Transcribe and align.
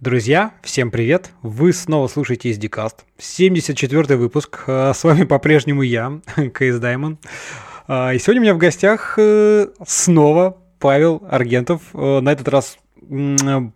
Друзья, 0.00 0.52
всем 0.62 0.90
привет! 0.90 1.30
Вы 1.42 1.74
снова 1.74 2.08
слушаете 2.08 2.50
SDCast. 2.52 3.00
74 3.18 4.16
выпуск. 4.16 4.64
А, 4.66 4.94
с 4.94 5.04
вами 5.04 5.24
по-прежнему 5.24 5.82
я, 5.82 6.22
KSDaemon. 6.54 7.18
А, 7.86 8.14
и 8.14 8.18
сегодня 8.18 8.40
у 8.40 8.44
меня 8.44 8.54
в 8.54 8.58
гостях 8.58 9.16
э, 9.18 9.66
снова 9.86 10.56
Павел 10.78 11.22
Аргентов. 11.28 11.82
Э, 11.92 12.20
на 12.20 12.32
этот 12.32 12.48
раз 12.48 12.78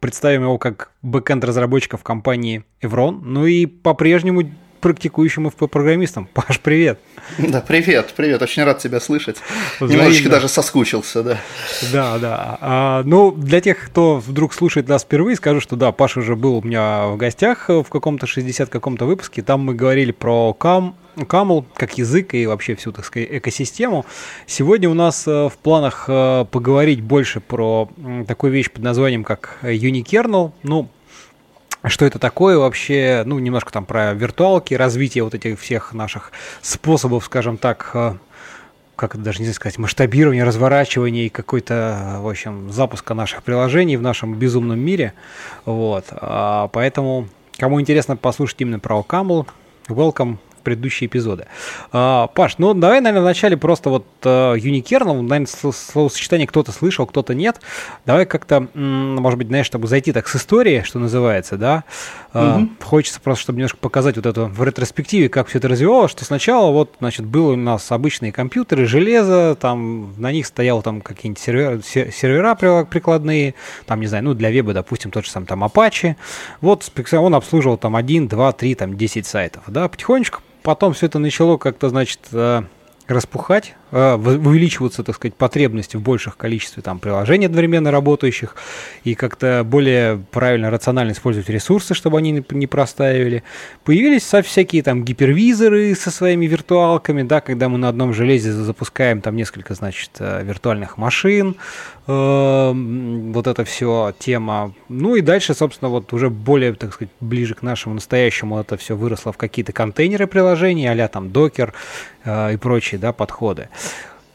представим 0.01 0.45
его 0.45 0.57
как 0.57 0.93
бэкенд 1.03 1.45
разработчика 1.45 1.99
в 1.99 2.03
компании 2.03 2.65
Evrone. 2.81 3.21
Ну 3.23 3.45
и 3.45 3.67
по-прежнему 3.67 4.51
практикующим 4.85 5.49
FP-программистом. 5.49 6.29
Паш, 6.35 6.61
привет! 6.61 6.99
Да, 7.39 7.63
привет, 7.67 8.13
привет, 8.15 8.43
очень 8.43 8.65
рад 8.65 8.81
тебя 8.81 9.01
слышать. 9.01 9.39
Взаимно. 9.81 10.03
Немножечко 10.03 10.29
даже 10.29 10.47
соскучился, 10.47 11.23
да. 11.23 11.41
Да, 11.91 12.19
да. 12.19 12.59
А, 12.61 13.03
ну, 13.07 13.31
для 13.31 13.63
тех, 13.63 13.83
кто 13.87 14.19
вдруг 14.19 14.53
слушает 14.53 14.87
нас 14.87 15.03
впервые, 15.03 15.37
скажу, 15.37 15.61
что 15.61 15.77
да, 15.77 15.91
Паша 15.91 16.21
уже 16.21 16.37
был 16.37 16.59
у 16.59 16.63
меня 16.63 17.07
в 17.07 17.17
гостях 17.17 17.71
в 17.71 17.85
каком-то 17.85 18.27
60 18.27 18.69
каком-то 18.69 19.07
выпуске. 19.07 19.41
Там 19.41 19.63
мы 19.63 19.73
говорили 19.73 20.13
про 20.13 20.53
кам, 20.53 20.97
Camel 21.17 21.65
как 21.75 21.97
язык 21.97 22.35
и 22.35 22.47
вообще 22.47 22.75
всю, 22.75 22.93
так 22.93 23.05
сказать, 23.05 23.29
экосистему. 23.31 24.05
Сегодня 24.47 24.91
у 24.91 24.95
нас 24.95 25.27
э, 25.27 25.49
в 25.49 25.57
планах 25.63 26.05
э, 26.09 26.45
поговорить 26.51 27.01
больше 27.01 27.41
про 27.41 27.89
такую 28.27 28.53
вещь 28.53 28.71
под 28.71 28.83
названием 28.83 29.25
как 29.25 29.59
Unikernel. 29.63 30.53
Ну, 30.63 30.89
что 31.91 32.05
это 32.05 32.19
такое 32.19 32.59
вообще, 32.59 33.23
ну, 33.27 33.39
немножко 33.39 33.73
там 33.73 33.85
про 33.85 34.15
виртуалки, 34.15 34.75
развитие 34.75 35.25
вот 35.25 35.35
этих 35.35 35.61
всех 35.61 35.93
наших 35.93 36.33
способов, 36.63 37.25
скажем 37.25 37.57
так, 37.57 37.91
э, 37.95 38.15
как 38.97 39.15
это 39.15 39.25
даже 39.25 39.43
не 39.43 39.53
сказать, 39.53 39.79
масштабирования, 39.79 40.45
разворачивания 40.45 41.27
и 41.27 41.29
какой-то, 41.29 42.19
в 42.21 42.29
общем, 42.29 42.71
запуска 42.73 43.15
наших 43.15 43.43
приложений 43.43 43.97
в 43.97 44.03
нашем 44.03 44.35
безумном 44.35 44.79
мире. 44.79 45.15
Вот. 45.65 46.07
А, 46.11 46.69
поэтому, 46.69 47.29
кому 47.59 47.81
интересно 47.81 48.17
послушать 48.17 48.61
именно 48.61 48.79
про 48.79 48.99
Ocaml, 49.01 49.47
welcome 49.89 50.39
предыдущие 50.65 51.07
эпизоды. 51.09 51.47
А, 51.93 52.29
Паш, 52.29 52.59
ну 52.59 52.75
давай, 52.75 53.01
наверное, 53.01 53.23
вначале 53.23 53.57
просто 53.57 53.91
вот 53.91 54.07
uh, 54.23 54.57
Unikernel, 54.57 55.21
наверное, 55.23 55.47
словосочетание 55.47 56.47
кто-то 56.47 56.73
слышал, 56.73 57.07
кто-то 57.07 57.35
нет. 57.35 57.61
Давай 58.07 58.27
как-то, 58.27 58.69
может 58.75 59.39
быть, 59.39 59.49
знаешь, 59.49 59.67
чтобы 59.67 59.87
зайти 59.87 60.13
так 60.13 60.29
с 60.29 60.37
истории, 60.37 60.83
что 60.85 60.99
называется, 60.99 61.57
да, 61.57 61.85
угу. 62.33 62.69
хочется 62.83 63.21
просто, 63.21 63.43
чтобы 63.43 63.59
немножко 63.59 63.79
показать 63.79 64.17
вот 64.17 64.27
это 64.27 64.45
в 64.45 64.63
ретроспективе, 64.63 65.29
как 65.29 65.49
все 65.49 65.59
это 65.59 65.69
развивалось, 65.69 66.11
что 66.11 66.25
сначала 66.25 66.71
вот, 66.71 66.95
значит, 66.99 67.27
было 67.27 67.53
у 67.53 67.57
нас 67.57 67.91
обычные 67.93 68.33
компьютеры, 68.33 68.87
железо, 68.87 69.57
там 69.61 70.15
на 70.21 70.33
них 70.33 70.47
стоял 70.47 70.83
там 70.83 71.01
какие-нибудь 71.01 71.41
сервера, 71.41 71.81
сервера 71.83 72.55
прикладные, 72.85 73.55
там, 73.87 74.01
не 74.01 74.07
знаю, 74.07 74.25
ну, 74.25 74.35
для 74.35 74.51
веба, 74.51 74.73
допустим, 74.73 75.11
тот 75.11 75.25
же 75.25 75.31
сам 75.31 75.47
там 75.47 75.65
Apache. 75.65 76.17
Вот 76.61 76.91
он 77.13 77.35
обслуживал 77.35 77.77
там 77.77 77.97
1, 77.97 78.29
2, 78.29 78.53
3, 78.53 78.75
там 78.75 78.97
10 78.97 79.27
сайтов, 79.27 79.65
да, 79.67 79.89
потихонечку 79.89 80.41
потом 80.65 80.95
все 80.95 81.07
это 81.07 81.21
начало 81.21 81.59
как-то, 81.59 81.91
значит, 81.91 82.21
э, 82.33 82.63
распухать, 83.07 83.75
увеличиваться, 83.91 85.03
так 85.03 85.17
сказать, 85.17 85.35
потребности 85.35 85.97
в 85.97 86.03
больших 86.03 86.37
количестве 86.37 86.83
там 86.83 86.99
приложений 86.99 87.47
одновременно 87.47 87.91
работающих 87.91 88.57
и 89.05 89.15
как-то 89.15 89.63
более 89.65 90.25
правильно, 90.31 90.71
рационально 90.71 91.13
использовать 91.13 91.49
ресурсы, 91.49 91.95
чтобы 91.95 92.19
они 92.19 92.45
не 92.51 92.67
простаивали. 92.67 93.43
Появились 93.85 94.25
всякие 94.25 94.83
там 94.83 95.05
гипервизоры 95.05 95.95
со 95.95 96.11
своими 96.11 96.47
виртуалками, 96.47 97.23
да, 97.23 97.41
когда 97.41 97.69
мы 97.69 97.79
на 97.79 97.89
одном 97.89 98.13
железе 98.13 98.53
запускаем 98.53 99.21
там 99.21 99.37
несколько, 99.37 99.75
значит, 99.75 100.11
э, 100.19 100.43
виртуальных 100.45 100.99
машин, 100.99 101.57
Эм, 102.07 103.33
вот 103.33 103.47
это 103.47 103.65
все 103.65 104.13
тема. 104.19 104.75
Ну 104.91 105.17
и 105.17 105.23
дальше, 105.23 105.55
собственно, 105.55 105.89
вот 105.89 106.13
уже 106.13 106.29
более, 106.29 106.75
так 106.75 106.93
сказать, 106.93 107.11
ближе 107.21 107.55
к 107.55 107.63
нашему 107.63 107.95
настоящему 107.95 108.61
это 108.61 108.77
все 108.77 108.95
выросло 108.95 109.33
в 109.33 109.39
какие-то 109.39 109.73
контейнеры 109.73 110.27
приложений, 110.27 110.89
а 110.89 111.09
там 111.09 111.31
докер 111.31 111.73
э, 112.25 112.55
и 112.55 112.57
прочие, 112.59 112.99
да, 112.99 113.15
подходы. 113.15 113.71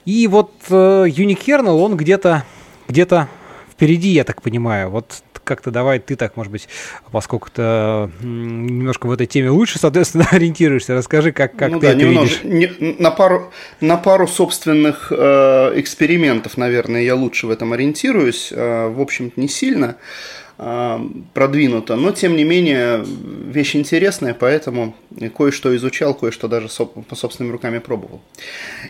И 0.06 0.28
вот 0.28 0.52
э, 0.70 0.74
Unikernel, 0.74 1.80
он 1.80 1.98
где-то 1.98 2.44
где-то 2.88 3.28
впереди, 3.72 4.10
я 4.10 4.24
так 4.24 4.42
понимаю. 4.42 4.90
Вот 4.90 5.24
как-то 5.50 5.72
давай 5.72 5.98
ты 5.98 6.16
так, 6.16 6.38
может 6.38 6.52
быть, 6.52 6.70
поскольку 7.12 7.50
ты 7.50 7.62
немножко 8.22 9.08
в 9.08 9.12
этой 9.12 9.26
теме 9.26 9.50
лучше, 9.50 9.80
соответственно, 9.80 10.28
ориентируешься, 10.32 10.94
расскажи, 10.94 11.32
как, 11.32 11.56
как 11.56 11.72
ну, 11.72 11.80
ты 11.80 11.88
да, 11.88 11.94
это 11.94 12.00
немножко, 12.02 12.48
видишь. 12.48 12.80
Не, 12.80 12.96
на, 13.00 13.10
пару, 13.10 13.52
на 13.82 13.98
пару 13.98 14.28
собственных 14.28 15.12
э, 15.12 15.16
экспериментов, 15.80 16.56
наверное, 16.56 17.02
я 17.02 17.16
лучше 17.16 17.48
в 17.48 17.50
этом 17.50 17.74
ориентируюсь. 17.74 18.50
Э, 18.52 18.90
в 18.90 19.02
общем-то, 19.02 19.42
не 19.42 19.48
сильно 19.48 19.86
э, 19.86 20.39
продвинуто, 21.34 21.96
но 21.96 22.12
тем 22.12 22.36
не 22.36 22.44
менее 22.44 23.06
вещь 23.06 23.78
интересная, 23.78 24.34
поэтому 24.34 24.94
кое-что 25.38 25.74
изучал, 25.78 26.14
кое-что 26.14 26.50
даже 26.50 26.68
по 26.68 27.16
собственными 27.16 27.54
руками 27.54 27.80
пробовал. 27.80 28.22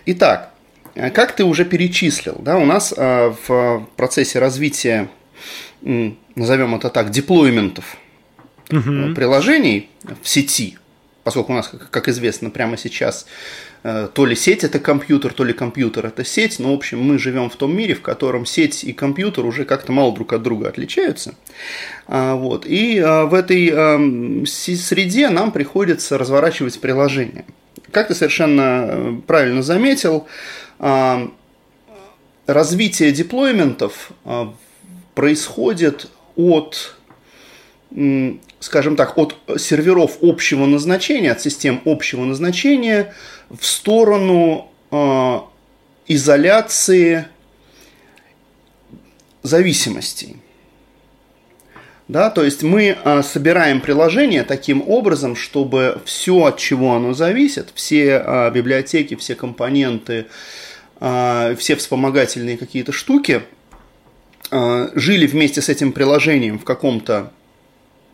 Итак, 0.07 0.51
э, 0.95 1.11
как 1.11 1.33
ты 1.33 1.43
уже 1.43 1.65
перечислил, 1.65 2.37
да, 2.39 2.57
у 2.57 2.65
нас 2.65 2.91
э, 2.97 3.33
в 3.47 3.87
процессе 3.95 4.39
развития 4.39 5.09
назовем 5.81 6.75
это 6.75 6.89
так, 6.89 7.11
деплойментов 7.11 7.97
угу. 8.71 9.13
приложений 9.13 9.89
в 10.23 10.27
сети, 10.27 10.77
поскольку 11.23 11.53
у 11.53 11.55
нас, 11.55 11.71
как 11.91 12.07
известно, 12.07 12.49
прямо 12.49 12.77
сейчас 12.77 13.25
э, 13.25 13.68
то 13.81 14.25
ли 14.25 14.35
сеть 14.35 14.65
это 14.65 14.79
компьютер, 14.79 15.33
то 15.33 15.45
ли 15.45 15.53
компьютер 15.53 16.07
это 16.07 16.25
сеть, 16.25 16.59
но 16.59 16.71
в 16.71 16.75
общем 16.75 17.01
мы 17.01 17.17
живем 17.17 17.49
в 17.49 17.55
том 17.55 17.75
мире, 17.75 17.93
в 17.93 18.01
котором 18.01 18.45
сеть 18.45 18.83
и 18.83 18.91
компьютер 18.91 19.45
уже 19.45 19.63
как-то 19.63 19.93
мало 19.93 20.13
друг 20.13 20.33
от 20.33 20.43
друга 20.43 20.67
отличаются. 20.67 21.35
А, 22.07 22.35
вот. 22.35 22.65
И 22.65 22.99
а, 22.99 23.25
в 23.25 23.33
этой 23.33 23.69
эм, 23.69 24.45
среде 24.45 25.29
нам 25.29 25.51
приходится 25.51 26.17
разворачивать 26.17 26.79
приложения. 26.81 27.45
Как 27.91 28.09
ты 28.09 28.15
совершенно 28.15 28.61
э, 28.61 29.13
правильно 29.25 29.63
заметил, 29.63 30.27
а, 30.77 31.31
развитие 32.47 33.11
деплойментов 33.11 34.11
происходит 35.13 36.07
от, 36.35 36.95
скажем 38.59 38.95
так, 38.95 39.17
от 39.17 39.35
серверов 39.57 40.17
общего 40.21 40.65
назначения, 40.65 41.31
от 41.31 41.41
систем 41.41 41.81
общего 41.85 42.25
назначения 42.25 43.13
в 43.49 43.65
сторону 43.65 44.69
э, 44.91 45.39
изоляции 46.07 47.25
зависимостей. 49.43 50.37
Да, 52.07 52.31
то 52.31 52.43
есть 52.43 52.63
мы 52.63 52.97
а, 53.03 53.21
собираем 53.21 53.81
приложение 53.81 54.43
таким 54.43 54.83
образом, 54.89 55.35
чтобы 55.35 56.01
все, 56.05 56.45
от 56.45 56.57
чего 56.57 56.95
оно 56.95 57.13
зависит, 57.13 57.71
все 57.75 58.17
а, 58.17 58.49
библиотеки, 58.49 59.15
все 59.15 59.35
компоненты, 59.35 60.25
а, 60.99 61.55
все 61.55 61.75
вспомогательные 61.75 62.57
какие-то 62.57 62.91
штуки– 62.91 63.43
Э, 64.51 64.89
жили 64.95 65.27
вместе 65.27 65.61
с 65.61 65.69
этим 65.69 65.91
приложением 65.91 66.57
в 66.57 66.63
каком-то 66.63 67.31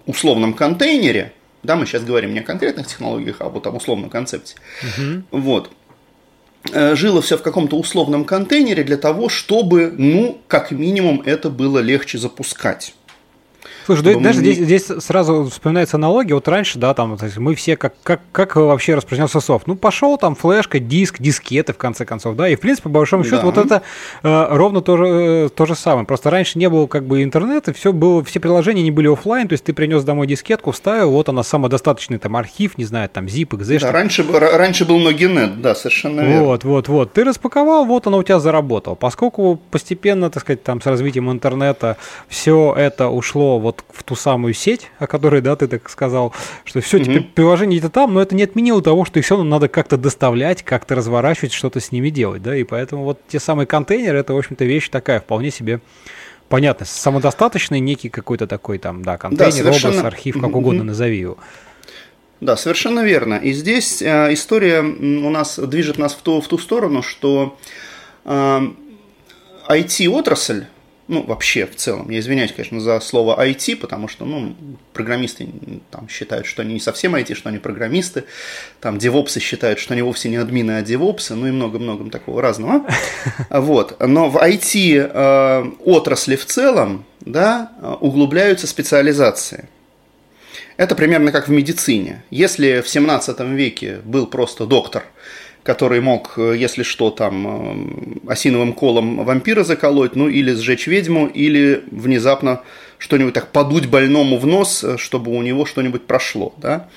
условном 0.06 0.53
контейнере, 0.53 1.31
да, 1.66 1.76
мы 1.76 1.86
сейчас 1.86 2.03
говорим 2.03 2.34
не 2.34 2.40
о 2.40 2.44
конкретных 2.44 2.88
технологиях, 2.88 3.38
а 3.40 3.50
вот 3.50 3.66
об 3.68 3.76
условном 3.76 4.09
концепте, 4.09 4.56
угу. 4.81 5.24
вот, 5.31 5.72
э, 6.72 6.96
жило 6.96 7.22
все 7.22 7.38
в 7.38 7.42
каком-то 7.42 7.78
условном 7.78 8.26
контейнере 8.26 8.84
для 8.84 8.98
того, 8.98 9.30
чтобы, 9.30 9.94
ну, 9.96 10.42
как 10.48 10.72
минимум, 10.72 11.22
это 11.26 11.50
было 11.50 11.80
легче 11.80 12.18
запускать. 12.18 12.94
Слушай, 13.85 14.16
да, 14.16 14.19
даже 14.19 14.40
здесь, 14.40 14.57
здесь 14.57 14.85
сразу 14.85 15.46
вспоминается 15.46 15.97
аналогия. 15.97 16.34
Вот 16.34 16.47
раньше, 16.47 16.79
да, 16.79 16.94
там 16.94 17.18
мы 17.38 17.56
все 17.56 17.78
как, 17.78 17.94
как, 18.01 18.22
как 18.31 18.56
вообще 18.56 18.96
распространялся 18.96 19.40
софт. 19.40 19.68
Ну, 19.68 19.75
пошел 19.75 20.18
там 20.18 20.35
флешка, 20.35 20.79
диск, 20.79 21.19
дискеты, 21.19 21.73
в 21.73 21.78
конце 21.78 22.06
концов, 22.06 22.35
да. 22.35 22.50
И, 22.50 22.56
в 22.56 22.59
принципе, 22.59 22.84
по 22.84 22.90
большому 22.90 23.23
счету, 23.23 23.38
да. 23.38 23.44
вот 23.44 23.57
это 23.57 23.81
э, 24.23 24.47
ровно 24.50 24.81
то 24.81 24.97
же, 24.97 25.06
э, 25.06 25.50
то 25.50 25.66
же 25.66 25.75
самое. 25.75 26.06
Просто 26.06 26.29
раньше 26.31 26.57
не 26.57 26.68
было 26.68 26.88
как 26.88 27.06
бы 27.06 27.23
интернета, 27.23 27.73
все 27.73 27.94
было, 27.94 28.23
все 28.23 28.40
приложения 28.40 28.81
не 28.81 28.91
были 28.91 29.07
офлайн, 29.07 29.47
то 29.47 29.53
есть 29.53 29.63
ты 29.63 29.73
принес 29.73 30.03
домой 30.03 30.25
дискетку, 30.28 30.72
вставил, 30.72 31.11
вот 31.11 31.29
она 31.29 31.43
самодостаточный 31.43 32.17
там 32.17 32.35
архив, 32.35 32.78
не 32.78 32.85
знаю, 32.85 33.09
там 33.09 33.26
zip, 33.26 33.49
exe. 33.49 33.79
Да, 33.79 33.91
раньше, 33.91 34.26
раньше 34.32 34.85
был 34.85 34.97
Ноги.нет, 34.99 35.61
да, 35.61 35.76
совершенно 35.76 36.22
верно. 36.22 36.43
Вот, 36.43 36.64
вот, 36.64 36.87
вот. 36.87 37.14
Ты 37.14 37.23
распаковал, 37.23 37.85
вот 37.85 38.08
оно 38.08 38.17
у 38.17 38.23
тебя 38.23 38.40
заработало. 38.40 38.96
Поскольку 38.96 39.59
постепенно, 39.70 40.29
так 40.29 40.41
сказать, 40.41 40.64
там 40.64 40.82
с 40.82 40.85
развитием 40.85 41.32
интернета 41.32 41.97
все 42.28 42.73
это 42.76 43.09
ушло 43.09 43.59
вот 43.59 43.74
в 43.91 44.03
ту 44.03 44.16
самую 44.16 44.53
сеть, 44.53 44.89
о 44.99 45.07
которой, 45.07 45.41
да, 45.41 45.55
ты 45.55 45.67
так 45.67 45.89
сказал, 45.89 46.33
что 46.63 46.81
все, 46.81 46.99
теперь 46.99 47.23
приложение 47.23 47.79
где-то 47.79 47.93
там, 47.93 48.13
но 48.13 48.22
это 48.22 48.35
не 48.35 48.43
отменило 48.43 48.81
того, 48.81 49.05
что 49.05 49.19
их 49.19 49.25
все 49.25 49.35
равно 49.35 49.49
надо 49.49 49.67
как-то 49.67 49.97
доставлять, 49.97 50.63
как-то 50.63 50.95
разворачивать, 50.95 51.53
что-то 51.53 51.79
с 51.79 51.91
ними 51.91 52.09
делать, 52.09 52.41
да, 52.41 52.55
и 52.55 52.63
поэтому 52.63 53.03
вот 53.03 53.19
те 53.27 53.39
самые 53.39 53.67
контейнеры, 53.67 54.19
это, 54.19 54.33
в 54.33 54.37
общем-то, 54.37 54.66
вещь 54.66 54.89
такая, 54.89 55.19
вполне 55.19 55.51
себе 55.51 55.81
понятно, 56.49 56.85
самодостаточный 56.85 57.79
некий 57.79 58.09
какой-то 58.09 58.47
такой 58.47 58.77
там, 58.77 59.03
да, 59.03 59.17
контейнер, 59.17 59.51
да, 59.51 59.51
совершенно... 59.51 59.99
образ, 59.99 60.05
архив, 60.05 60.39
как 60.39 60.55
угодно 60.55 60.83
назови 60.83 61.17
его. 61.17 61.37
Да, 62.41 62.57
совершенно 62.57 62.99
верно. 62.99 63.35
И 63.35 63.53
здесь 63.53 64.01
э, 64.01 64.33
история 64.33 64.81
у 64.81 65.29
нас 65.29 65.57
движет 65.57 65.97
нас 65.97 66.13
в 66.13 66.22
ту, 66.22 66.41
в 66.41 66.47
ту 66.47 66.57
сторону, 66.57 67.01
что 67.01 67.57
э, 68.25 68.59
IT-отрасль 69.69 70.66
ну, 71.07 71.22
вообще 71.23 71.67
в 71.67 71.75
целом. 71.75 72.09
Я 72.09 72.19
извиняюсь, 72.19 72.52
конечно, 72.52 72.79
за 72.79 72.99
слово 72.99 73.40
IT, 73.46 73.75
потому 73.75 74.07
что, 74.07 74.25
ну, 74.25 74.55
программисты 74.91 75.47
там 75.91 76.09
считают, 76.09 76.47
что 76.47 76.63
они 76.63 76.73
не 76.73 76.79
совсем 76.79 77.16
IT, 77.16 77.35
что 77.35 77.49
они 77.49 77.59
программисты, 77.59 78.23
там 78.81 78.97
девопсы 78.97 79.40
считают, 79.40 79.79
что 79.79 79.93
они 79.93 80.02
вовсе 80.02 80.29
не 80.29 80.37
админы, 80.37 80.72
а 80.72 80.81
девопсы, 80.81 81.35
ну 81.35 81.47
и 81.47 81.52
много-много 81.52 82.09
такого 82.09 82.41
разного. 82.41 82.85
Вот. 83.49 83.99
Но 83.99 84.29
в 84.29 84.37
IT 84.37 85.11
э, 85.13 85.72
отрасли 85.84 86.35
в 86.35 86.46
целом, 86.46 87.05
да, 87.22 87.72
углубляются 88.01 88.67
специализации. 88.67 89.69
Это 90.78 90.96
примерно 90.96 91.31
как 91.31 91.47
в 91.47 91.51
медицине. 91.51 92.23
Если 92.29 92.81
в 92.81 92.90
17 92.90 93.40
веке 93.41 93.99
был 94.03 94.28
просто 94.28 94.66
доктор– 94.66 95.03
который 95.66 96.00
мог, 96.00 96.34
э, 96.38 96.56
если 96.56 96.84
что, 96.84 97.09
там 97.09 98.28
э, 98.28 98.32
осиновым 98.32 98.73
колом 98.73 99.26
вампира 99.26 99.64
заколоть, 99.64 100.16
ну 100.16 100.29
или 100.29 100.53
сжечь 100.53 100.85
ведьму, 100.85 101.26
или 101.26 101.84
внезапно 101.90 102.62
что-нибудь 103.00 103.34
так 103.34 103.47
подуть 103.47 103.88
больному 103.88 104.38
в 104.38 104.46
нос, 104.46 104.84
э, 104.84 104.97
чтобы 105.00 105.32
у 105.32 105.41
него 105.41 105.66
что-нибудь 105.66 106.06
прошло, 106.06 106.53
да, 106.58 106.88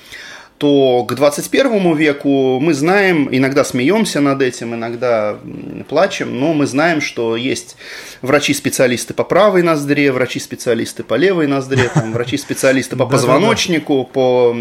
то 0.59 1.03
к 1.05 1.15
21 1.15 1.95
веку 1.95 2.59
мы 2.59 2.75
знаем, 2.75 3.27
иногда 3.31 3.63
смеемся 3.63 4.21
над 4.21 4.43
этим, 4.43 4.75
иногда 4.75 5.39
плачем, 5.87 6.39
но 6.39 6.53
мы 6.53 6.67
знаем, 6.67 7.01
что 7.01 7.35
есть 7.35 7.75
врачи-специалисты 8.21 9.15
по 9.15 9.23
правой 9.23 9.63
ноздре, 9.63 10.11
врачи-специалисты 10.11 11.03
по 11.03 11.15
левой 11.15 11.47
ноздре, 11.47 11.89
врачи-специалисты 11.95 12.97
по 12.97 13.07
позвоночнику, 13.07 14.03
по 14.03 14.55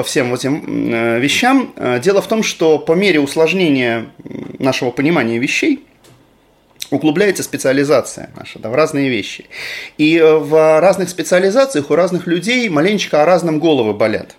по 0.00 0.04
всем 0.04 0.32
этим 0.32 0.94
э, 0.94 1.20
вещам. 1.20 1.74
Э, 1.76 2.00
дело 2.00 2.22
в 2.22 2.26
том, 2.26 2.42
что 2.42 2.78
по 2.78 2.92
мере 2.92 3.20
усложнения 3.20 4.06
нашего 4.58 4.90
понимания 4.90 5.36
вещей, 5.36 5.84
углубляется 6.88 7.42
специализация 7.42 8.30
наша 8.34 8.58
да, 8.58 8.70
в 8.70 8.74
разные 8.74 9.10
вещи. 9.10 9.44
И 9.98 10.16
э, 10.16 10.36
в 10.36 10.80
разных 10.80 11.10
специализациях 11.10 11.90
у 11.90 11.94
разных 11.96 12.26
людей 12.26 12.66
маленечко 12.70 13.22
о 13.22 13.26
разном 13.26 13.60
головы 13.60 13.92
болят. 13.92 14.36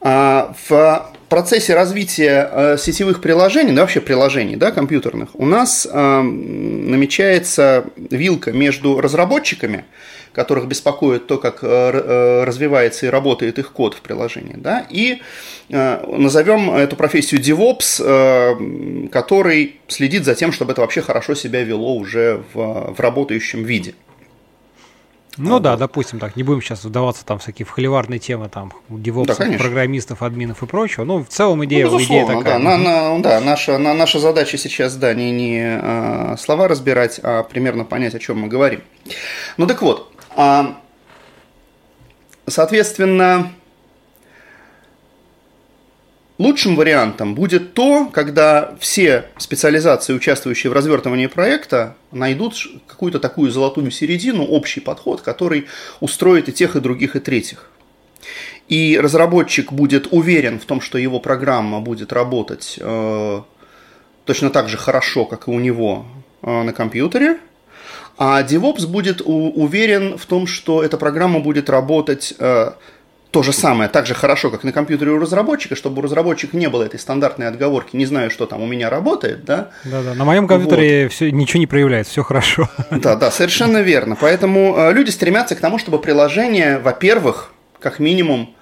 А 0.00 0.52
в 0.68 1.12
процессе 1.28 1.76
развития 1.76 2.76
сетевых 2.78 3.20
приложений, 3.20 3.74
да 3.74 3.82
вообще 3.82 4.00
приложений 4.00 4.56
да, 4.56 4.72
компьютерных, 4.72 5.28
у 5.34 5.46
нас 5.46 5.86
намечается 5.92 7.84
вилка 7.96 8.50
между 8.50 9.00
разработчиками– 9.00 9.84
которых 10.36 10.68
беспокоит 10.68 11.26
то, 11.26 11.38
как 11.38 11.64
э, 11.64 11.66
э, 11.66 12.44
развивается 12.44 13.06
и 13.06 13.08
работает 13.08 13.58
их 13.58 13.72
код 13.72 13.94
в 13.94 14.02
приложении. 14.02 14.54
Да? 14.54 14.86
И 14.90 15.22
э, 15.70 16.04
назовем 16.06 16.70
эту 16.70 16.94
профессию 16.94 17.40
DevOps, 17.40 19.08
который 19.08 19.80
следит 19.88 20.24
за 20.24 20.34
тем, 20.34 20.52
чтобы 20.52 20.72
это 20.72 20.82
вообще 20.82 21.00
хорошо 21.00 21.34
себя 21.34 21.64
вело 21.64 21.96
уже 21.96 22.42
в, 22.52 22.94
в 22.94 23.00
работающем 23.00 23.64
виде. 23.64 23.94
Ну 25.38 25.60
да, 25.60 25.76
допустим, 25.76 26.18
так, 26.18 26.36
не 26.36 26.42
будем 26.42 26.62
сейчас 26.62 26.84
вдаваться 26.84 27.24
там 27.24 27.38
всякие 27.38 27.66
в 27.66 27.70
холиварные 27.70 28.18
темы, 28.18 28.48
там, 28.48 28.72
девопсов, 28.88 29.38
да, 29.38 29.58
программистов, 29.58 30.22
админов 30.22 30.62
и 30.62 30.66
прочего. 30.66 31.04
Ну, 31.04 31.22
в 31.22 31.28
целом 31.28 31.64
идея, 31.66 31.86
ну, 31.86 32.02
идея 32.02 32.26
такая. 32.26 32.44
Да, 32.44 32.58
на, 32.58 32.78
на, 32.78 33.22
да 33.22 33.40
наша, 33.40 33.76
на, 33.78 33.92
наша 33.94 34.18
задача 34.18 34.56
сейчас, 34.56 34.96
да, 34.96 35.12
не, 35.12 35.30
не 35.30 35.60
а, 35.62 36.36
слова 36.38 36.68
разбирать, 36.68 37.20
а 37.22 37.42
примерно 37.42 37.84
понять, 37.84 38.14
о 38.14 38.18
чем 38.18 38.40
мы 38.40 38.48
говорим. 38.48 38.80
Ну 39.56 39.66
так 39.66 39.82
вот, 39.82 40.12
соответственно, 42.46 43.52
лучшим 46.38 46.76
вариантом 46.76 47.34
будет 47.34 47.74
то, 47.74 48.06
когда 48.12 48.76
все 48.78 49.26
специализации, 49.38 50.14
участвующие 50.14 50.70
в 50.70 50.74
развертывании 50.74 51.26
проекта, 51.26 51.96
найдут 52.12 52.54
какую-то 52.86 53.18
такую 53.18 53.50
золотую 53.50 53.90
середину, 53.90 54.44
общий 54.44 54.80
подход, 54.80 55.22
который 55.22 55.66
устроит 56.00 56.48
и 56.48 56.52
тех, 56.52 56.76
и 56.76 56.80
других, 56.80 57.16
и 57.16 57.20
третьих. 57.20 57.70
И 58.68 58.98
разработчик 59.00 59.72
будет 59.72 60.08
уверен 60.10 60.58
в 60.58 60.64
том, 60.64 60.80
что 60.80 60.98
его 60.98 61.20
программа 61.20 61.80
будет 61.80 62.12
работать 62.12 62.76
э, 62.80 63.42
точно 64.24 64.50
так 64.50 64.68
же 64.68 64.76
хорошо, 64.76 65.24
как 65.24 65.46
и 65.46 65.50
у 65.52 65.60
него 65.60 66.06
э, 66.42 66.62
на 66.62 66.72
компьютере– 66.72 67.38
а 68.18 68.42
DevOps 68.42 68.86
будет 68.86 69.20
уверен 69.24 70.16
в 70.16 70.26
том, 70.26 70.46
что 70.46 70.82
эта 70.82 70.96
программа 70.96 71.40
будет 71.40 71.68
работать 71.68 72.34
э, 72.38 72.72
то 73.30 73.42
же 73.42 73.52
самое, 73.52 73.90
так 73.90 74.06
же 74.06 74.14
хорошо, 74.14 74.50
как 74.50 74.64
на 74.64 74.72
компьютере 74.72 75.10
у 75.10 75.18
разработчика, 75.18 75.76
чтобы 75.76 75.98
у 75.98 76.02
разработчика 76.02 76.56
не 76.56 76.70
было 76.70 76.84
этой 76.84 76.98
стандартной 76.98 77.48
отговорки, 77.48 77.94
не 77.94 78.06
знаю, 78.06 78.30
что 78.30 78.46
там 78.46 78.62
у 78.62 78.66
меня 78.66 78.88
работает, 78.88 79.44
да? 79.44 79.70
Да, 79.84 80.02
да. 80.02 80.14
На 80.14 80.24
моем 80.24 80.48
компьютере 80.48 81.04
вот. 81.04 81.12
все, 81.12 81.30
ничего 81.30 81.60
не 81.60 81.66
проявляется, 81.66 82.12
все 82.12 82.22
хорошо. 82.22 82.70
Да, 82.90 83.16
да, 83.16 83.30
совершенно 83.30 83.82
верно. 83.82 84.16
Поэтому 84.18 84.74
э, 84.78 84.92
люди 84.94 85.10
стремятся 85.10 85.54
к 85.54 85.60
тому, 85.60 85.78
чтобы 85.78 85.98
приложение, 85.98 86.78
во-первых, 86.78 87.52
как 87.78 87.98
минимум, 87.98 88.54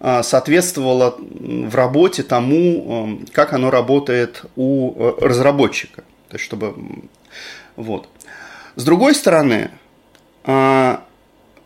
э, 0.00 0.22
соответствовало 0.22 1.16
в 1.18 1.74
работе 1.74 2.22
тому, 2.22 3.18
э, 3.22 3.32
как 3.32 3.54
оно 3.54 3.70
работает 3.70 4.42
у 4.56 5.14
разработчика. 5.18 6.02
То 6.28 6.34
есть, 6.34 6.44
чтобы 6.44 6.74
вот. 7.76 8.08
С 8.80 8.84
другой 8.84 9.14
стороны, 9.14 9.72
а, 10.42 11.04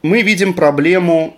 мы 0.02 0.22
видим 0.22 0.52
проблему 0.52 1.36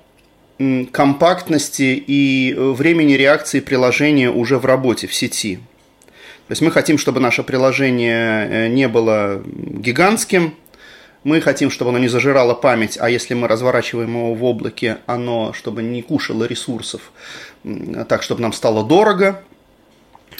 компактности 0.90 2.02
и 2.06 2.54
э, 2.54 2.70
времени 2.70 3.12
реакции 3.12 3.60
приложения 3.60 4.30
уже 4.30 4.56
в 4.56 4.64
работе, 4.64 5.06
в 5.06 5.12
сети. 5.12 5.56
То 5.56 6.52
есть 6.52 6.62
мы 6.62 6.70
хотим, 6.70 6.96
чтобы 6.96 7.20
наше 7.20 7.42
приложение 7.42 8.48
э, 8.48 8.68
не 8.68 8.88
было 8.88 9.42
гигантским, 9.44 10.54
мы 11.24 11.42
хотим, 11.42 11.70
чтобы 11.70 11.90
оно 11.90 11.98
не 11.98 12.08
зажирало 12.08 12.54
память, 12.54 12.96
а 12.98 13.10
если 13.10 13.34
мы 13.34 13.46
разворачиваем 13.46 14.08
его 14.08 14.32
в 14.32 14.42
облаке, 14.44 14.96
оно, 15.04 15.52
чтобы 15.52 15.82
не 15.82 16.00
кушало 16.00 16.44
ресурсов, 16.44 17.12
так, 18.08 18.22
чтобы 18.22 18.40
нам 18.40 18.54
стало 18.54 18.82
дорого– 18.82 19.42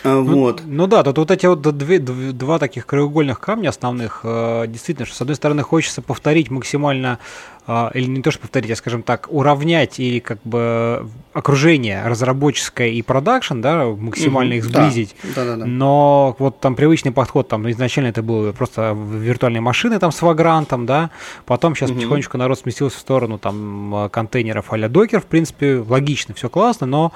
а, 0.07 0.23
ну, 0.23 0.39
вот. 0.39 0.63
Ну 0.65 0.87
да, 0.87 1.03
тут 1.03 1.19
вот 1.19 1.31
эти 1.33 1.47
вот 1.47 1.61
две, 1.77 1.99
два 1.99 2.59
таких 2.61 2.87
краеугольных 2.87 3.41
камня 3.41 3.71
основных, 3.71 4.21
э, 4.23 4.67
действительно, 4.69 5.05
что 5.05 5.17
с 5.17 5.21
одной 5.21 5.35
стороны 5.35 5.63
хочется 5.65 6.01
повторить 6.01 6.49
максимально, 6.49 7.19
э, 7.67 7.91
или 7.95 8.07
не 8.07 8.23
то 8.23 8.31
что 8.31 8.41
повторить, 8.41 8.71
а 8.71 8.77
скажем 8.77 9.03
так, 9.03 9.27
уравнять 9.31 9.99
или 9.99 10.21
как 10.21 10.39
бы 10.45 11.09
окружение 11.33 12.07
разработческое 12.07 12.89
и 12.89 13.03
продакшн, 13.03 13.61
да, 13.61 13.87
максимально 13.87 14.55
mm 14.55 14.57
их 14.59 14.65
сблизить. 14.65 15.17
Да, 15.35 15.45
да, 15.45 15.45
да, 15.45 15.57
да. 15.57 15.67
Но 15.67 16.37
вот 16.39 16.61
там 16.61 16.77
привычный 16.77 17.11
подход, 17.11 17.49
там 17.49 17.69
изначально 17.71 18.09
это 18.09 18.23
было 18.23 18.53
просто 18.53 18.97
виртуальные 18.97 19.61
машины 19.61 19.99
там 19.99 20.13
с 20.13 20.23
вагрантом, 20.23 20.87
да, 20.87 21.11
потом 21.47 21.75
сейчас 21.75 21.91
mm 21.91 21.95
потихонечку 21.97 22.39
народ 22.39 22.61
сместился 22.61 22.97
в 22.99 23.01
сторону 23.01 23.39
там 23.39 24.07
э, 24.07 24.09
контейнеров 24.11 24.73
а-ля 24.73 24.89
докер, 24.89 25.21
в 25.21 25.27
принципе, 25.27 25.85
логично, 25.89 26.33
все 26.35 26.49
классно, 26.49 26.87
но 26.87 27.13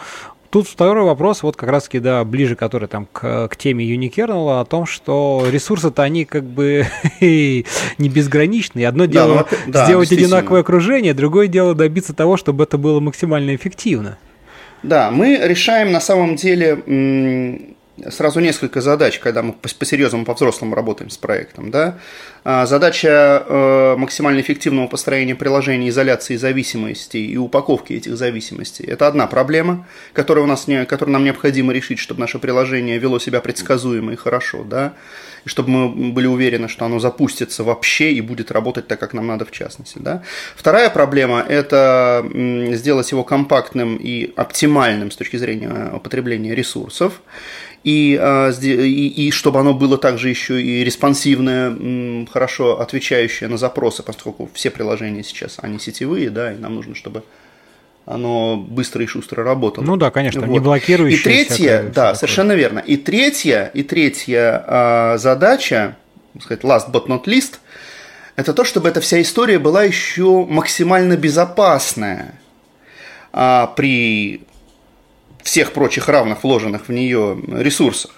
Тут 0.51 0.67
второй 0.67 1.05
вопрос, 1.05 1.45
вот 1.45 1.57
как 1.57 1.69
раз-таки, 1.69 2.01
да, 2.01 2.25
ближе, 2.25 2.57
который 2.57 2.89
там 2.89 3.07
к, 3.07 3.47
к 3.49 3.57
теме 3.57 3.85
Unikernel, 3.85 4.61
о 4.61 4.65
том, 4.65 4.85
что 4.85 5.47
ресурсы-то 5.49 6.03
они 6.03 6.25
как 6.25 6.43
бы 6.43 6.87
не 7.21 8.09
безграничны. 8.09 8.85
Одно 8.85 9.07
да, 9.07 9.13
дело 9.13 9.47
ну, 9.49 9.73
да, 9.73 9.85
сделать 9.85 10.11
одинаковое 10.11 10.63
окружение, 10.63 11.15
другое 11.15 11.47
дело 11.47 11.77
добиться 11.77 12.15
того, 12.15 12.37
чтобы 12.37 12.65
это 12.65 12.79
было 12.79 12.99
максимально 12.99 13.55
эффективно. 13.55 14.19
Да, 14.83 15.13
мы 15.13 15.39
решаем 15.41 15.93
на 15.93 16.01
самом 16.01 16.35
деле 16.35 17.77
сразу 18.09 18.41
несколько 18.41 18.81
задач, 18.81 19.19
когда 19.19 19.43
мы 19.43 19.53
по-серьезному, 19.53 20.25
по-взрослому 20.25 20.75
работаем 20.75 21.11
с 21.11 21.17
проектом. 21.17 21.71
Да? 21.71 21.99
А, 22.43 22.67
задача 22.67 23.45
э, 23.47 23.97
максимально 23.97 24.41
эффективного 24.41 24.87
построения 24.87 25.35
приложения, 25.35 25.89
изоляции 25.91 26.37
зависимостей 26.37 27.27
и 27.27 27.37
упаковки 27.37 27.93
этих 27.93 28.17
зависимостей– 28.17 28.85
это 28.87 29.07
одна 29.07 29.27
проблема, 29.27 29.87
которая 30.13 30.45
у 30.45 30.49
нас 30.49 30.67
не, 30.67 30.87
которую 30.87 31.13
нам 31.13 31.25
необходимо 31.25 31.73
решить, 31.73 31.99
чтобы 31.99 32.21
наше 32.21 32.39
приложение 32.39 32.99
вело 32.99 33.19
себя 33.19 33.41
предсказуемо 33.41 34.13
и 34.13 34.17
хорошо, 34.17 34.65
да? 34.65 34.95
и 35.45 35.49
чтобы 35.49 35.71
мы 35.71 36.13
были 36.13 36.27
уверены, 36.27 36.69
что 36.69 36.85
оно 36.85 36.99
запустится 36.99 37.65
вообще 37.65 38.13
и 38.13 38.21
будет 38.21 38.51
работать 38.51 38.87
так, 38.87 39.01
как 39.01 39.13
нам 39.13 39.27
надо 39.27 39.45
в 39.45 39.51
частности. 39.51 39.99
Да? 39.99 40.23
Вторая 40.57 40.91
проблема– 40.91 41.45
это 41.49 42.25
сделать 42.73 43.11
его 43.11 43.25
компактным 43.25 43.97
и 43.97 44.33
оптимальным 44.37 45.11
с 45.11 45.17
точки 45.17 45.37
зрения 45.37 45.91
употребления 45.93 46.55
ресурсов 46.55 47.21
и, 47.83 48.19
а, 48.21 48.51
и, 48.51 49.27
и 49.27 49.31
чтобы 49.31 49.61
оно 49.61 49.73
было 49.73 49.97
также 49.97 50.29
еще 50.29 50.61
и 50.61 50.85
респонсивное, 50.85 52.27
хорошо 52.31 52.81
отвечающее 52.81 53.49
на 53.49 53.57
запросы, 53.57 54.03
поскольку 54.03 54.51
все 54.53 54.71
приложения 54.71 55.23
сейчас, 55.23 55.57
они 55.63 55.79
сетевые, 55.79 56.31
да, 56.31 56.53
и 56.53 56.59
нам 56.59 56.75
нужно, 56.75 56.95
чтобы 56.95 57.23
оно 58.05 58.57
быстро 58.57 59.03
и 59.05 59.07
шустро 59.07 59.45
работало. 59.45 59.85
Ну 59.85 59.97
да, 59.97 60.11
конечно, 60.11 60.43
вот. 60.43 60.51
не 60.51 60.59
блокирующее. 60.59 61.21
И 61.21 61.25
третье, 61.25 61.55
всякое, 61.55 61.83
да, 61.83 61.91
всякое. 61.91 62.15
совершенно 62.15 62.53
верно. 62.53 62.79
И 62.81 62.97
третья, 62.97 63.71
и 63.73 63.83
третья 63.83 64.65
а, 64.67 65.19
задача, 65.19 65.97
сказать, 66.41 66.65
last 66.65 66.91
but 66.91 67.07
not 67.07 67.25
least, 67.25 67.59
это 68.37 68.53
то, 68.53 68.65
чтобы 68.65 68.89
эта 68.89 69.01
вся 69.01 69.21
история 69.23 69.59
была 69.59 69.85
еще 69.85 70.45
максимально 70.45 71.17
безопасная 71.17 72.35
а, 73.33 73.69
при 73.69 74.43
всех 75.43 75.73
прочих 75.73 76.09
равных 76.09 76.43
вложенных 76.45 76.89
в 76.89 76.93
нее 76.93 77.39
ресурсах. 77.49 78.13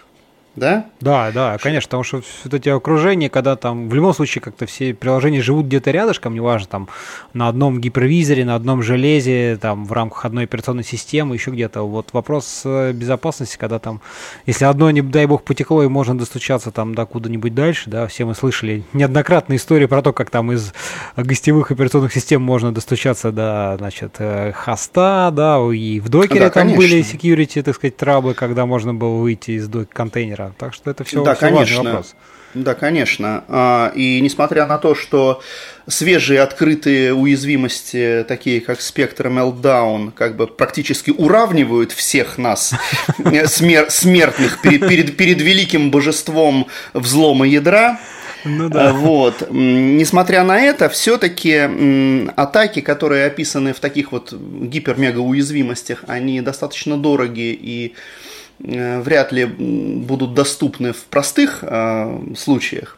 Да? 0.54 0.86
Да, 1.00 1.30
да, 1.32 1.56
конечно, 1.58 1.88
потому 1.88 2.04
что 2.04 2.22
вот 2.44 2.54
эти 2.54 2.68
окружения, 2.68 3.30
когда 3.30 3.56
там 3.56 3.88
в 3.88 3.94
любом 3.94 4.12
случае 4.12 4.42
как-то 4.42 4.66
все 4.66 4.92
приложения 4.92 5.40
живут 5.40 5.66
где-то 5.66 5.90
рядышком, 5.90 6.34
неважно, 6.34 6.68
там 6.68 6.88
на 7.32 7.48
одном 7.48 7.80
гипервизоре, 7.80 8.44
на 8.44 8.54
одном 8.54 8.82
железе, 8.82 9.56
там 9.60 9.86
в 9.86 9.92
рамках 9.92 10.26
одной 10.26 10.44
операционной 10.44 10.84
системы, 10.84 11.36
еще 11.36 11.52
где-то. 11.52 11.82
Вот 11.82 12.10
вопрос 12.12 12.62
э, 12.64 12.92
безопасности, 12.92 13.56
когда 13.56 13.78
там, 13.78 14.02
если 14.44 14.66
одно, 14.66 14.90
не 14.90 15.00
дай 15.00 15.24
бог, 15.24 15.42
потекло 15.42 15.82
и 15.84 15.88
можно 15.88 16.18
достучаться 16.18 16.70
там 16.70 16.94
до 16.94 17.06
куда-нибудь 17.06 17.54
дальше, 17.54 17.88
да, 17.88 18.06
все 18.06 18.26
мы 18.26 18.34
слышали 18.34 18.84
неоднократные 18.92 19.56
истории 19.56 19.86
про 19.86 20.02
то, 20.02 20.12
как 20.12 20.28
там 20.28 20.52
из 20.52 20.74
гостевых 21.16 21.70
операционных 21.70 22.12
систем 22.12 22.42
можно 22.42 22.74
достучаться 22.74 23.32
до, 23.32 23.76
значит, 23.78 24.16
э, 24.18 24.52
хоста, 24.52 25.30
да, 25.32 25.58
и 25.72 25.98
в 25.98 26.10
докере 26.10 26.40
да, 26.40 26.50
там 26.50 26.68
конечно. 26.68 26.76
были 26.76 27.00
security, 27.00 27.62
так 27.62 27.74
сказать, 27.74 27.96
траблы, 27.96 28.34
когда 28.34 28.66
можно 28.66 28.92
было 28.92 29.16
выйти 29.16 29.52
из 29.52 29.70
контейнера 29.90 30.41
мира. 30.42 30.54
Так 30.58 30.74
что 30.74 30.90
это 30.90 31.04
все, 31.04 31.22
да, 31.22 31.34
все 31.34 31.40
конечно. 31.40 31.76
важный 31.76 31.92
вопрос. 31.92 32.14
Да, 32.54 32.74
конечно. 32.74 33.44
А, 33.48 33.92
и 33.94 34.20
несмотря 34.20 34.66
на 34.66 34.76
то, 34.76 34.94
что 34.94 35.40
свежие 35.86 36.42
открытые 36.42 37.14
уязвимости, 37.14 38.26
такие 38.28 38.60
как 38.60 38.80
Spectre 38.80 39.32
Meltdown, 39.32 40.12
как 40.12 40.36
бы 40.36 40.46
практически 40.46 41.10
уравнивают 41.10 41.92
всех 41.92 42.36
нас, 42.36 42.74
смер 43.46 43.90
смертных, 43.90 44.60
перед, 44.60 44.86
перед, 44.86 45.16
перед 45.16 45.40
великим 45.40 45.90
божеством 45.90 46.66
взлома 46.92 47.46
ядра, 47.48 47.98
ну 48.44 48.68
да. 48.68 48.92
Вот. 48.92 49.46
Несмотря 49.52 50.42
на 50.42 50.60
это, 50.60 50.88
все-таки 50.88 52.28
атаки, 52.34 52.80
которые 52.80 53.26
описаны 53.26 53.72
в 53.72 53.78
таких 53.78 54.10
вот 54.10 54.32
гипер-мега 54.32 55.20
уязвимостях, 55.20 56.04
они 56.08 56.40
достаточно 56.40 56.96
дороги 56.96 57.56
и 57.58 57.94
Э, 57.94 58.31
вряд 58.62 59.32
ли 59.32 59.44
будут 59.44 60.34
доступны 60.34 60.92
в 60.92 61.04
простых 61.04 61.58
э, 61.62 62.34
случаях. 62.36 62.96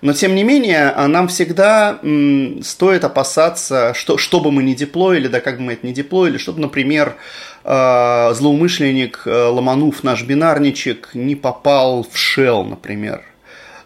Но, 0.00 0.12
тем 0.12 0.34
не 0.34 0.42
менее, 0.42 0.88
а 0.88 1.06
нам 1.06 1.28
всегда 1.28 2.00
стоит 2.62 3.04
опасаться, 3.04 3.92
что, 3.94 4.18
что 4.18 4.40
бы 4.40 4.50
мы 4.50 4.62
ни 4.62 4.74
деплоили, 4.74 5.28
да 5.28 5.40
как 5.40 5.58
бы 5.58 5.62
мы 5.62 5.72
это 5.74 5.86
ни 5.86 5.92
деплоили, 5.92 6.38
чтобы, 6.38 6.60
например, 6.60 7.16
э, 7.64 8.32
злоумышленник, 8.34 9.22
ломанув 9.26 10.02
наш 10.02 10.24
бинарничек, 10.24 11.10
не 11.14 11.36
попал 11.36 12.02
в 12.02 12.14
shell, 12.16 12.64
например, 12.64 13.22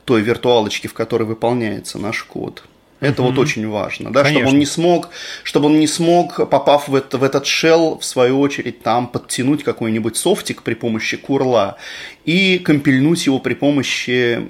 той 0.05 0.23
виртуалочки, 0.23 0.87
в 0.87 0.95
которой 0.95 1.25
выполняется 1.25 1.99
наш 1.99 2.23
код. 2.23 2.63
Это 3.07 3.23
mm-hmm. 3.23 3.27
вот 3.27 3.39
очень 3.39 3.69
важно, 3.69 4.13
да, 4.13 4.25
чтобы 4.25 4.47
он 4.47 4.59
не 4.59 4.67
смог, 4.67 5.11
чтобы 5.43 5.67
он 5.67 5.79
не 5.79 5.87
смог, 5.87 6.49
попав 6.49 6.89
в, 6.89 6.95
это, 6.95 7.19
в 7.19 7.25
этот 7.25 7.45
shell, 7.45 7.99
в 7.99 8.05
свою 8.05 8.41
очередь, 8.41 8.83
там 8.83 9.07
подтянуть 9.07 9.65
какой-нибудь 9.65 10.17
софтик 10.17 10.63
при 10.63 10.75
помощи 10.75 11.17
курла 11.17 11.77
и 12.25 12.59
компильнуть 12.59 13.27
его 13.27 13.39
при 13.39 13.55
помощи 13.55 14.49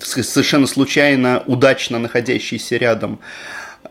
совершенно 0.00 0.66
случайно, 0.66 1.42
удачно 1.46 1.98
находящейся 1.98 2.76
рядом 2.76 3.18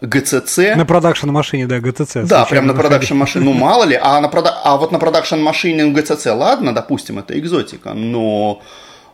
GCC. 0.01 0.75
На 0.75 0.85
production 0.85 1.29
машине, 1.29 1.67
да, 1.67 1.79
GCC. 1.79 2.25
Да, 2.25 2.45
прям 2.45 2.67
на 2.67 2.73
production 2.73 3.15
машине. 3.15 3.45
Ну, 3.45 3.53
мало 3.53 3.83
ли, 3.83 3.99
а, 4.01 4.21
на 4.21 4.29
прода... 4.29 4.61
а 4.63 4.77
вот 4.77 4.91
на 4.91 4.99
production 4.99 5.37
машине 5.37 5.91
GCC, 5.91 6.31
ладно, 6.31 6.73
допустим, 6.73 7.19
это 7.19 7.37
экзотика, 7.37 7.93
но 7.93 8.61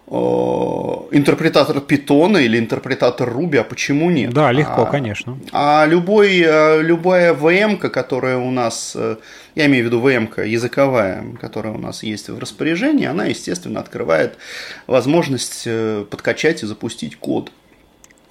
интерпретатор 0.07 1.81
питона 1.81 2.37
или 2.37 2.59
интерпретатор 2.59 3.27
Руби, 3.27 3.57
а 3.57 3.63
почему 3.63 4.11
нет? 4.11 4.33
Да, 4.33 4.51
легко, 4.51 4.83
а, 4.83 4.85
конечно. 4.85 5.39
А 5.51 5.85
любой, 5.87 6.39
э, 6.45 6.81
любая 6.83 7.33
VM, 7.33 7.77
которая 7.77 8.37
у 8.37 8.51
нас, 8.51 8.93
э, 8.95 9.17
я 9.55 9.65
имею 9.65 9.85
в 9.85 9.87
виду 9.87 9.99
VM 10.01 10.45
языковая, 10.45 11.25
которая 11.41 11.73
у 11.73 11.79
нас 11.79 12.03
есть 12.03 12.29
в 12.29 12.37
распоряжении, 12.37 13.07
она, 13.07 13.25
естественно, 13.25 13.79
открывает 13.79 14.37
возможность 14.85 15.67
подкачать 16.09 16.61
и 16.61 16.67
запустить 16.67 17.15
код 17.15 17.51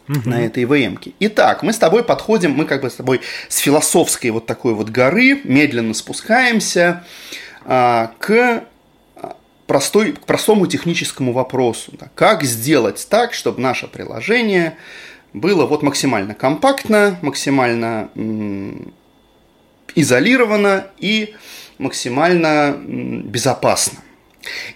угу. 0.08 0.28
на 0.28 0.46
этой. 0.46 0.64
-ке. 0.64 1.12
Итак, 1.20 1.62
мы 1.62 1.72
с 1.72 1.78
тобой 1.78 2.04
подходим, 2.04 2.52
мы 2.52 2.64
как 2.64 2.82
бы 2.82 2.90
с 2.90 2.94
тобой 2.94 3.20
с 3.48 3.58
философской 3.58 4.30
вот 4.30 4.46
такой 4.46 4.74
вот 4.74 4.90
горы 4.90 5.40
медленно 5.44 5.94
спускаемся 5.94 7.04
а, 7.64 8.12
к 8.18 8.64
простой, 9.66 10.12
к 10.12 10.20
простому 10.20 10.66
техническому 10.66 11.32
вопросу. 11.32 11.92
Да, 11.98 12.10
как 12.14 12.42
сделать 12.44 13.06
так, 13.08 13.34
чтобы 13.34 13.60
наше 13.60 13.86
приложение 13.86 14.76
было 15.32 15.66
вот 15.66 15.82
максимально 15.82 16.34
компактно, 16.34 17.18
максимально 17.22 18.08
изолировано 19.94 20.86
и 20.98 21.34
максимально 21.78 22.76
безопасно. 22.78 23.98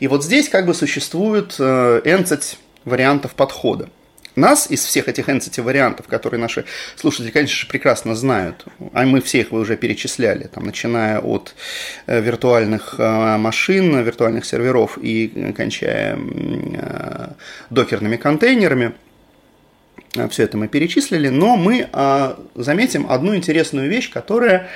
И 0.00 0.08
вот 0.08 0.24
здесь 0.24 0.48
как 0.48 0.66
бы 0.66 0.74
существует 0.74 1.56
э, 1.58 2.00
11 2.04 2.58
вариантов 2.84 3.34
подхода. 3.34 3.90
Нас 4.38 4.70
из 4.70 4.84
всех 4.84 5.08
этих 5.08 5.28
entity 5.28 5.60
вариантов, 5.60 6.06
которые 6.06 6.40
наши 6.40 6.64
слушатели, 6.94 7.30
конечно 7.30 7.56
же, 7.56 7.66
прекрасно 7.66 8.14
знают, 8.14 8.64
а 8.92 9.04
мы 9.04 9.20
все 9.20 9.40
их 9.40 9.50
вы 9.50 9.58
уже 9.58 9.76
перечисляли, 9.76 10.44
там, 10.44 10.64
начиная 10.64 11.18
от 11.18 11.56
э, 12.06 12.20
виртуальных 12.20 12.94
э, 12.98 13.36
машин, 13.36 14.00
виртуальных 14.00 14.44
серверов 14.44 14.96
и 14.96 15.52
кончая 15.56 16.16
э, 16.16 17.28
докерными 17.70 18.16
контейнерами, 18.16 18.92
все 20.30 20.44
это 20.44 20.56
мы 20.56 20.68
перечислили, 20.68 21.28
но 21.28 21.56
мы 21.56 21.86
заметим 22.54 23.10
одну 23.10 23.36
интересную 23.36 23.90
вещь, 23.90 24.10
которая 24.10 24.70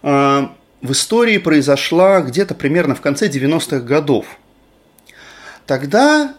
в 0.00 0.48
истории 0.92 1.38
произошла 1.38 2.20
где-то 2.20 2.54
примерно 2.54 2.94
в 2.94 3.00
конце 3.00 3.26
90-х 3.26 3.80
годов. 3.80 4.38
Тогда 5.66 6.34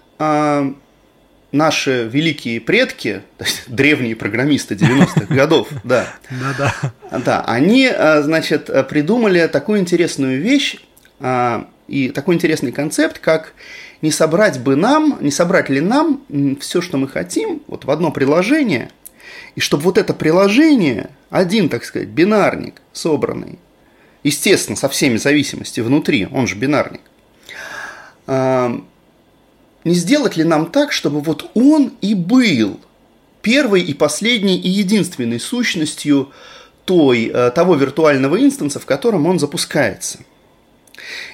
наши 1.51 2.08
великие 2.12 2.60
предки, 2.60 3.22
древние 3.68 4.16
программисты 4.16 4.75
90-х 4.75 5.25
годов, 5.34 5.70
да, 5.84 6.08
да, 6.30 6.84
да, 7.12 7.42
они, 7.48 7.88
а, 7.88 8.22
значит, 8.22 8.70
придумали 8.89 9.48
такую 9.48 9.80
интересную 9.80 10.42
вещь 10.42 10.77
а, 11.20 11.68
и 11.88 12.10
такой 12.10 12.36
интересный 12.36 12.72
концепт, 12.72 13.20
как 13.20 13.54
не 14.01 14.12
собрать 14.12 14.60
бы 14.60 14.75
нам, 14.75 15.18
не 15.22 15.32
собрать 15.32 15.70
ли 15.70 15.82
нам 15.82 16.22
все, 16.60 16.82
что 16.82 16.98
мы 16.98 17.08
хотим, 17.08 17.62
вот 17.68 17.86
в 17.86 17.92
одно 17.92 18.12
приложение, 18.12 18.92
и 19.56 19.60
чтобы 19.60 19.84
вот 19.84 19.98
это 19.98 20.13
приложение, 20.13 21.10
один, 21.30 21.70
так 21.70 21.84
сказать, 21.84 22.10
бинарник 22.10 22.82
собранный, 22.94 23.58
естественно, 24.24 24.75
со 24.75 24.89
всеми 24.89 25.18
зависимостями 25.18 25.86
внутри, 25.86 26.27
он 26.32 26.48
же 26.48 26.56
бинарник, 26.56 27.01
а, 28.27 28.82
не 29.84 29.93
сделать 29.93 30.38
ли 30.38 30.43
нам 30.43 30.67
так, 30.67 30.91
чтобы 30.91 31.22
вот 31.22 31.50
он 31.53 31.93
и 32.01 32.13
был 32.13 32.79
первой 33.41 33.81
и 33.81 33.93
последней 33.93 34.57
и 34.57 34.69
единственной 34.69 35.39
сущностью 35.39 36.31
той, 36.86 37.31
э, 37.34 37.51
того 37.51 37.75
виртуального 37.75 38.41
инстанса, 38.41 38.79
в 38.79 38.86
котором 38.86 39.25
он 39.25 39.39
запускается. 39.39 40.19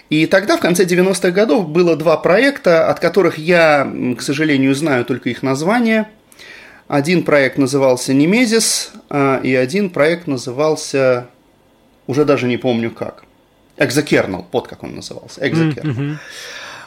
И 0.09 0.25
тогда, 0.25 0.57
в 0.57 0.59
конце 0.59 0.85
90-х 0.85 1.31
годов, 1.31 1.69
было 1.69 1.95
два 1.95 2.17
проекта, 2.17 2.89
от 2.89 2.99
которых 2.99 3.37
я, 3.37 3.91
к 4.17 4.21
сожалению, 4.21 4.75
знаю 4.75 5.05
только 5.05 5.29
их 5.29 5.41
название. 5.41 6.09
Один 6.87 7.23
проект 7.23 7.57
назывался 7.57 8.13
Немезис, 8.13 8.91
а, 9.09 9.39
и 9.41 9.55
один 9.55 9.89
проект 9.89 10.27
назывался, 10.27 11.29
уже 12.07 12.25
даже 12.25 12.47
не 12.47 12.57
помню 12.57 12.91
как, 12.91 13.23
Exokernel, 13.77 14.45
вот 14.51 14.67
как 14.67 14.83
он 14.83 14.95
назывался, 14.95 15.41
Exokernel. 15.41 15.83
Mm-hmm. 15.83 16.15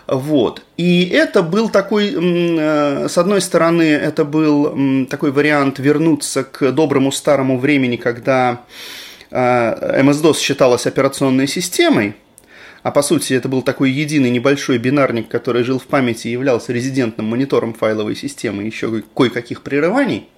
Вот. 0.06 0.62
И 0.76 1.08
это 1.08 1.42
был 1.42 1.68
такой, 1.68 2.14
э, 2.14 3.08
с 3.08 3.18
одной 3.18 3.40
стороны, 3.40 3.82
это 3.82 4.24
был 4.24 5.06
такой 5.06 5.32
вариант 5.32 5.78
вернуться 5.78 6.44
к 6.44 6.70
доброму 6.70 7.10
старому 7.10 7.58
времени, 7.58 7.96
когда 7.96 8.60
э, 9.30 10.02
MS-DOS 10.02 10.38
считалась 10.38 10.86
операционной 10.86 11.48
системой, 11.48 12.14
а 12.84 12.92
по 12.92 13.02
сути 13.02 13.32
это 13.34 13.48
был 13.48 13.62
такой 13.62 13.90
единый 13.90 14.30
небольшой 14.30 14.78
бинарник, 14.78 15.28
который 15.28 15.64
жил 15.64 15.80
в 15.80 15.86
памяти 15.86 16.28
и 16.28 16.30
являлся 16.30 16.72
резидентным 16.72 17.26
монитором 17.26 17.74
файловой 17.74 18.14
системы, 18.14 18.62
еще 18.62 19.02
кое-каких 19.16 19.62
прерываний. 19.62 20.28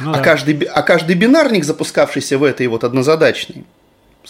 Ну, 0.00 0.12
а, 0.12 0.14
да. 0.14 0.22
каждый, 0.22 0.62
а 0.64 0.80
каждый 0.82 1.14
бинарник, 1.16 1.64
запускавшийся 1.64 2.38
в 2.38 2.44
этой 2.44 2.66
вот 2.68 2.84
однозадачной, 2.84 3.64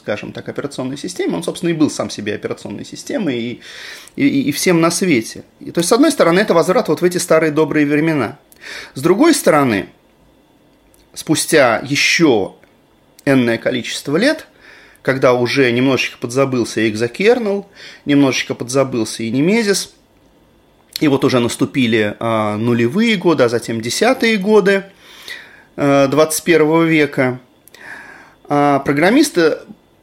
скажем 0.00 0.32
так, 0.32 0.48
операционной 0.48 0.96
системе, 0.96 1.36
он, 1.36 1.42
собственно, 1.42 1.70
и 1.70 1.74
был 1.74 1.90
сам 1.90 2.08
себе 2.08 2.34
операционной 2.34 2.86
системой 2.86 3.38
и, 3.38 3.60
и, 4.16 4.42
и 4.48 4.52
всем 4.52 4.80
на 4.80 4.90
свете. 4.90 5.44
И, 5.60 5.70
то 5.70 5.80
есть, 5.80 5.90
с 5.90 5.92
одной 5.92 6.10
стороны, 6.10 6.40
это 6.40 6.54
возврат 6.54 6.88
вот 6.88 7.02
в 7.02 7.04
эти 7.04 7.18
старые 7.18 7.52
добрые 7.52 7.86
времена. 7.86 8.38
С 8.94 9.02
другой 9.02 9.34
стороны, 9.34 9.90
спустя 11.12 11.82
еще 11.84 12.54
энное 13.26 13.58
количество 13.58 14.16
лет, 14.16 14.46
когда 15.02 15.34
уже 15.34 15.70
немножечко 15.70 16.16
подзабылся 16.16 16.80
и 16.80 16.90
Exokernel, 16.90 17.66
немножечко 18.06 18.54
подзабылся 18.54 19.22
и 19.22 19.30
Немезис, 19.30 19.92
и 21.00 21.08
вот 21.08 21.24
уже 21.24 21.40
наступили 21.40 22.16
а, 22.18 22.56
нулевые 22.56 23.16
годы, 23.16 23.44
а 23.44 23.48
затем 23.50 23.82
десятые 23.82 24.38
годы 24.38 24.84
а, 25.76 26.08
21 26.08 26.86
века, 26.86 27.40
а, 28.48 28.78
программисты 28.80 29.58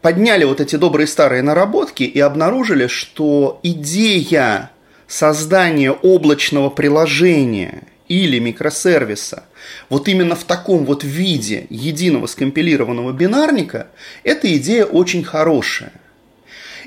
подняли 0.07 0.45
вот 0.45 0.61
эти 0.61 0.77
добрые 0.77 1.05
старые 1.05 1.41
наработки 1.41 2.03
и 2.03 2.17
обнаружили, 2.21 2.87
что 2.87 3.59
идея 3.61 4.71
создание 5.05 5.91
облачного 5.91 6.69
приложения 6.69 7.83
или 8.07 8.39
микросервиса 8.39 9.43
вот 9.89 10.07
именно 10.07 10.35
в 10.35 10.45
таком 10.45 10.85
вот 10.85 11.03
виде 11.03 11.67
единого 11.69 12.27
скомпилированного 12.27 13.11
бинарника, 13.11 13.87
эта 14.23 14.55
идея 14.55 14.85
очень 14.85 15.25
хорошая. 15.25 15.91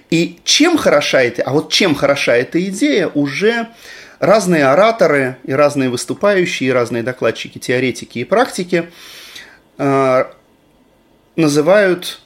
И 0.09 0.39
чем 0.45 0.79
хороша 0.79 1.21
эта, 1.21 1.43
а 1.43 1.53
вот 1.53 1.71
чем 1.71 1.95
хороша 1.95 2.35
эта 2.37 2.59
идея, 2.71 3.09
уже 3.09 3.69
разные 4.19 4.65
ораторы 4.65 5.37
и 5.45 5.53
разные 5.53 5.91
выступающие, 5.91 6.71
и 6.71 6.73
разные 6.73 7.03
докладчики, 7.03 7.59
теоретики 7.59 8.21
и 8.21 8.25
практики 8.25 8.89
э, 9.77 10.25
называют 11.37 12.23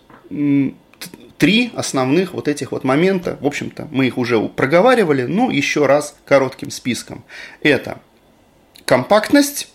три 1.45 1.73
основных 1.77 2.33
вот 2.33 2.49
этих 2.49 2.73
вот 2.73 2.85
момента. 2.85 3.37
В 3.39 3.45
общем-то, 3.45 3.87
мы 3.91 4.07
их 4.07 4.17
уже 4.17 4.41
проговаривали, 4.49 5.25
но 5.25 5.51
еще 5.51 5.85
раз 5.85 6.17
коротким 6.25 6.71
списком. 6.71 7.23
Это 7.61 8.01
компактность, 8.87 9.69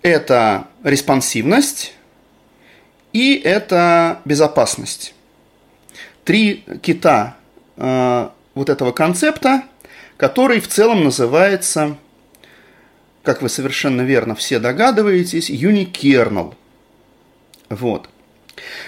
это 0.00 0.66
респонсивность 0.82 1.92
и 3.12 3.34
это 3.34 4.22
безопасность. 4.24 5.12
Три 6.24 6.64
кита 6.80 7.36
э, 7.76 8.30
вот 8.54 8.70
этого 8.70 8.92
концепта, 8.92 9.64
который 10.16 10.60
в 10.60 10.68
целом 10.68 11.04
называется, 11.04 11.98
как 13.22 13.42
вы 13.42 13.50
совершенно 13.50 14.00
верно 14.00 14.34
все 14.34 14.58
догадываетесь, 14.58 15.50
unikernel. 15.50 16.54
Вот. 17.68 18.08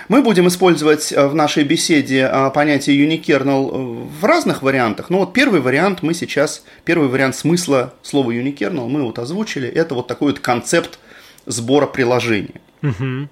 Мы 0.08 0.22
будем 0.22 0.48
использовать 0.48 1.12
э, 1.12 1.26
в 1.26 1.34
нашей 1.34 1.64
беседе 1.64 2.28
э, 2.30 2.50
понятие 2.50 3.06
unikernel 3.06 4.08
в 4.08 4.24
разных 4.24 4.62
вариантах. 4.62 5.10
Но 5.10 5.18
вот 5.20 5.32
первый 5.32 5.60
вариант 5.60 6.02
мы 6.02 6.14
сейчас, 6.14 6.64
первый 6.84 7.08
вариант 7.08 7.36
смысла 7.36 7.94
слова 8.02 8.30
unikernel 8.30 8.88
мы 8.88 9.02
вот 9.02 9.18
озвучили. 9.18 9.68
Это 9.68 9.94
вот 9.94 10.06
такой 10.06 10.32
вот 10.32 10.40
концепт 10.40 10.98
сбора 11.46 11.86
приложений. 11.86 12.54
Угу. 12.82 13.28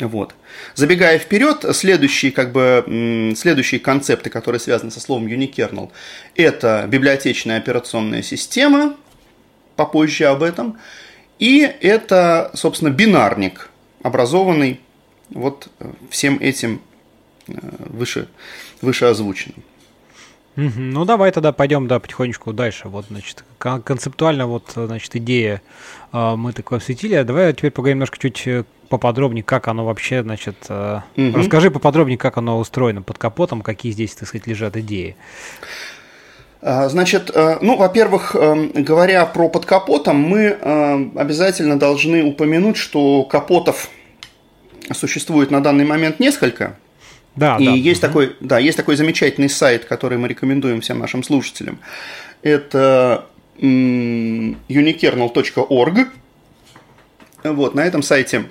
Вот. 0.00 0.34
Забегая 0.74 1.18
вперед, 1.18 1.64
следующие, 1.72 2.32
как 2.32 2.52
бы, 2.52 3.34
следующие 3.36 3.80
концепты, 3.80 4.30
которые 4.30 4.60
связаны 4.60 4.90
со 4.90 5.00
словом 5.00 5.26
unikernel, 5.26 5.90
это 6.34 6.86
библиотечная 6.88 7.58
операционная 7.58 8.22
система, 8.22 8.96
попозже 9.76 10.26
об 10.26 10.42
этом, 10.42 10.78
и 11.38 11.60
это, 11.80 12.50
собственно, 12.54 12.90
бинарник, 12.90 13.70
образованный 14.02 14.80
вот 15.34 15.68
э, 15.80 15.90
всем 16.10 16.38
этим 16.40 16.80
э, 17.48 17.52
выше, 17.78 18.28
выше 18.80 19.06
озвученным. 19.06 19.62
Ну, 20.54 21.06
давай 21.06 21.32
тогда 21.32 21.50
пойдем, 21.52 21.88
да, 21.88 21.98
потихонечку 21.98 22.52
дальше. 22.52 22.88
Вот, 22.88 23.06
значит, 23.08 23.42
концептуально 23.58 24.46
вот, 24.46 24.72
значит, 24.74 25.16
идея 25.16 25.62
э, 26.12 26.36
мы 26.36 26.52
такое 26.52 26.78
осветили. 26.78 27.14
А 27.14 27.24
давай 27.24 27.52
теперь 27.54 27.70
поговорим 27.70 27.96
немножко 27.96 28.18
чуть 28.18 28.46
поподробнее, 28.90 29.42
как 29.42 29.68
оно 29.68 29.86
вообще, 29.86 30.22
значит, 30.22 30.56
угу. 30.68 31.02
расскажи 31.16 31.70
поподробнее, 31.70 32.18
как 32.18 32.36
оно 32.36 32.58
устроено 32.58 33.00
под 33.00 33.16
капотом, 33.16 33.62
какие 33.62 33.92
здесь, 33.92 34.14
так 34.14 34.28
сказать, 34.28 34.46
лежат 34.46 34.76
идеи. 34.76 35.16
А, 36.60 36.90
значит, 36.90 37.34
ну, 37.62 37.78
во-первых, 37.78 38.36
говоря 38.74 39.24
про 39.24 39.48
под 39.48 39.64
капотом, 39.64 40.16
мы 40.16 40.50
обязательно 41.16 41.78
должны 41.78 42.22
упомянуть, 42.22 42.76
что 42.76 43.24
капотов– 43.24 43.88
существует 44.92 45.50
на 45.50 45.60
данный 45.60 45.84
момент 45.84 46.20
несколько. 46.20 46.78
Да, 47.36 47.56
и 47.58 47.64
да. 47.64 47.72
есть 47.72 48.00
такой, 48.00 48.36
да, 48.40 48.58
есть 48.58 48.76
такой 48.76 48.96
замечательный 48.96 49.48
сайт, 49.48 49.86
который 49.86 50.18
мы 50.18 50.28
рекомендуем 50.28 50.80
всем 50.80 50.98
нашим 50.98 51.22
слушателям. 51.22 51.78
Это 52.42 53.26
unikernel.org. 53.58 56.08
Вот, 57.44 57.74
на 57.74 57.84
этом 57.84 58.02
сайте 58.02 58.46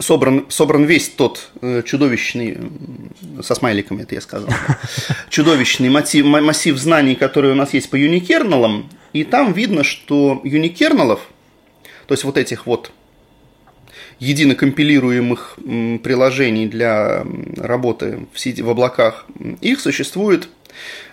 собран, 0.00 0.46
собран 0.48 0.84
весь 0.84 1.08
тот 1.10 1.50
э, 1.60 1.82
чудовищный, 1.84 2.58
со 3.42 3.54
смайликами 3.54 4.02
это 4.02 4.14
я 4.14 4.20
сказал, 4.20 4.48
чудовищный 5.28 5.90
массив, 5.90 6.24
массив 6.24 6.76
знаний, 6.76 7.14
который 7.14 7.52
у 7.52 7.54
нас 7.54 7.74
есть 7.74 7.90
по 7.90 7.96
юникернелам, 7.96 8.88
и 9.12 9.24
там 9.24 9.52
видно, 9.52 9.84
что 9.84 10.40
юникернелов, 10.44 11.20
то 12.06 12.14
есть 12.14 12.24
вот 12.24 12.36
этих 12.36 12.66
вот 12.66 12.92
едино 14.20 14.54
компилируемых 14.54 15.58
приложений 16.02 16.68
для 16.68 17.24
работы 17.56 18.20
в, 18.32 18.38
сети, 18.38 18.60
в 18.62 18.68
облаках, 18.68 19.26
их 19.60 19.80
существует 19.80 20.48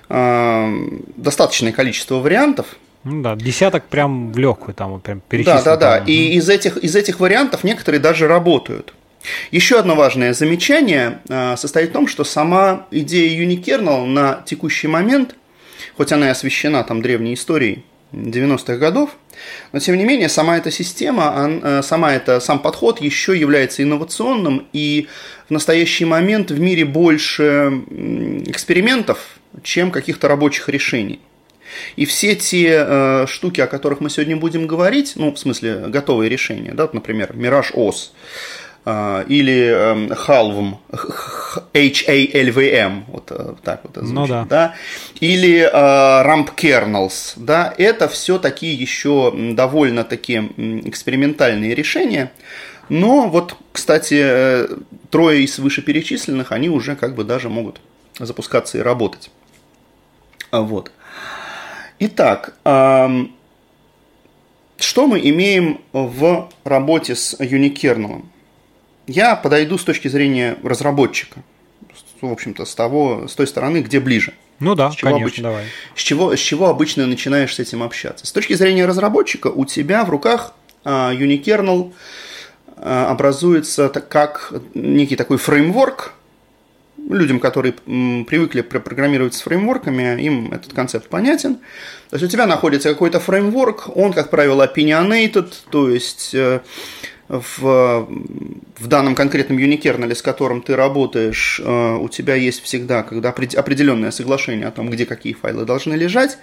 э, 0.09 0.73
достаточное 1.15 1.71
количество 1.71 2.15
вариантов. 2.15 2.67
Ну 3.05 3.21
да, 3.21 3.35
десяток 3.35 3.85
прям 3.85 4.33
в 4.33 4.37
легкую 4.37 4.75
там 4.75 4.99
прям 4.99 5.21
Да, 5.29 5.61
да, 5.61 5.77
да. 5.77 5.97
И 6.05 6.33
из 6.33 6.49
этих, 6.49 6.77
из 6.77 6.95
этих 6.95 7.19
вариантов 7.21 7.63
некоторые 7.63 8.01
даже 8.01 8.27
работают. 8.27 8.93
Еще 9.51 9.79
одно 9.79 9.95
важное 9.95 10.33
замечание 10.33 11.19
э, 11.29 11.55
состоит 11.57 11.89
в 11.89 11.93
том, 11.93 12.07
что 12.07 12.25
сама 12.25 12.85
идея 12.91 13.41
Unikernel 13.41 14.05
на 14.05 14.41
текущий 14.45 14.87
момент, 14.87 15.35
хоть 15.95 16.11
она 16.11 16.27
и 16.27 16.31
освещена 16.31 16.83
там 16.83 17.01
древней 17.01 17.33
историей 17.33 17.83
90-х 18.11 18.77
годов, 18.77 19.17
но, 19.71 19.79
тем 19.79 19.97
не 19.97 20.05
менее, 20.05 20.29
сама 20.29 20.57
эта 20.57 20.71
система, 20.71 21.59
э, 21.61 21.81
сама 21.83 22.13
эта, 22.13 22.39
сам 22.39 22.59
подход 22.59 23.01
еще 23.01 23.37
является 23.37 23.83
инновационным, 23.83 24.67
и 24.73 25.07
в 25.47 25.51
настоящий 25.51 26.05
момент 26.05 26.51
в 26.51 26.59
мире 26.59 26.85
больше 26.85 27.83
экспериментов, 28.45 29.39
чем 29.63 29.91
каких-то 29.91 30.27
рабочих 30.27 30.69
решений. 30.69 31.19
И 31.95 32.05
все 32.05 32.35
те 32.35 32.85
э, 32.85 33.25
штуки, 33.27 33.61
о 33.61 33.67
которых 33.67 33.99
мы 33.99 34.09
сегодня 34.09 34.37
будем 34.37 34.67
говорить, 34.67 35.13
ну, 35.15 35.33
в 35.33 35.39
смысле, 35.39 35.85
готовые 35.87 36.29
решения, 36.29 36.71
да, 36.73 36.89
например, 36.91 37.33
OS, 37.33 37.73
а, 37.73 38.09
или 39.27 40.13
Halvm, 40.13 40.77
H-A-L-V-M, 41.73 43.05
вот 43.07 43.31
э, 43.31 43.55
так 43.63 43.81
вот 43.83 43.97
это 43.97 44.05
ну 44.05 44.25
звучит, 44.25 44.29
ну, 44.29 44.37
да. 44.45 44.45
да, 44.45 44.75
или 45.19 45.69
Ramp 45.69 46.55
Kernels, 46.55 47.33
да, 47.35 47.73
это 47.77 48.07
все 48.07 48.39
такие 48.39 48.75
еще 48.75 49.33
довольно-таки 49.35 50.37
экспериментальные 50.85 51.75
решения, 51.75 52.31
но 52.87 53.27
вот, 53.27 53.57
кстати, 53.73 54.21
э, 54.21 54.67
трое 55.09 55.43
из 55.43 55.59
вышеперечисленных, 55.59 56.53
они 56.53 56.69
уже 56.69 56.95
как 56.95 57.15
бы 57.15 57.25
даже 57.25 57.49
могут 57.49 57.81
запускаться 58.17 58.77
и 58.77 58.81
работать. 58.81 59.29
А, 60.51 60.61
вот. 60.61 60.93
Итак, 61.99 62.53
что 62.63 63.27
мы 65.07 65.19
имеем 65.19 65.81
в 65.91 66.49
работе 66.63 67.15
с 67.15 67.33
Unikernel? 67.39 68.23
Я 69.07 69.35
подойду 69.35 69.77
с 69.77 69.83
точки 69.83 70.07
зрения 70.07 70.57
разработчика. 70.63 71.41
В 72.21 72.31
общем-то, 72.31 72.65
с 72.65 72.75
того, 72.75 73.27
с 73.27 73.35
той 73.35 73.47
стороны, 73.47 73.79
где 73.81 73.99
ближе. 73.99 74.33
Ну 74.59 74.75
да, 74.75 74.91
с 74.91 74.95
чего 74.95 75.11
конечно, 75.11 75.25
обычно, 75.25 75.43
давай. 75.43 75.65
С 75.95 76.01
чего, 76.01 76.35
с 76.35 76.39
чего 76.39 76.67
обычно 76.69 77.05
начинаешь 77.05 77.53
с 77.55 77.59
этим 77.59 77.83
общаться? 77.83 78.25
С 78.25 78.31
точки 78.31 78.53
зрения 78.53 78.85
разработчика, 78.85 79.47
у 79.47 79.65
тебя 79.65 80.03
в 80.03 80.09
руках 80.09 80.53
uh, 80.83 81.15
Unikernel 81.15 81.93
uh, 82.75 83.05
образуется 83.05 83.89
как 83.89 84.51
некий 84.73 85.15
такой 85.15 85.37
фреймворк. 85.37 86.13
Людям, 87.09 87.39
которые 87.39 87.75
м, 87.85 88.25
привыкли 88.25 88.61
программировать 88.61 89.35
с 89.35 89.41
фреймворками, 89.41 90.19
им 90.21 90.51
этот 90.51 90.73
концепт 90.73 91.07
понятен. 91.07 91.57
То 92.09 92.15
есть 92.15 92.23
у 92.25 92.27
тебя 92.27 92.47
находится 92.47 92.89
какой-то 92.89 93.19
фреймворк, 93.19 93.95
он, 93.95 94.11
как 94.11 94.29
правило, 94.29 94.67
opinionated, 94.67 95.53
то 95.69 95.89
есть 95.89 96.33
uh, 96.33 96.61
в, 97.29 98.07
в 98.77 98.87
данном 98.87 99.15
конкретном 99.15 99.57
юникернале, 99.57 100.15
с 100.15 100.21
которым 100.21 100.61
ты 100.61 100.75
работаешь, 100.75 101.61
э, 101.63 101.95
у 101.95 102.07
тебя 102.09 102.35
есть 102.35 102.63
всегда 102.63 103.03
когда 103.03 103.29
определенное 103.29 104.11
соглашение 104.11 104.67
о 104.67 104.71
том, 104.71 104.89
где 104.89 105.05
какие 105.05 105.33
файлы 105.33 105.65
должны 105.65 105.93
лежать, 105.95 106.37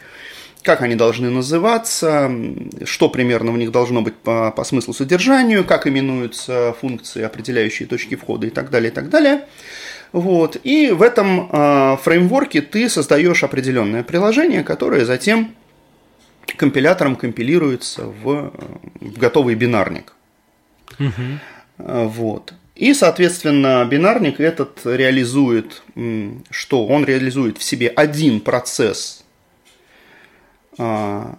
как 0.62 0.82
они 0.82 0.94
должны 0.94 1.30
называться, 1.30 2.30
что 2.84 3.08
примерно 3.08 3.52
в 3.52 3.58
них 3.58 3.70
должно 3.70 4.02
быть 4.02 4.14
по, 4.14 4.50
по 4.50 4.64
смыслу 4.64 4.94
содержанию, 4.94 5.64
как 5.64 5.86
именуются 5.86 6.74
функции, 6.80 7.22
определяющие 7.22 7.88
точки 7.88 8.14
входа 8.14 8.46
и 8.46 8.50
так 8.50 8.70
далее, 8.70 8.90
и 8.90 8.94
так 8.94 9.08
далее. 9.10 9.46
Вот. 10.12 10.56
И 10.62 10.90
в 10.90 11.02
этом 11.02 11.50
э, 11.50 11.96
фреймворке 12.02 12.62
ты 12.62 12.88
создаешь 12.88 13.42
определенное 13.42 14.02
приложение, 14.02 14.62
которое 14.62 15.04
затем 15.04 15.54
компилятором 16.56 17.16
компилируется 17.16 18.04
в, 18.04 18.52
в 19.00 19.18
готовый 19.18 19.54
бинарник. 19.54 20.14
Угу. 20.98 21.38
Вот. 21.78 22.54
И, 22.74 22.92
соответственно, 22.92 23.86
бинарник 23.88 24.40
этот 24.40 24.80
реализует, 24.84 25.82
что 26.50 26.86
он 26.86 27.04
реализует 27.04 27.58
в 27.58 27.62
себе 27.62 27.88
один 27.88 28.40
процесс, 28.40 29.24
а, 30.76 31.38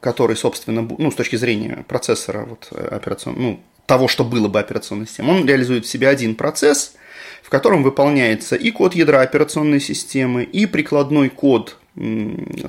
который, 0.00 0.36
собственно, 0.36 0.86
ну, 0.98 1.10
с 1.10 1.14
точки 1.14 1.36
зрения 1.36 1.84
процессора 1.88 2.44
вот, 2.44 2.70
операцион... 2.72 3.34
ну, 3.38 3.60
того, 3.86 4.08
что 4.08 4.24
было 4.24 4.48
бы 4.48 4.60
операционной 4.60 5.06
системой, 5.06 5.40
он 5.40 5.46
реализует 5.46 5.84
в 5.84 5.88
себе 5.88 6.08
один 6.08 6.34
процесс, 6.34 6.94
в 7.42 7.50
котором 7.50 7.82
выполняется 7.82 8.56
и 8.56 8.70
код 8.70 8.94
ядра 8.94 9.20
операционной 9.20 9.80
системы, 9.80 10.42
и 10.42 10.66
прикладной 10.66 11.28
код 11.28 11.78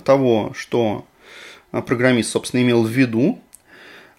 того, 0.04 0.54
что 0.56 1.06
программист, 1.71 2.32
собственно, 2.32 2.62
имел 2.62 2.84
в 2.84 2.89
виду. 2.89 3.39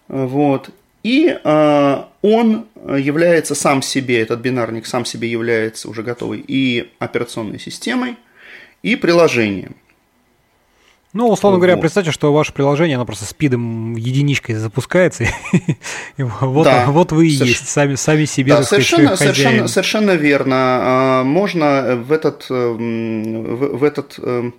Вот. 0.07 0.69
И 1.07 1.39
э, 1.41 2.03
он 2.21 2.65
является 2.85 3.55
сам 3.55 3.81
себе, 3.81 4.19
этот 4.19 4.41
бинарник 4.41 4.85
сам 4.85 5.05
себе 5.05 5.31
является 5.31 5.87
уже 5.87 6.03
готовой 6.03 6.43
и 6.45 6.91
операционной 6.99 7.59
системой, 7.59 8.17
и 8.83 8.97
приложением. 8.97 9.77
Ну, 11.13 11.29
условно 11.29 11.59
вот. 11.59 11.61
говоря, 11.61 11.77
представьте, 11.77 12.11
что 12.11 12.33
ваше 12.33 12.51
приложение, 12.51 12.95
оно 12.95 13.05
просто 13.05 13.23
спидом 13.23 13.95
единичкой 13.95 14.55
запускается, 14.55 15.23
и 16.17 16.23
вот, 16.23 16.65
да, 16.65 16.87
вот 16.87 17.13
вы 17.13 17.27
и 17.27 17.37
соверш... 17.37 17.51
есть, 17.51 17.69
сами, 17.69 17.95
сами 17.95 18.25
себе, 18.25 18.51
да, 18.51 18.63
совершенно, 18.63 19.15
совершенно, 19.15 19.67
совершенно 19.69 20.11
верно. 20.11 20.55
А, 20.57 21.23
можно 21.23 21.95
в 21.95 22.11
этот, 22.11 22.47
э, 22.49 22.53
в, 22.53 23.77
в 23.77 23.83
этот 23.85 24.15
э, 24.17 24.51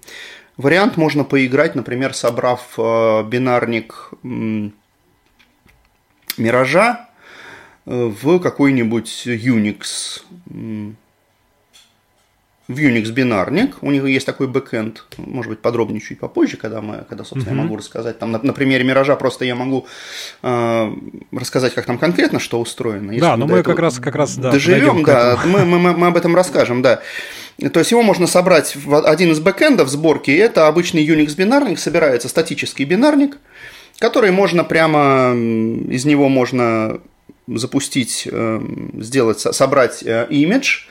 вариант 0.57 0.97
можно 0.97 1.25
поиграть, 1.25 1.75
например, 1.75 2.15
собрав 2.15 2.63
э, 2.79 3.25
бинарник 3.25 4.13
Миража 6.39 7.09
в 7.85 8.39
какой-нибудь 8.39 9.27
Unix 9.27 10.23
в 12.69 12.77
Unix 12.77 13.11
бинарник, 13.11 13.77
у 13.81 13.91
них 13.91 14.05
есть 14.05 14.27
такой 14.27 14.47
бэкэнд, 14.47 15.05
может 15.17 15.49
быть, 15.49 15.61
подробнее 15.61 16.03
чуть 16.03 16.21
попозже, 16.21 16.59
когда, 16.59 16.83
мы, 16.83 17.07
когда 17.09 17.25
собственно, 17.25 17.55
uh-huh. 17.55 17.57
я 17.57 17.63
могу 17.63 17.77
рассказать. 17.79 18.19
Там 18.19 18.31
на, 18.31 18.39
на 18.43 18.53
примере 18.53 18.85
Миража 18.85 19.17
просто 19.17 19.47
я 19.47 19.55
могу 19.55 19.87
э, 20.43 20.93
рассказать, 21.33 21.73
как 21.73 21.87
там 21.87 21.97
конкретно 21.97 22.39
что 22.39 22.61
устроено. 22.61 23.13
Если 23.13 23.23
да, 23.23 23.39
но 23.39 23.47
мы 23.47 23.63
как 23.63 23.79
раз, 23.79 23.99
как 23.99 24.15
раз 24.17 24.37
да, 24.37 24.53
доживем, 24.53 25.03
да, 25.03 25.41
мы, 25.47 25.65
мы, 25.65 25.79
мы 25.95 26.07
об 26.09 26.17
этом 26.19 26.37
расскажем, 26.37 26.83
да. 26.83 27.01
То 27.73 27.81
есть 27.81 27.91
его 27.91 28.03
можно 28.03 28.27
собрать 28.27 28.77
в 28.77 29.03
один 29.03 29.33
из 29.33 29.41
бэкэндов 29.41 29.89
сборки, 29.89 30.31
это 30.31 30.69
обычный 30.69 31.07
Unix 31.07 31.35
бинарник, 31.37 31.79
собирается 31.79 32.29
статический 32.29 32.85
бинарник, 32.85 33.39
который 33.99 34.31
можно 34.31 34.65
прямо, 34.65 35.33
из 35.35 36.05
него 36.05 36.29
можно 36.29 37.01
запустить, 37.47 38.29
э, 38.31 38.61
сделать, 39.01 39.41
собрать 39.41 40.03
э, 40.03 40.27
имидж, 40.31 40.89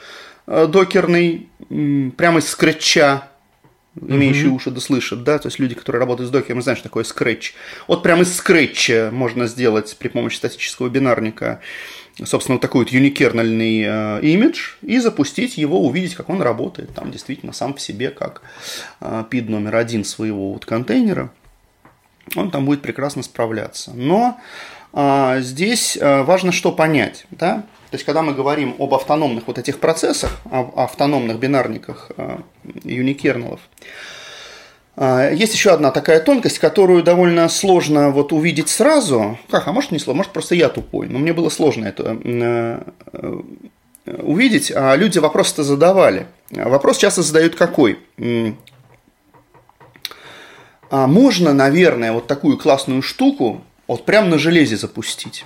Э, 0.48 0.66
докерный, 0.66 1.50
прямо 2.16 2.40
из 2.40 2.48
скретча, 2.48 3.28
имеющие 4.00 4.46
mm-hmm. 4.46 4.56
уши 4.56 4.72
да 4.72 4.80
слышат, 4.80 5.24
да, 5.24 5.40
то 5.40 5.48
есть 5.48 5.60
люди, 5.60 5.76
которые 5.76 6.00
работают 6.00 6.30
с 6.30 6.32
докером, 6.32 6.62
знают, 6.62 6.80
что 6.80 6.88
такое 6.88 7.04
скретч. 7.04 7.54
Вот 7.88 8.02
прямо 8.02 8.22
из 8.22 8.34
скретча 8.34 9.10
можно 9.12 9.48
сделать 9.48 9.98
при 10.00 10.08
помощи 10.08 10.38
статического 10.38 10.88
бинарника, 10.88 11.60
собственно, 12.24 12.56
вот 12.56 12.62
такой 12.62 12.86
вот 12.86 12.94
юникернальный 12.94 13.84
э, 13.86 14.20
имидж 14.22 14.76
и 14.82 15.00
запустить 15.00 15.58
его, 15.58 15.86
увидеть, 15.86 16.16
как 16.16 16.30
он 16.30 16.42
работает. 16.42 16.94
Там 16.94 17.12
действительно 17.12 17.52
сам 17.52 17.74
в 17.74 17.82
себе, 17.82 18.10
как 18.10 18.42
э, 19.02 19.26
PID 19.30 19.50
номер 19.50 19.76
один 19.76 20.06
своего 20.06 20.54
вот 20.54 20.66
контейнера, 20.66 21.30
он 22.36 22.52
там 22.52 22.66
будет 22.66 22.82
прекрасно 22.82 23.24
справляться. 23.24 23.92
Но 23.94 24.40
э, 24.94 25.38
здесь 25.42 25.98
э, 25.98 26.24
важно 26.24 26.52
что 26.52 26.72
понять, 26.72 27.26
да, 27.32 27.64
то 27.90 27.96
есть, 27.96 28.04
когда 28.04 28.22
мы 28.22 28.34
говорим 28.34 28.76
об 28.80 28.94
автономных 28.94 29.48
вот 29.48 29.58
этих 29.58 29.80
процессах, 29.80 30.42
об 30.52 30.78
автономных 30.78 31.40
бинарниках 31.40 32.12
э, 32.18 32.40
юникернелов, 32.84 33.62
э, 34.98 35.32
есть 35.34 35.54
еще 35.54 35.72
одна 35.72 35.92
такая 35.92 36.20
тонкость, 36.20 36.60
которую 36.60 37.02
довольно 37.02 37.48
сложно 37.48 38.10
вот 38.10 38.34
увидеть 38.34 38.68
сразу. 38.68 39.40
Как, 39.50 39.70
а 39.70 39.72
может 39.72 39.92
не 39.92 40.00
сложно, 40.00 40.18
может 40.18 40.34
просто 40.34 40.54
я 40.54 40.68
тупой, 40.68 41.08
но 41.08 41.18
мне 41.20 41.32
было 41.32 41.48
сложно 41.48 41.86
это 41.86 42.20
э, 42.22 42.82
увидеть, 44.04 44.70
а 44.76 44.94
люди 44.98 45.20
вопрос-то 45.20 45.64
задавали. 45.64 46.28
Вопрос 46.52 46.98
часто 46.98 47.24
задают 47.24 47.56
какой? 47.56 48.00
А 50.90 51.08
можно, 51.08 51.54
наверное, 51.54 52.12
вот 52.12 52.28
такую 52.28 52.58
классную 52.58 53.02
штуку 53.02 53.64
вот 53.88 54.06
прямо 54.06 54.28
на 54.28 54.38
железе 54.38 54.78
запустить? 54.78 55.46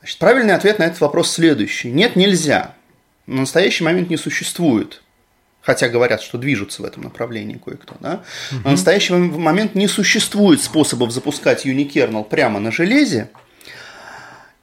Значит, 0.00 0.18
правильный 0.18 0.54
ответ 0.54 0.78
на 0.78 0.84
этот 0.84 1.00
вопрос 1.00 1.30
следующий. 1.30 1.90
Нет, 1.90 2.16
нельзя. 2.16 2.74
На 3.26 3.40
настоящий 3.40 3.84
момент 3.84 4.10
не 4.10 4.16
существует. 4.16 5.02
Хотя 5.62 5.88
говорят, 5.88 6.22
что 6.22 6.38
движутся 6.38 6.82
в 6.82 6.84
этом 6.86 7.02
направлении 7.02 7.60
кое-кто. 7.62 7.94
Да? 8.00 8.22
Угу. 8.50 8.60
На 8.64 8.70
настоящий 8.70 9.12
момент 9.12 9.74
не 9.74 9.88
существует 9.88 10.62
способов 10.62 11.10
запускать 11.10 11.64
юникернел 11.64 12.24
прямо 12.24 12.60
на 12.60 12.72
железе. 12.72 13.28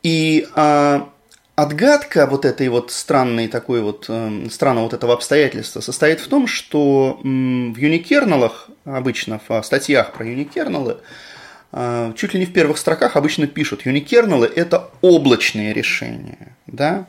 И 0.01 0.47
а, 0.55 1.09
отгадка 1.57 2.27
вот 2.27 2.45
этой 2.45 2.69
вот 2.69 2.91
странной 2.91 3.47
такой 3.47 3.81
вот, 3.81 4.05
э, 4.07 4.47
странного 4.51 4.85
вот 4.85 4.93
этого 4.93 5.13
обстоятельства 5.13 5.81
состоит 5.81 6.19
в 6.19 6.27
том, 6.27 6.45
что 6.47 7.19
в 7.23 7.25
юникернелах, 7.77 8.69
обычно 8.95 9.41
в 9.47 9.61
статьях 9.63 10.13
про 10.13 10.25
юникернелы, 10.25 10.97
а, 11.71 12.13
чуть 12.13 12.33
ли 12.33 12.39
не 12.39 12.45
в 12.45 12.53
первых 12.53 12.77
строках 12.77 13.15
обычно 13.15 13.47
пишут, 13.47 13.85
юникернелы– 13.85 14.51
это 14.55 14.89
облачные 15.01 15.73
решения. 15.73 16.55
Да? 16.65 17.07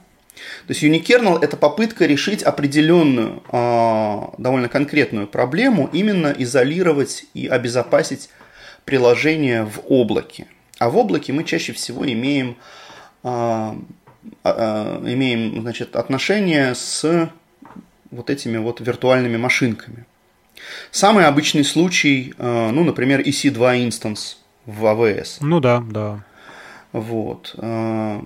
То 0.67 0.71
есть 0.71 0.83
юникернел– 0.83 1.37
это 1.39 1.57
попытка 1.57 2.07
решить 2.07 2.43
определенную, 2.43 3.43
а, 3.51 4.35
довольно 4.39 4.69
конкретную 4.69 5.27
проблему, 5.27 5.89
именно 5.93 6.35
изолировать 6.37 7.27
и 7.35 7.47
обезопасить 7.47 8.31
приложение 8.85 9.65
в 9.65 9.81
облаке. 9.89 10.47
А 10.79 10.91
в 10.91 10.97
облаке 10.97 11.33
мы 11.33 11.45
чаще 11.45 11.73
всего 11.73 12.11
имеем, 12.11 12.57
а, 13.23 13.77
имеем 14.45 15.61
значит, 15.61 15.97
отношение 15.97 16.75
с 16.75 17.31
вот 18.11 18.31
этими 18.31 18.59
вот 18.59 18.81
виртуальными 18.81 19.37
машинками. 19.37 20.07
Самый 20.91 21.27
обычный 21.27 21.65
случай, 21.65 22.35
ну, 22.39 22.85
например, 22.85 23.21
EC2 23.21 23.89
instance 23.89 24.37
в 24.67 24.87
АВС. 24.87 25.39
Ну 25.41 25.61
да, 25.61 25.83
да. 25.91 26.25
Вот. 26.93 27.55
Э, 27.59 28.21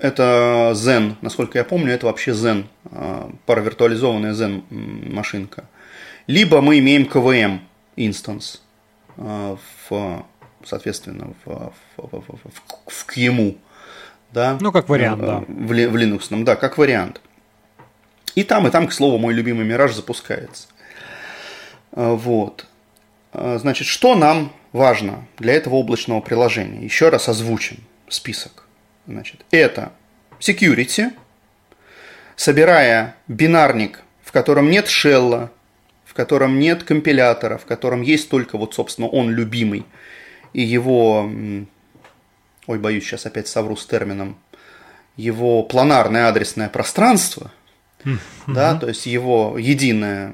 это 0.00 0.72
Zen, 0.74 1.16
насколько 1.22 1.58
я 1.58 1.64
помню, 1.64 1.92
это 1.92 2.06
вообще 2.06 2.32
Zen, 2.32 2.66
э, 2.90 3.30
паравиртуализованная 3.46 4.32
Zen 4.32 4.62
машинка. 5.12 5.64
Либо 6.26 6.60
мы 6.60 6.78
имеем 6.78 7.04
KVM 7.04 7.60
инстанс 7.96 8.62
э, 9.16 9.56
в, 9.88 10.24
соответственно, 10.64 11.34
в, 11.44 11.72
в, 11.96 12.08
в, 12.10 12.24
в, 12.26 12.92
в 12.92 13.06
QEMU. 13.08 13.56
Да? 14.32 14.58
Ну, 14.60 14.72
как 14.72 14.88
вариант, 14.88 15.22
да. 15.22 15.38
В, 15.46 15.68
в 15.68 15.96
Linux, 15.96 16.44
да, 16.44 16.54
как 16.54 16.78
вариант. 16.78 17.20
И 18.38 18.44
там, 18.44 18.68
и 18.68 18.70
там, 18.70 18.86
к 18.86 18.92
слову, 18.92 19.18
мой 19.18 19.34
любимый 19.34 19.66
Мираж 19.66 19.92
запускается. 19.92 20.68
Вот. 21.90 22.66
Э, 23.32 23.58
значит, 23.60 23.88
что 23.88 24.14
нам 24.14 24.52
важно 24.70 25.26
для 25.38 25.54
этого 25.54 25.74
облачного 25.74 26.20
приложения? 26.20 26.84
Еще 26.84 27.08
раз 27.08 27.28
озвучим 27.28 27.78
список. 28.08 28.68
Значит, 29.08 29.44
это 29.50 29.90
security, 30.38 31.10
собирая 32.36 33.16
бинарник, 33.26 34.04
в 34.22 34.30
котором 34.30 34.70
нет 34.70 34.86
шелла, 34.86 35.50
в 36.04 36.14
котором 36.14 36.60
нет 36.60 36.84
компилятора, 36.84 37.58
в 37.58 37.64
котором 37.64 38.02
есть 38.02 38.28
только 38.28 38.56
вот, 38.56 38.72
собственно, 38.72 39.08
он 39.08 39.30
любимый, 39.30 39.84
и 40.52 40.62
его, 40.62 41.28
ой, 42.68 42.78
боюсь, 42.78 43.02
сейчас 43.02 43.26
опять 43.26 43.48
совру 43.48 43.74
с 43.74 43.84
термином, 43.84 44.38
его 45.16 45.64
планарное 45.64 46.28
адресное 46.28 46.68
пространство, 46.68 47.50
mm-hmm. 48.04 48.18
да, 48.48 48.74
то 48.76 48.88
есть 48.88 49.06
его 49.06 49.56
единое 49.58 50.32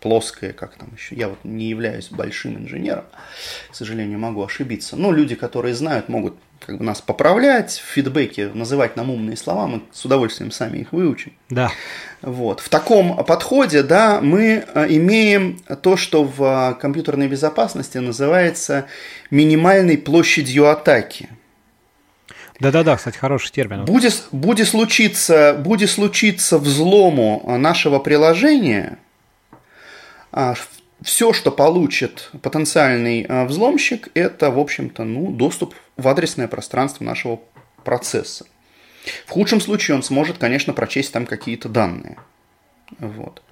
плоское, 0.00 0.52
как 0.52 0.74
там 0.76 0.88
еще. 0.96 1.14
Я 1.14 1.28
вот 1.28 1.38
не 1.44 1.68
являюсь 1.68 2.08
большим 2.08 2.56
инженером, 2.56 3.04
к 3.70 3.74
сожалению, 3.74 4.18
могу 4.18 4.44
ошибиться. 4.44 4.96
Но 4.96 5.12
люди, 5.12 5.34
которые 5.34 5.74
знают, 5.74 6.08
могут 6.08 6.34
как 6.66 6.78
бы 6.78 6.84
нас 6.84 7.00
поправлять 7.00 7.72
в 7.72 7.92
фидбэке, 7.92 8.50
называть 8.52 8.96
нам 8.96 9.10
умные 9.10 9.36
слова, 9.36 9.66
мы 9.66 9.82
с 9.92 10.04
удовольствием 10.04 10.50
сами 10.50 10.78
их 10.78 10.92
выучим. 10.92 11.32
Да. 11.48 11.70
Вот. 12.22 12.60
В 12.60 12.68
таком 12.68 13.16
подходе, 13.24 13.82
да, 13.82 14.20
мы 14.20 14.64
э, 14.66 14.86
имеем 14.90 15.58
то, 15.82 15.96
что 15.96 16.24
в 16.24 16.78
компьютерной 16.80 17.28
безопасности 17.28 17.98
называется 17.98 18.86
минимальной 19.30 19.96
площадью 19.96 20.68
атаки. 20.68 21.28
Да-да-да, 22.60 22.96
кстати, 22.96 23.16
хороший 23.16 23.50
термин. 23.50 23.84
Будет, 23.84 24.24
будет, 24.32 24.68
случиться, 24.68 25.54
будет 25.58 25.90
случиться 25.90 26.58
взлому 26.58 27.56
нашего 27.58 27.98
приложения– 27.98 28.98
а 30.32 30.54
все, 31.02 31.32
что 31.32 31.50
получит 31.50 32.30
потенциальный 32.42 33.26
а, 33.28 33.44
взломщик, 33.46 34.08
это, 34.14 34.50
в 34.50 34.58
общем-то, 34.58 35.04
ну, 35.04 35.30
доступ 35.30 35.74
в 35.96 36.06
адресное 36.08 36.46
пространство 36.46 37.04
нашего 37.04 37.40
процесса. 37.84 38.46
В 39.26 39.30
худшем 39.30 39.60
случае 39.60 39.96
он 39.96 40.02
сможет, 40.02 40.38
конечно, 40.38 40.72
прочесть 40.72 41.12
там 41.12 41.26
какие-то 41.26 41.68
данные. 41.68 42.18
Вот. 42.98 43.42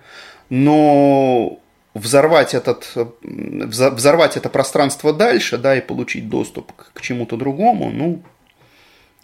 Но 0.51 1.59
взорвать, 1.95 2.55
этот, 2.55 2.93
взорвать 3.23 4.37
это 4.37 4.51
пространство 4.51 5.13
дальше, 5.13 5.57
да, 5.57 5.77
и 5.77 5.81
получить 5.81 6.29
доступ 6.29 6.73
к 6.93 7.01
чему-то 7.01 7.37
другому, 7.37 7.91
ну, 7.91 8.23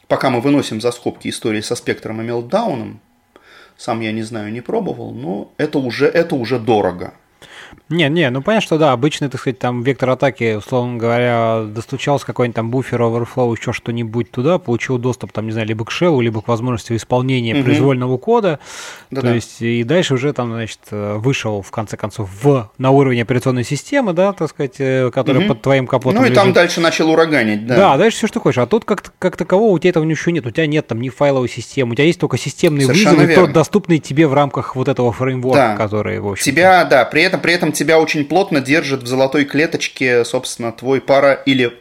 пока 0.09 0.31
мы 0.31 0.41
выносим 0.41 0.81
за 0.81 0.93
скобки 0.93 1.29
истории 1.29 1.61
со 1.61 1.75
спектром 1.75 2.21
и 2.21 2.25
мелтдауном, 2.25 3.01
Сам 3.77 4.01
я 4.01 4.13
не 4.13 4.23
знаю, 4.23 4.53
не 4.53 4.61
пробовал, 4.61 5.13
но 5.13 5.53
это 5.57 5.79
уже, 5.79 6.07
это 6.07 6.37
уже 6.37 6.59
дорого. 6.59 7.15
Не, 7.89 8.09
не, 8.09 8.31
ну 8.31 8.43
понятно, 8.43 8.67
что 8.67 8.79
да, 8.79 8.93
обычный, 8.93 9.29
так 9.29 9.41
сказать, 9.41 9.59
там 9.59 9.83
вектор 9.83 10.11
атаки, 10.11 10.57
условно 10.57 10.97
говоря, 10.99 11.65
достучался 11.65 12.27
какой-нибудь 12.27 12.57
там 12.57 12.71
буфер, 12.71 13.01
overflow, 13.01 13.55
еще 13.57 13.73
что-нибудь 13.73 14.31
туда, 14.31 14.59
получил 14.59 14.99
доступ, 14.99 15.33
там, 15.33 15.47
не 15.47 15.53
знаю, 15.53 15.67
либо 15.67 15.85
к 15.85 15.91
shell, 15.91 16.23
либо 16.23 16.43
к 16.43 16.49
возможности 16.49 16.95
исполнения 16.97 17.55
угу. 17.55 17.65
произвольного 17.65 18.19
кода. 18.19 18.59
Да, 19.11 19.21
то 19.21 19.35
есть, 19.35 19.63
и 19.63 19.85
дальше 19.85 20.15
уже 20.15 20.33
там, 20.33 20.53
значит, 20.53 20.81
вышел, 20.91 21.63
в 21.63 21.71
конце 21.71 21.97
концов, 21.97 22.31
в, 22.43 22.71
на 22.79 22.91
уровень 22.91 23.23
операционной 23.23 23.65
системы, 23.65 24.13
да, 24.13 24.33
так 24.33 24.51
сказать, 24.51 24.77
э, 24.79 25.11
которая 25.13 25.43
угу. 25.43 25.55
под 25.55 25.63
твоим 25.63 25.87
капотом 25.87 26.21
Ну 26.21 26.27
и 26.27 26.31
лежит. 26.31 26.43
там 26.43 26.53
дальше 26.53 26.81
начал 26.81 27.11
ураганить, 27.11 27.67
да. 27.67 27.77
Да, 27.77 27.97
дальше 27.97 28.19
все, 28.19 28.27
что 28.27 28.41
хочешь. 28.41 28.59
А 28.59 28.67
тут 28.67 28.85
как, 28.85 29.13
как 29.19 29.37
такового 29.37 29.73
у 29.73 29.79
тебя 29.79 29.91
этого 29.91 30.05
ничего 30.05 30.33
нет. 30.33 30.47
У 30.47 30.51
тебя 30.51 30.67
нет 30.67 30.87
там 30.87 31.01
ни 31.01 31.09
файловой 31.09 31.49
системы, 31.49 31.93
у 31.93 31.95
тебя 31.95 32.07
есть 32.07 32.21
только 32.21 32.39
системный 32.39 32.85
Совершенно 32.85 33.23
вызов, 33.23 33.35
тот 33.35 33.53
доступный 33.53 33.99
тебе 33.99 34.27
в 34.27 34.35
рамках 34.35 34.77
вот 34.77 34.89
этого 34.89 35.13
фреймворка, 35.13 35.59
да. 35.59 35.77
который, 35.77 36.21
в 36.21 36.29
общем 36.29 36.45
Тебя, 36.45 36.85
да, 36.85 37.05
при 37.05 37.23
этом, 37.23 37.41
при 37.41 37.53
этом 37.53 37.64
тебя 37.73 37.99
очень 37.99 38.25
плотно 38.25 38.61
держит 38.61 39.03
в 39.03 39.07
золотой 39.07 39.45
клеточке, 39.45 40.25
собственно, 40.25 40.73
твой 40.73 41.01
пара 41.01 41.33
или, 41.33 41.73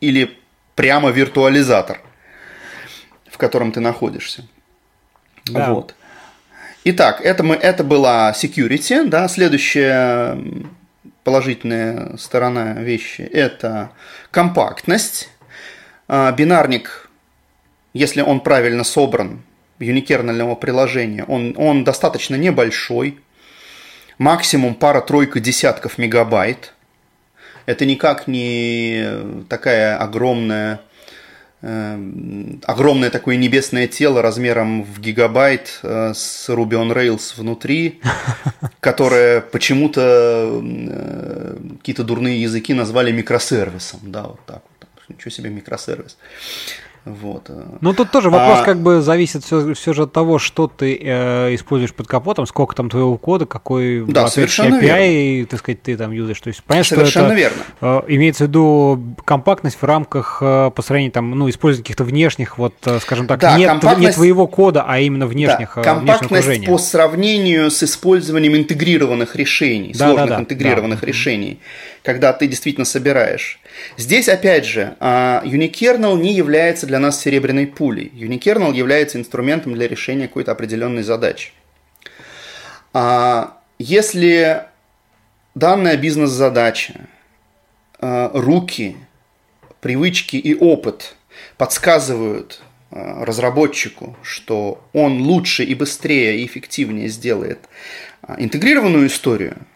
или 0.00 0.38
прямо 0.74 1.10
виртуализатор, 1.10 2.00
в 3.30 3.38
котором 3.38 3.72
ты 3.72 3.80
находишься. 3.80 4.46
Да. 5.46 5.70
Вот. 5.70 5.94
Итак, 6.84 7.20
это, 7.20 7.42
мы, 7.42 7.54
это 7.54 7.84
была 7.84 8.32
security, 8.32 9.04
да, 9.04 9.28
следующая 9.28 10.36
положительная 11.24 12.16
сторона 12.16 12.74
вещи– 12.74 13.22
это 13.32 13.90
компактность. 14.30 15.30
А, 16.08 16.32
бинарник, 16.32 17.08
если 17.94 18.22
он 18.22 18.40
правильно 18.40 18.84
собран, 18.84 19.42
юникернального 19.78 20.54
приложения, 20.54 21.24
он, 21.24 21.54
он 21.56 21.84
достаточно 21.84 22.36
небольшой, 22.36 23.18
максимум 24.18 24.74
пара-тройка 24.74 25.40
десятков 25.40 25.98
мегабайт. 25.98 26.74
Это 27.66 27.86
никак 27.86 28.26
не 28.26 29.44
такая 29.48 29.96
огромная 29.96 30.80
э, 31.60 32.58
огромное 32.64 33.10
такое 33.10 33.36
небесное 33.36 33.86
тело 33.86 34.20
размером 34.20 34.82
в 34.82 35.00
гигабайт 35.00 35.78
э, 35.82 36.12
с 36.14 36.48
Ruby 36.48 36.72
on 36.72 36.92
Rails 36.92 37.34
внутри, 37.36 38.00
которое 38.80 39.40
почему-то 39.40 40.60
э, 40.62 41.56
какие-то 41.78 42.02
дурные 42.02 42.42
языки 42.42 42.74
назвали 42.74 43.12
микросервисом. 43.12 44.00
Да, 44.02 44.24
вот 44.24 44.40
так 44.46 44.62
вот. 44.62 44.88
Ничего 45.08 45.30
себе 45.30 45.50
микросервис. 45.50 46.16
Вот. 47.04 47.46
Э. 47.48 47.64
Ну, 47.80 47.94
тут 47.94 48.12
тоже 48.12 48.30
вопрос 48.30 48.60
а... 48.60 48.64
как 48.64 48.78
бы 48.78 49.00
зависит 49.00 49.42
все, 49.42 49.74
все 49.74 49.92
же 49.92 50.02
от 50.02 50.12
того, 50.12 50.38
что 50.38 50.68
ты 50.68 50.96
э, 51.02 51.54
используешь 51.54 51.92
под 51.92 52.06
капотом, 52.06 52.46
сколько 52.46 52.76
там 52.76 52.88
твоего 52.88 53.16
кода, 53.18 53.44
какой 53.44 54.04
да, 54.06 54.28
совершенно 54.28 54.76
API, 54.76 55.34
верно. 55.34 55.46
так 55.46 55.58
сказать, 55.58 55.82
ты 55.82 55.96
там 55.96 56.12
юзаешь. 56.12 56.40
То 56.40 56.48
есть, 56.48 56.62
понятно, 56.62 56.96
совершенно 56.96 57.26
что 57.26 57.34
это, 57.34 57.40
верно. 57.40 57.62
Э, 57.80 58.02
имеется 58.06 58.44
в 58.44 58.48
виду 58.48 59.02
компактность 59.24 59.78
в 59.80 59.84
рамках 59.84 60.38
э, 60.40 60.70
построения 60.74 61.10
там, 61.10 61.30
ну, 61.32 61.50
использования 61.50 61.82
каких-то 61.82 62.04
внешних, 62.04 62.56
вот, 62.56 62.74
э, 62.84 63.00
скажем 63.00 63.26
так, 63.26 63.40
да, 63.40 63.58
нет, 63.58 63.68
компактность... 63.68 64.08
не 64.08 64.12
твоего 64.12 64.46
кода, 64.46 64.84
а 64.86 65.00
именно 65.00 65.26
внешних, 65.26 65.72
да, 65.74 65.82
компактность 65.82 66.66
по 66.66 66.78
сравнению 66.78 67.72
с 67.72 67.82
использованием 67.82 68.54
интегрированных 68.54 69.34
решений, 69.34 69.92
да, 69.92 70.06
сложных 70.06 70.28
да, 70.28 70.36
да, 70.36 70.42
интегрированных 70.42 71.00
да. 71.00 71.06
решений, 71.06 71.58
когда 72.02 72.32
ты 72.32 72.46
действительно 72.46 72.84
собираешь. 72.84 73.60
Здесь, 73.96 74.28
опять 74.28 74.64
же, 74.64 74.96
а, 74.98 75.42
Unikernel 75.44 76.20
не 76.20 76.34
является 76.34 76.86
для 76.86 76.98
нас 76.98 77.20
серебряной 77.20 77.66
пулей. 77.66 78.12
Unikernel 78.14 78.74
является 78.74 79.18
инструментом 79.18 79.74
для 79.74 79.88
решения 79.88 80.26
какой-то 80.26 80.52
определенной 80.52 81.02
задачи. 81.02 81.52
А, 82.92 83.58
если 83.78 84.64
данная 85.54 85.96
бизнес-задача, 85.96 87.06
а, 87.98 88.30
руки, 88.34 88.96
привычки 89.80 90.36
и 90.36 90.54
опыт 90.54 91.16
подсказывают 91.56 92.62
разработчику, 92.90 94.18
что 94.22 94.84
он 94.92 95.22
лучше 95.22 95.64
и 95.64 95.74
быстрее 95.74 96.38
и 96.38 96.44
эффективнее 96.44 97.08
сделает 97.08 97.60
интегрированную 98.36 99.06
историю– 99.06 99.56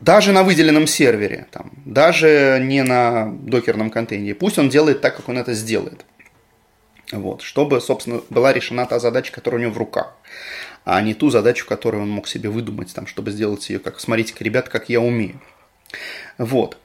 даже 0.00 0.32
на 0.32 0.42
выделенном 0.42 0.86
сервере, 0.86 1.46
там, 1.50 1.72
даже 1.84 2.58
не 2.62 2.82
на 2.82 3.32
докерном 3.32 3.90
контейнере, 3.90 4.34
пусть 4.34 4.58
он 4.58 4.68
делает 4.68 5.00
так, 5.00 5.16
как 5.16 5.28
он 5.28 5.38
это 5.38 5.54
сделает. 5.54 6.04
Вот, 7.12 7.42
чтобы, 7.42 7.80
собственно, 7.80 8.20
была 8.30 8.52
решена 8.52 8.84
та 8.84 8.98
задача, 8.98 9.32
которая 9.32 9.60
у 9.60 9.62
него 9.62 9.74
в 9.74 9.78
руках, 9.78 10.16
а 10.84 11.00
не 11.00 11.14
ту 11.14 11.30
задачу, 11.30 11.66
которую 11.66 12.02
он 12.02 12.10
мог 12.10 12.26
себе 12.26 12.48
выдумать, 12.48 12.92
там, 12.94 13.06
чтобы 13.06 13.30
сделать 13.30 13.68
ее, 13.70 13.78
как, 13.78 14.00
смотрите-ка, 14.00 14.42
ребят, 14.42 14.68
как 14.68 14.88
я 14.88 15.00
умею. 15.00 15.40
Вот. 16.36 16.78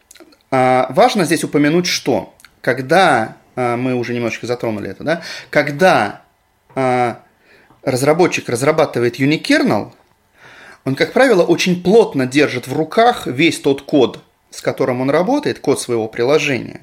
А, 0.51 0.87
важно 0.91 1.25
здесь 1.25 1.43
упомянуть, 1.43 1.87
что 1.87 2.33
когда, 2.61 3.37
а, 3.55 3.77
мы 3.77 3.95
уже 3.95 4.13
немножечко 4.13 4.47
затронули 4.47 4.89
это, 4.91 5.03
да, 5.03 5.21
когда 5.49 6.21
а, 6.75 7.23
разработчик 7.83 8.47
разрабатывает 8.47 9.19
unikernel, 9.19 9.91
он, 10.85 10.95
как 10.95 11.13
правило, 11.13 11.43
очень 11.43 11.81
плотно 11.83 12.25
держит 12.25 12.67
в 12.67 12.73
руках 12.73 13.27
весь 13.27 13.59
тот 13.59 13.83
код, 13.83 14.19
с 14.49 14.61
которым 14.61 15.01
он 15.01 15.09
работает, 15.09 15.59
код 15.59 15.79
своего 15.79 16.07
приложения. 16.07 16.81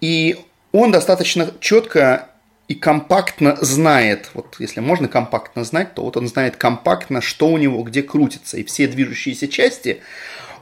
И 0.00 0.38
он 0.72 0.90
достаточно 0.90 1.52
четко 1.60 2.28
и 2.68 2.74
компактно 2.74 3.56
знает, 3.60 4.30
вот 4.34 4.56
если 4.58 4.80
можно 4.80 5.08
компактно 5.08 5.62
знать, 5.64 5.94
то 5.94 6.02
вот 6.02 6.16
он 6.16 6.26
знает 6.26 6.56
компактно, 6.56 7.20
что 7.20 7.48
у 7.48 7.58
него 7.58 7.82
где 7.82 8.02
крутится. 8.02 8.56
И 8.56 8.64
все 8.64 8.86
движущиеся 8.86 9.46
части 9.48 10.00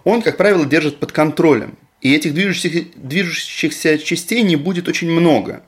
он, 0.04 0.22
как 0.22 0.36
правило, 0.36 0.66
держит 0.66 0.98
под 0.98 1.12
контролем. 1.12 1.76
И 2.00 2.14
этих 2.14 2.34
движущихся, 2.34 2.84
движущихся 2.96 3.98
частей 3.98 4.42
не 4.42 4.56
будет 4.56 4.88
очень 4.88 5.10
много 5.10 5.62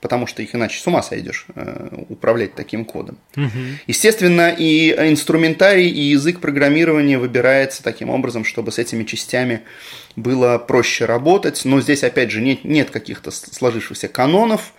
потому 0.00 0.26
что 0.26 0.42
их 0.42 0.54
иначе 0.54 0.78
с 0.78 0.86
ума 0.86 1.02
сойдешь 1.02 1.46
э, 1.54 2.04
управлять 2.08 2.54
таким 2.54 2.84
кодом. 2.84 3.18
Угу. 3.36 3.50
Естественно, 3.86 4.54
и 4.56 4.90
инструментарий, 4.90 5.88
и 5.88 6.02
язык 6.02 6.40
программирования 6.40 7.18
выбирается 7.18 7.82
таким 7.82 8.10
образом, 8.10 8.44
чтобы 8.44 8.72
с 8.72 8.78
этими 8.78 9.04
частями 9.04 9.62
было 10.14 10.58
проще 10.58 11.04
работать. 11.04 11.62
Но 11.64 11.80
здесь, 11.80 12.04
опять 12.04 12.30
же, 12.30 12.40
нет, 12.40 12.64
нет 12.64 12.90
каких-то 12.90 13.30
сложившихся 13.30 14.08
канонов. 14.08 14.72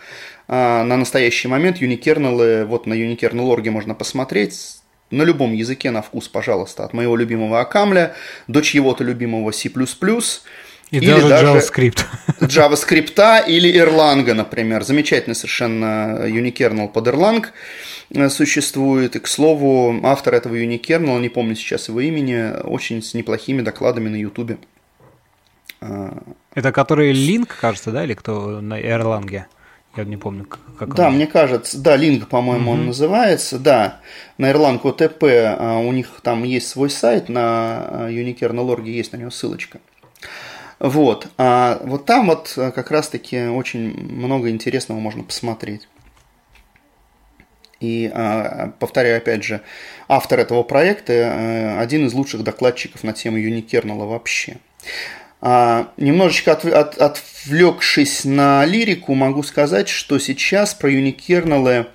А, 0.47 0.83
на 0.83 0.97
настоящий 0.97 1.47
момент 1.47 1.77
юникернелы, 1.77 2.65
вот 2.65 2.87
на 2.87 2.93
unikernel.org 2.93 3.69
можно 3.69 3.93
посмотреть, 3.93 4.77
на 5.09 5.23
любом 5.23 5.53
языке 5.53 5.91
на 5.91 6.01
вкус, 6.01 6.27
пожалуйста, 6.27 6.83
от 6.83 6.93
моего 6.93 7.15
любимого 7.15 7.61
Акамля 7.61 8.13
до 8.47 8.61
чьего-то 8.61 9.03
любимого 9.03 9.51
C++, 9.51 9.69
и 10.91 10.97
или 10.97 11.11
даже, 11.11 11.27
даже 11.27 11.45
JavaScript. 11.45 12.05
JavaScript 12.39 13.47
или 13.47 13.73
Erlang, 13.73 14.33
например. 14.33 14.83
Замечательный 14.83 15.35
совершенно 15.35 16.27
unikernel 16.27 16.87
под 16.87 17.07
Erlang 17.07 17.45
э, 18.11 18.29
существует. 18.29 19.15
И, 19.15 19.19
к 19.19 19.27
слову, 19.27 19.99
автор 20.03 20.35
этого 20.35 20.55
unikernel, 20.55 21.19
не 21.19 21.29
помню 21.29 21.55
сейчас 21.55 21.89
его 21.89 21.99
имени, 21.99 22.61
очень 22.63 23.01
с 23.01 23.13
неплохими 23.13 23.61
докладами 23.61 24.07
на 24.07 24.15
YouTube. 24.15 24.59
А, 25.81 26.17
Это 26.53 26.71
который 26.71 27.11
Link, 27.11 27.49
кажется, 27.59 27.91
да, 27.91 28.05
или 28.05 28.13
кто 28.13 28.61
на 28.61 28.79
Erlang? 28.79 29.45
Я 29.97 30.03
не 30.03 30.15
помню, 30.17 30.45
как 30.45 30.93
Да, 30.93 31.07
он... 31.07 31.15
мне 31.15 31.27
кажется, 31.27 31.79
да, 31.79 31.97
Link, 31.97 32.27
по-моему, 32.27 32.71
угу. 32.71 32.79
он 32.79 32.85
называется, 32.87 33.59
да. 33.59 33.99
На 34.37 34.51
Erlang 34.51 34.81
OTP 34.81 35.55
а, 35.57 35.79
у 35.79 35.91
них 35.91 36.07
там 36.23 36.43
есть 36.43 36.69
свой 36.69 36.89
сайт, 36.89 37.27
на 37.27 38.07
unikernel.org 38.09 38.85
есть 38.85 39.11
на 39.11 39.17
него 39.17 39.31
ссылочка. 39.31 39.79
Вот. 40.79 41.27
А 41.37 41.79
вот 41.83 42.05
там 42.05 42.27
вот 42.27 42.53
э, 42.55 42.71
как 42.71 42.91
раз-таки 42.91 43.47
очень 43.47 43.99
много 43.99 44.49
интересного 44.49 44.99
можно 44.99 45.23
посмотреть. 45.23 45.87
И 47.79 48.09
а, 48.11 48.73
повторяю 48.79 49.17
опять 49.17 49.43
же, 49.43 49.61
автор 50.07 50.39
этого 50.39 50.63
проекта 50.63 51.13
э, 51.13 51.79
один 51.79 52.07
из 52.07 52.13
лучших 52.13 52.43
докладчиков 52.43 53.03
на 53.03 53.13
тему 53.13 53.37
Unikernel 53.37 54.07
вообще. 54.07 54.57
А, 55.41 55.91
немножечко 55.97 56.53
от, 56.53 56.65
от, 56.65 56.97
отвлекшись 56.97 58.25
на 58.25 58.65
лирику, 58.65 59.13
могу 59.13 59.43
сказать, 59.43 59.89
что 59.89 60.17
сейчас 60.17 60.73
про 60.73 60.91
Unikernel 60.91 61.87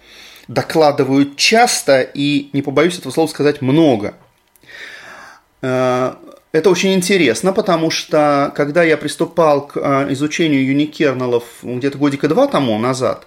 докладывают 0.47 1.37
часто 1.37 2.01
и, 2.03 2.51
не 2.53 2.63
побоюсь 2.63 2.99
этого 2.99 3.13
слова 3.13 3.29
сказать, 3.29 3.63
много. 3.63 4.15
Это 6.53 6.69
очень 6.69 6.95
интересно, 6.95 7.53
потому 7.53 7.91
что 7.91 8.53
когда 8.55 8.83
я 8.83 8.97
приступал 8.97 9.67
к 9.67 9.77
а, 9.77 10.13
изучению 10.13 10.67
юникернелов 10.67 11.45
где-то 11.63 11.99
годика 11.99 12.29
два 12.29 12.47
тому 12.47 12.79
назад, 12.79 13.27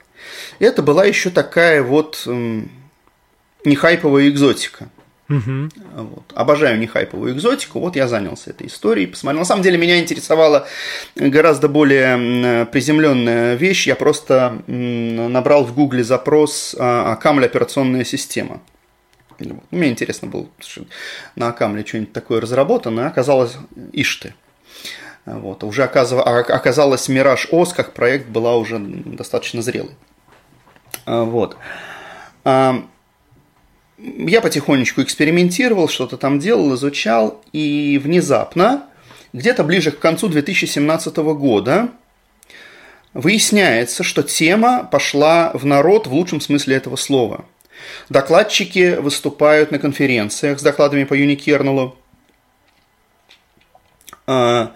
это 0.60 0.82
была 0.82 1.06
еще 1.06 1.32
такая 1.32 1.82
вот 1.82 2.28
не 2.28 3.76
хайповая 3.76 4.30
экзотика. 4.30 4.90
Угу. 5.28 5.70
Вот. 5.96 6.24
Обожаю 6.36 6.78
нехайповую 6.78 7.34
экзотику, 7.34 7.80
вот 7.80 7.96
я 7.96 8.08
занялся 8.08 8.52
этой 8.52 8.68
историей, 8.68 9.08
посмотрел. 9.08 9.40
На 9.40 9.46
самом 9.46 9.64
деле 9.64 9.78
меня 9.78 10.00
интересовала 10.00 10.68
гораздо 11.16 11.68
более 11.68 12.66
приземленная 12.68 13.56
вещь. 13.56 13.88
Я 13.88 13.96
просто 13.96 14.62
набрал 14.68 15.64
в 15.64 15.74
гугле 15.74 16.04
запрос 16.04 16.76
а, 16.78 17.14
«Акамль 17.14 17.46
операционная 17.46 18.04
система». 18.04 18.62
Мне 19.72 19.90
интересно 19.90 20.28
было, 20.28 20.48
на 21.36 21.50
Акамле 21.50 21.86
что-нибудь 21.86 22.14
такое 22.14 22.42
разработано, 22.42 23.08
оказалось 23.08 23.58
Ишты. 23.92 24.34
Вот. 25.26 25.64
Уже 25.64 25.84
оказалось 25.84 27.10
Мираж 27.10 27.48
ОС 27.52 27.74
как 27.74 27.94
проект 27.94 28.28
была 28.30 28.56
уже 28.58 28.78
достаточно 28.80 29.62
зрелый. 29.62 29.96
А, 31.06 31.24
вот. 31.24 31.58
Я 32.46 34.42
потихонечку 34.42 35.02
экспериментировал, 35.02 35.88
что-то 35.88 36.18
там 36.18 36.40
делал, 36.40 36.76
изучал, 36.76 37.42
и 37.54 38.00
внезапно, 38.04 38.84
где-то 39.34 39.64
ближе 39.64 39.92
к 39.92 40.00
концу 40.00 40.28
2017 40.28 41.16
года, 41.18 41.90
выясняется, 43.14 44.04
что 44.04 44.22
тема 44.22 44.84
пошла 44.84 45.52
в 45.54 45.66
народ 45.66 46.08
в 46.08 46.14
лучшем 46.14 46.42
смысле 46.42 46.76
этого 46.76 46.98
слова. 46.98 47.46
Докладчики 48.10 48.96
выступают 48.96 49.72
на 49.72 49.80
конференциях 49.80 50.60
с 50.60 50.64
докладами 50.64 51.04
по 51.04 51.18
Unikernel. 51.18 51.96
А, 54.28 54.74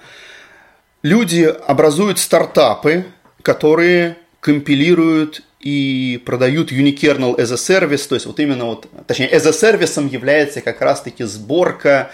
люди 1.03 1.43
образуют 1.43 2.19
стартапы, 2.19 3.05
которые 3.41 4.17
компилируют 4.39 5.43
и 5.59 6.21
продают 6.25 6.71
Unikernel 6.71 7.37
as 7.37 7.51
a 7.51 7.55
service, 7.55 8.07
то 8.07 8.15
есть 8.15 8.25
вот 8.25 8.39
именно 8.39 8.65
вот, 8.65 8.87
точнее, 9.07 9.29
as 9.29 9.47
a 9.47 9.51
service 9.51 10.09
является 10.09 10.61
как 10.61 10.81
раз-таки 10.81 11.23
сборка 11.25 12.11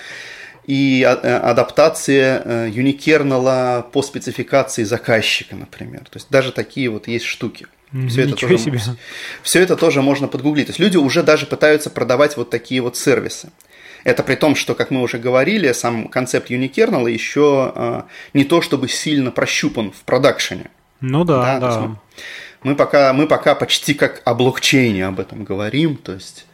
и 0.65 1.03
а, 1.03 1.19
э, 1.21 1.37
адаптация 1.37 2.41
э, 2.43 2.69
Unikernel 2.69 3.83
по 3.91 4.01
спецификации 4.01 4.83
заказчика, 4.83 5.55
например. 5.55 6.01
То 6.01 6.15
есть 6.17 6.27
даже 6.29 6.51
такие 6.51 6.89
вот 6.89 7.07
есть 7.07 7.25
штуки. 7.25 7.67
Все 8.09 8.23
это, 8.23 8.35
тоже, 8.35 8.57
себе. 8.57 8.79
все 9.43 9.61
это 9.61 9.75
тоже 9.75 10.01
можно 10.01 10.27
подгуглить. 10.27 10.67
То 10.67 10.71
есть 10.71 10.79
люди 10.79 10.97
уже 10.97 11.23
даже 11.23 11.45
пытаются 11.45 11.89
продавать 11.89 12.37
вот 12.37 12.49
такие 12.49 12.81
вот 12.81 12.97
сервисы. 12.97 13.51
Это 14.03 14.21
при 14.21 14.35
том, 14.35 14.55
что, 14.55 14.75
как 14.75 14.91
мы 14.91 15.01
уже 15.01 15.17
говорили, 15.17 15.71
сам 15.71 16.09
концепт 16.09 16.51
Unikernel 16.51 17.09
еще 17.09 17.73
э, 17.75 18.01
не 18.33 18.43
то 18.43 18.61
чтобы 18.61 18.87
сильно 18.87 19.31
прощупан 19.31 19.91
в 19.91 20.03
продакшене. 20.03 20.69
Ну 21.01 21.23
да, 21.23 21.59
да. 21.59 21.69
да 21.69 21.95
мы 22.65 22.75
пока, 22.75 23.13
мы 23.13 23.27
пока 23.27 23.53
почти 23.53 23.93
как 23.93 24.23
о 24.25 24.33
блокчейне 24.33 25.05
об 25.05 25.19
этом 25.19 25.43
говорим, 25.43 25.97
то 25.97 26.13
есть 26.13 26.47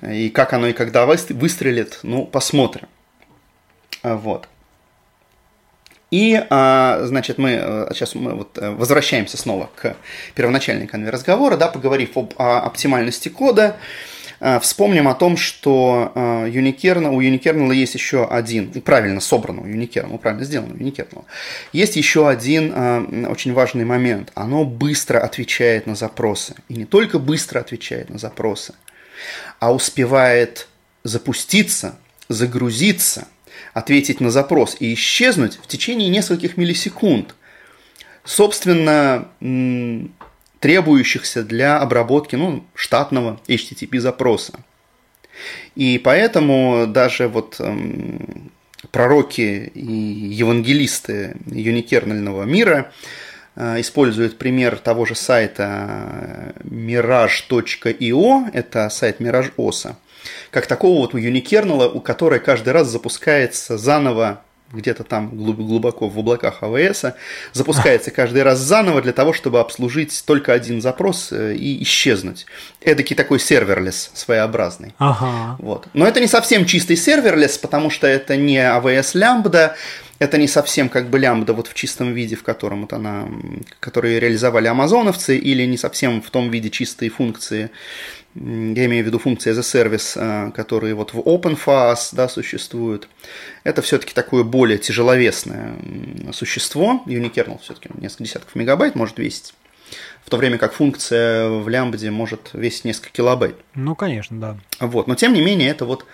и 0.00 0.30
как 0.30 0.52
оно 0.52 0.68
и 0.68 0.72
когда 0.72 1.06
выстрелит, 1.06 1.98
ну, 2.04 2.24
посмотрим. 2.24 2.86
А, 4.04 4.14
вот. 4.14 4.48
И, 6.10 6.40
а, 6.50 7.00
значит, 7.04 7.38
мы 7.38 7.88
сейчас 7.92 8.14
мы 8.14 8.34
вот 8.34 8.56
э, 8.58 8.70
возвращаемся 8.70 9.36
снова 9.36 9.70
к 9.74 9.96
первоначальной 10.34 10.86
конве 10.86 11.10
разговора, 11.10 11.56
да, 11.56 11.68
поговорив 11.68 12.16
об 12.16 12.34
оптимальности 12.36 13.28
кода. 13.28 13.76
А, 14.40 14.60
вспомним 14.60 15.08
о 15.08 15.14
том, 15.14 15.38
что 15.38 16.12
а, 16.14 16.46
Unikernel, 16.46 17.14
у 17.14 17.22
Unikernel 17.22 17.74
есть 17.74 17.94
еще 17.94 18.26
один, 18.26 18.70
правильно 18.82 19.20
собрано 19.20 19.62
у 19.62 19.66
Unikernel, 19.66 20.18
правильно 20.18 20.44
у 20.60 20.76
Unikernel, 20.76 21.24
есть 21.72 21.96
еще 21.96 22.28
один 22.28 23.26
очень 23.26 23.54
важный 23.54 23.86
момент. 23.86 24.30
Оно 24.34 24.64
быстро 24.64 25.18
отвечает 25.20 25.86
на 25.86 25.94
запросы. 25.94 26.56
И 26.68 26.74
не 26.74 26.84
только 26.84 27.18
быстро 27.18 27.60
отвечает 27.60 28.10
на 28.10 28.18
запросы, 28.18 28.74
а 29.60 29.72
успевает 29.72 30.68
запуститься, 31.04 31.96
загрузиться, 32.28 33.28
ответить 33.74 34.20
на 34.20 34.30
запрос 34.30 34.76
и 34.78 34.94
исчезнуть 34.94 35.58
в 35.60 35.66
течение 35.66 36.08
нескольких 36.08 36.56
миллисекунд. 36.56 37.34
Собственно, 38.24 39.28
требующихся 40.60 41.42
для 41.42 41.78
обработки 41.78 42.36
ну, 42.36 42.64
штатного 42.74 43.38
HTTP 43.48 43.98
запроса. 43.98 44.60
И 45.74 45.98
поэтому 45.98 46.86
даже 46.86 47.28
вот 47.28 47.56
эм, 47.58 48.50
пророки 48.92 49.72
и 49.74 49.82
евангелисты 49.82 51.36
юникернельного 51.46 52.44
мира 52.44 52.92
э, 53.56 53.80
используют 53.80 54.38
пример 54.38 54.78
того 54.78 55.04
же 55.04 55.16
сайта 55.16 56.54
mirage.io, 56.64 58.50
это 58.54 58.88
сайт 58.88 59.20
Mirage 59.20 59.52
как 60.50 60.66
такого 60.66 61.00
вот 61.00 61.14
у 61.14 61.18
unikernel 61.18 61.75
а, 61.75 61.88
у 61.88 62.00
которой 62.00 62.40
каждый 62.40 62.72
раз 62.72 62.88
запускается 62.88 63.78
заново 63.78 64.40
где-то 64.74 65.04
там 65.04 65.30
глубоко 65.36 66.08
в 66.08 66.18
облаках 66.18 66.62
AWS, 66.62 67.04
запускается 67.52 68.10
каждый 68.10 68.42
раз 68.42 68.58
заново 68.58 69.02
для 69.02 69.12
того, 69.12 69.32
чтобы 69.32 69.60
обслужить 69.60 70.24
только 70.26 70.52
один 70.52 70.82
запрос 70.82 71.28
э, 71.32 71.54
и 71.54 71.82
исчезнуть. 71.82 72.46
Эдакий 72.80 73.16
такой 73.16 73.40
serverless 73.40 74.10
своеобразный. 74.14 74.94
Ага. 74.98 75.56
Вот. 75.58 75.86
Но 75.92 76.06
это 76.06 76.20
не 76.20 76.26
совсем 76.26 76.66
чистый 76.66 76.96
serverless, 76.96 77.58
потому 77.58 77.90
что 77.90 78.06
это 78.06 78.36
не 78.36 78.58
AWS 78.58 79.10
Lambda, 79.14 79.76
это 80.18 80.38
не 80.38 80.48
совсем 80.48 80.88
как 80.88 81.10
бы 81.10 81.18
лямбда 81.18 81.52
вот 81.52 81.66
в 81.66 81.74
чистом 81.74 82.12
виде, 82.14 82.36
в 82.36 82.42
котором 82.42 82.82
вот 82.82 82.92
она, 82.92 83.28
которые 83.80 84.20
реализовали 84.20 84.68
амазоновцы, 84.68 85.36
или 85.36 85.64
не 85.64 85.76
совсем 85.76 86.22
в 86.22 86.30
том 86.30 86.50
виде 86.50 86.70
чистые 86.70 87.10
функции, 87.10 87.70
я 88.34 88.86
имею 88.86 89.04
в 89.04 89.06
виду 89.06 89.18
функции 89.18 89.52
as 89.52 89.58
a 89.58 89.60
service, 89.60 90.12
э, 90.16 90.50
которые 90.52 90.94
вот 90.94 91.14
в 91.14 91.20
OpenFAS 91.20 92.08
да, 92.12 92.28
существуют. 92.28 93.08
Это 93.62 93.80
все-таки 93.80 94.12
такое 94.12 94.42
более 94.42 94.78
тяжеловесное 94.78 95.76
существо. 96.32 97.02
Unikernel 97.06 97.60
все-таки 97.62 97.90
несколько 97.96 98.24
десятков 98.24 98.54
мегабайт 98.56 98.96
может 98.96 99.18
весить, 99.18 99.54
в 100.24 100.30
то 100.30 100.36
время 100.36 100.58
как 100.58 100.72
функция 100.72 101.48
в 101.48 101.68
лямбде 101.68 102.10
может 102.10 102.50
весить 102.54 102.84
несколько 102.84 103.10
килобайт. 103.10 103.56
Ну, 103.74 103.94
конечно, 103.94 104.40
да. 104.40 104.56
Вот. 104.80 105.06
Но 105.06 105.14
тем 105.14 105.32
не 105.32 105.40
менее, 105.40 105.70
это 105.70 105.84
вот 105.84 106.04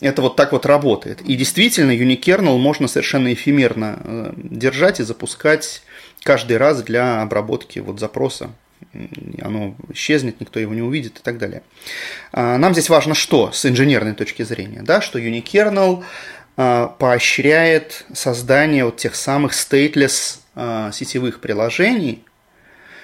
это 0.00 0.22
вот 0.22 0.36
так 0.36 0.52
вот 0.52 0.66
работает. 0.66 1.20
И 1.22 1.36
действительно, 1.36 1.92
Unikernel 1.92 2.56
можно 2.58 2.88
совершенно 2.88 3.32
эфемерно 3.32 3.98
э, 4.02 4.32
держать 4.36 5.00
и 5.00 5.02
запускать 5.02 5.82
каждый 6.22 6.56
раз 6.56 6.82
для 6.82 7.22
обработки 7.22 7.78
вот 7.78 8.00
запроса 8.00 8.50
оно 9.42 9.76
исчезнет, 9.92 10.40
никто 10.40 10.58
его 10.58 10.74
не 10.74 10.82
увидит 10.82 11.18
и 11.18 11.22
так 11.22 11.38
далее. 11.38 11.62
А, 12.32 12.58
нам 12.58 12.72
здесь 12.72 12.88
важно 12.88 13.14
что 13.14 13.52
с 13.52 13.64
инженерной 13.66 14.14
точки 14.14 14.42
зрения, 14.42 14.82
да, 14.82 15.00
что 15.00 15.18
Unikernel 15.18 16.02
а, 16.56 16.88
поощряет 16.88 18.04
создание 18.12 18.84
вот 18.84 18.96
тех 18.96 19.14
самых 19.14 19.52
stateless 19.52 20.38
а, 20.54 20.90
сетевых 20.92 21.40
приложений, 21.40 22.24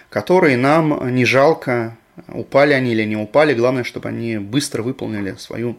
которые 0.08 0.56
нам 0.56 1.14
не 1.14 1.24
жалко, 1.24 1.96
упали 2.28 2.72
они 2.72 2.92
или 2.92 3.04
не 3.04 3.16
упали, 3.16 3.54
главное, 3.54 3.84
чтобы 3.84 4.08
они 4.08 4.38
быстро 4.38 4.82
выполнили 4.82 5.36
свою, 5.38 5.76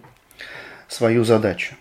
свою 0.88 1.24
задачу. 1.24 1.76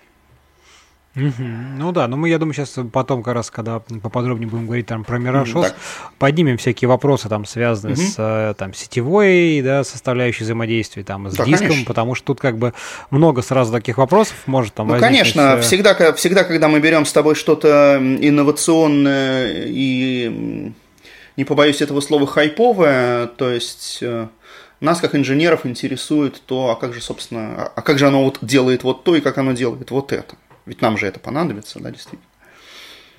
Угу. 1.16 1.42
Ну 1.78 1.92
да, 1.92 2.08
но 2.08 2.16
мы, 2.18 2.28
я 2.28 2.38
думаю, 2.38 2.52
сейчас 2.52 2.78
потом, 2.92 3.22
как 3.22 3.34
раз, 3.34 3.50
когда 3.50 3.78
поподробнее 3.78 4.48
будем 4.48 4.66
говорить 4.66 4.86
там 4.86 5.02
про 5.02 5.18
Мирашос, 5.18 5.74
поднимем 6.18 6.58
всякие 6.58 6.88
вопросы, 6.88 7.30
там, 7.30 7.46
связанные 7.46 7.94
угу. 7.94 8.02
с 8.02 8.14
э, 8.18 8.54
там, 8.58 8.74
сетевой 8.74 9.62
да, 9.62 9.82
составляющей 9.82 10.44
взаимодействия, 10.44 11.04
там, 11.04 11.30
с 11.30 11.34
да, 11.34 11.46
диском, 11.46 11.68
конечно. 11.68 11.86
потому 11.86 12.14
что 12.14 12.26
тут 12.26 12.40
как 12.40 12.58
бы 12.58 12.74
много 13.10 13.40
сразу 13.40 13.72
таких 13.72 13.96
вопросов 13.96 14.36
может 14.44 14.74
там 14.74 14.88
Ну, 14.88 14.98
конечно, 14.98 15.56
э, 15.56 15.60
всегда, 15.62 16.12
всегда, 16.12 16.44
когда 16.44 16.68
мы 16.68 16.80
берем 16.80 17.06
с 17.06 17.12
тобой 17.12 17.34
что-то 17.34 17.98
инновационное 17.98 19.64
и, 19.68 20.72
не 21.38 21.44
побоюсь 21.44 21.80
этого 21.80 22.02
слова, 22.02 22.26
хайповое, 22.26 23.26
то 23.26 23.50
есть 23.50 24.00
э, 24.02 24.28
нас, 24.80 25.00
как 25.00 25.14
инженеров, 25.14 25.64
интересует 25.66 26.42
то, 26.44 26.70
а 26.70 26.76
как 26.76 26.92
же, 26.92 27.00
собственно, 27.00 27.64
а 27.74 27.82
как 27.82 27.98
же 27.98 28.06
оно 28.06 28.24
вот 28.24 28.38
делает 28.42 28.84
вот 28.84 29.04
то 29.04 29.16
и 29.16 29.20
как 29.20 29.38
оно 29.38 29.52
делает 29.52 29.90
вот 29.90 30.12
это. 30.12 30.36
Ведь 30.66 30.82
нам 30.82 30.98
же 30.98 31.06
это 31.06 31.20
понадобится, 31.20 31.80
да, 31.80 31.90
действительно. 31.90 32.22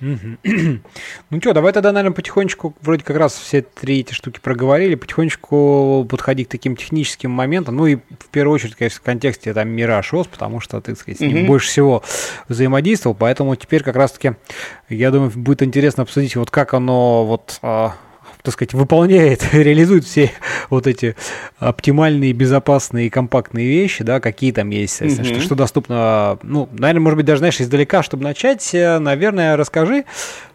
Ну 1.30 1.40
что, 1.40 1.52
давай 1.52 1.72
тогда, 1.72 1.92
наверное, 1.92 2.14
потихонечку, 2.14 2.74
вроде 2.80 3.04
как 3.04 3.16
раз 3.16 3.34
все 3.34 3.62
три 3.62 4.00
эти 4.00 4.12
штуки 4.12 4.38
проговорили, 4.40 4.94
потихонечку 4.94 6.06
подходить 6.08 6.48
к 6.48 6.50
таким 6.52 6.76
техническим 6.76 7.30
моментам. 7.30 7.76
Ну 7.76 7.86
и 7.86 7.96
в 7.96 8.28
первую 8.30 8.54
очередь, 8.54 8.76
конечно, 8.76 9.00
в 9.00 9.02
контексте 9.02 9.52
там 9.52 9.68
Мираж 9.68 10.14
ОС, 10.14 10.26
потому 10.26 10.60
что 10.60 10.80
ты, 10.80 10.92
так 10.92 11.00
сказать, 11.00 11.18
с 11.18 11.20
ним 11.20 11.46
больше 11.46 11.68
всего 11.68 12.02
взаимодействовал, 12.48 13.16
поэтому 13.18 13.56
теперь 13.56 13.82
как 13.82 13.96
раз-таки, 13.96 14.34
я 14.88 15.10
думаю, 15.10 15.32
будет 15.34 15.62
интересно 15.62 16.04
обсудить, 16.04 16.36
вот 16.36 16.50
как 16.50 16.74
оно 16.74 17.26
вот 17.26 17.58
а, 17.62 17.96
так 18.48 18.54
сказать, 18.54 18.72
выполняет, 18.72 19.42
реализует 19.52 20.04
все 20.04 20.32
вот 20.70 20.86
эти 20.86 21.16
оптимальные, 21.58 22.32
безопасные 22.32 23.10
компактные 23.10 23.68
вещи, 23.68 24.02
да, 24.02 24.20
какие 24.20 24.52
там 24.52 24.70
есть, 24.70 25.02
mm-hmm. 25.02 25.24
что, 25.24 25.40
что 25.40 25.54
доступно, 25.54 26.38
ну, 26.42 26.68
наверное, 26.72 27.02
может 27.02 27.16
быть, 27.18 27.26
даже, 27.26 27.40
знаешь, 27.40 27.60
издалека, 27.60 28.02
чтобы 28.02 28.24
начать, 28.24 28.74
э, 28.74 28.98
наверное, 28.98 29.56
расскажи, 29.56 30.04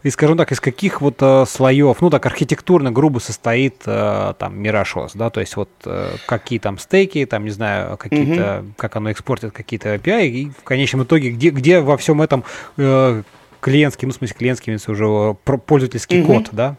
и 0.02 0.10
скажем 0.10 0.38
так, 0.38 0.52
из 0.52 0.60
каких 0.60 1.02
вот 1.02 1.18
э, 1.22 1.46
слоев, 1.48 2.02
ну, 2.02 2.10
так, 2.10 2.26
архитектурно, 2.26 2.92
грубо 2.92 3.20
состоит 3.20 3.76
э, 3.86 4.34
там 4.40 4.60
Mirage 4.60 5.12
да, 5.14 5.30
то 5.30 5.40
есть 5.40 5.56
вот 5.56 5.70
э, 5.86 6.16
какие 6.26 6.58
там 6.58 6.80
стейки, 6.80 7.26
там, 7.26 7.46
не 7.46 7.52
знаю, 7.52 7.98
какие-то, 7.98 8.42
mm-hmm. 8.42 8.72
как 8.76 8.96
оно 8.96 9.12
экспортит 9.12 9.52
какие-то 9.52 9.94
API, 9.96 10.28
и 10.28 10.50
в 10.50 10.64
конечном 10.64 11.04
итоге, 11.04 11.30
где, 11.30 11.52
где 11.52 11.80
во 11.80 11.98
всем 11.98 12.24
этом 12.24 12.44
э, 12.78 13.22
клиентский, 13.62 14.08
ну, 14.08 14.14
в 14.14 14.16
смысле, 14.16 14.36
клиентский, 14.38 14.78
уже 14.88 15.36
пользовательский 15.36 16.22
mm-hmm. 16.22 16.26
код, 16.26 16.50
да? 16.52 16.76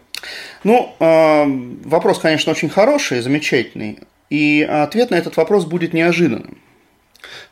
Ну, 0.63 0.95
э, 0.99 1.45
вопрос, 1.85 2.19
конечно, 2.19 2.53
очень 2.53 2.69
хороший, 2.69 3.21
замечательный, 3.21 3.99
и 4.31 4.63
ответ 4.63 5.11
на 5.11 5.17
этот 5.17 5.37
вопрос 5.37 5.65
будет 5.65 5.93
неожиданным. 5.93 6.59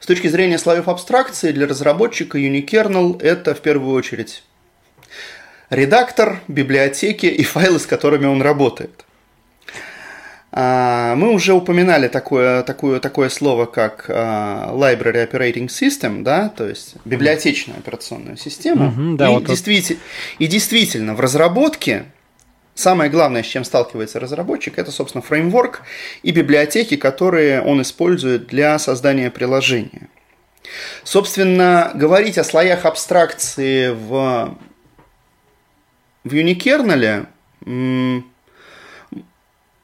С 0.00 0.06
точки 0.06 0.28
зрения 0.28 0.58
слоев 0.58 0.88
абстракции, 0.88 1.52
для 1.52 1.66
разработчика 1.66 2.38
Unikernel 2.38 3.22
это 3.22 3.54
в 3.54 3.60
первую 3.60 3.94
очередь 3.94 4.42
редактор, 5.70 6.40
библиотеки 6.48 7.26
и 7.26 7.42
файлы, 7.42 7.78
с 7.78 7.86
которыми 7.86 8.26
он 8.26 8.42
работает. 8.42 9.04
А, 10.54 11.14
мы 11.14 11.30
уже 11.30 11.54
упоминали 11.54 12.08
такое, 12.08 12.62
такое, 12.62 13.00
такое 13.00 13.30
слово, 13.30 13.64
как 13.64 14.04
а, 14.08 14.70
Library 14.74 15.30
Operating 15.30 15.68
System, 15.68 16.22
да, 16.22 16.50
то 16.50 16.68
есть 16.68 16.96
библиотечная 17.06 17.78
операционная 17.78 18.36
система. 18.36 18.86
Mm-hmm, 18.86 19.16
да, 19.16 19.30
и, 19.30 19.32
вот 19.32 19.44
действительно, 19.44 20.00
и 20.38 20.46
действительно, 20.46 21.14
в 21.14 21.20
разработке 21.20 22.04
самое 22.74 23.10
главное, 23.10 23.42
с 23.42 23.46
чем 23.46 23.64
сталкивается 23.64 24.20
разработчик, 24.20 24.78
это, 24.78 24.90
собственно, 24.90 25.22
фреймворк 25.22 25.82
и 26.22 26.30
библиотеки, 26.30 26.96
которые 26.96 27.62
он 27.62 27.82
использует 27.82 28.46
для 28.46 28.78
создания 28.78 29.30
приложения. 29.30 30.08
Собственно, 31.04 31.90
говорить 31.94 32.38
о 32.38 32.44
слоях 32.44 32.84
абстракции 32.84 33.90
в, 33.90 34.56
в 36.24 36.32
Unikernel 36.32 37.26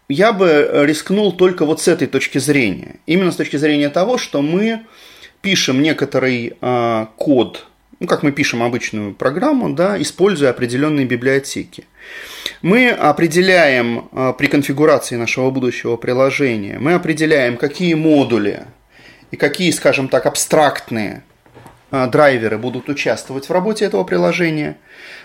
я 0.08 0.32
бы 0.32 0.70
рискнул 0.86 1.32
только 1.32 1.66
вот 1.66 1.80
с 1.80 1.88
этой 1.88 2.06
точки 2.06 2.38
зрения. 2.38 2.96
Именно 3.06 3.30
с 3.30 3.36
точки 3.36 3.56
зрения 3.56 3.90
того, 3.90 4.16
что 4.16 4.40
мы 4.40 4.86
пишем 5.42 5.82
некоторый 5.82 6.56
э, 6.60 7.06
код, 7.16 7.66
ну, 8.00 8.06
как 8.06 8.22
мы 8.22 8.30
пишем 8.32 8.62
обычную 8.62 9.12
программу, 9.12 9.70
да, 9.70 10.00
используя 10.00 10.50
определенные 10.50 11.04
библиотеки. 11.04 11.84
Мы 12.62 12.90
определяем 12.90 14.08
э, 14.12 14.32
при 14.38 14.46
конфигурации 14.46 15.16
нашего 15.16 15.50
будущего 15.50 15.96
приложения, 15.96 16.78
мы 16.78 16.94
определяем, 16.94 17.56
какие 17.56 17.94
модули 17.94 18.64
и 19.30 19.36
какие, 19.36 19.70
скажем 19.72 20.08
так, 20.08 20.26
абстрактные 20.26 21.22
э, 21.90 22.06
драйверы 22.06 22.56
будут 22.58 22.88
участвовать 22.88 23.48
в 23.48 23.52
работе 23.52 23.84
этого 23.84 24.04
приложения. 24.04 24.76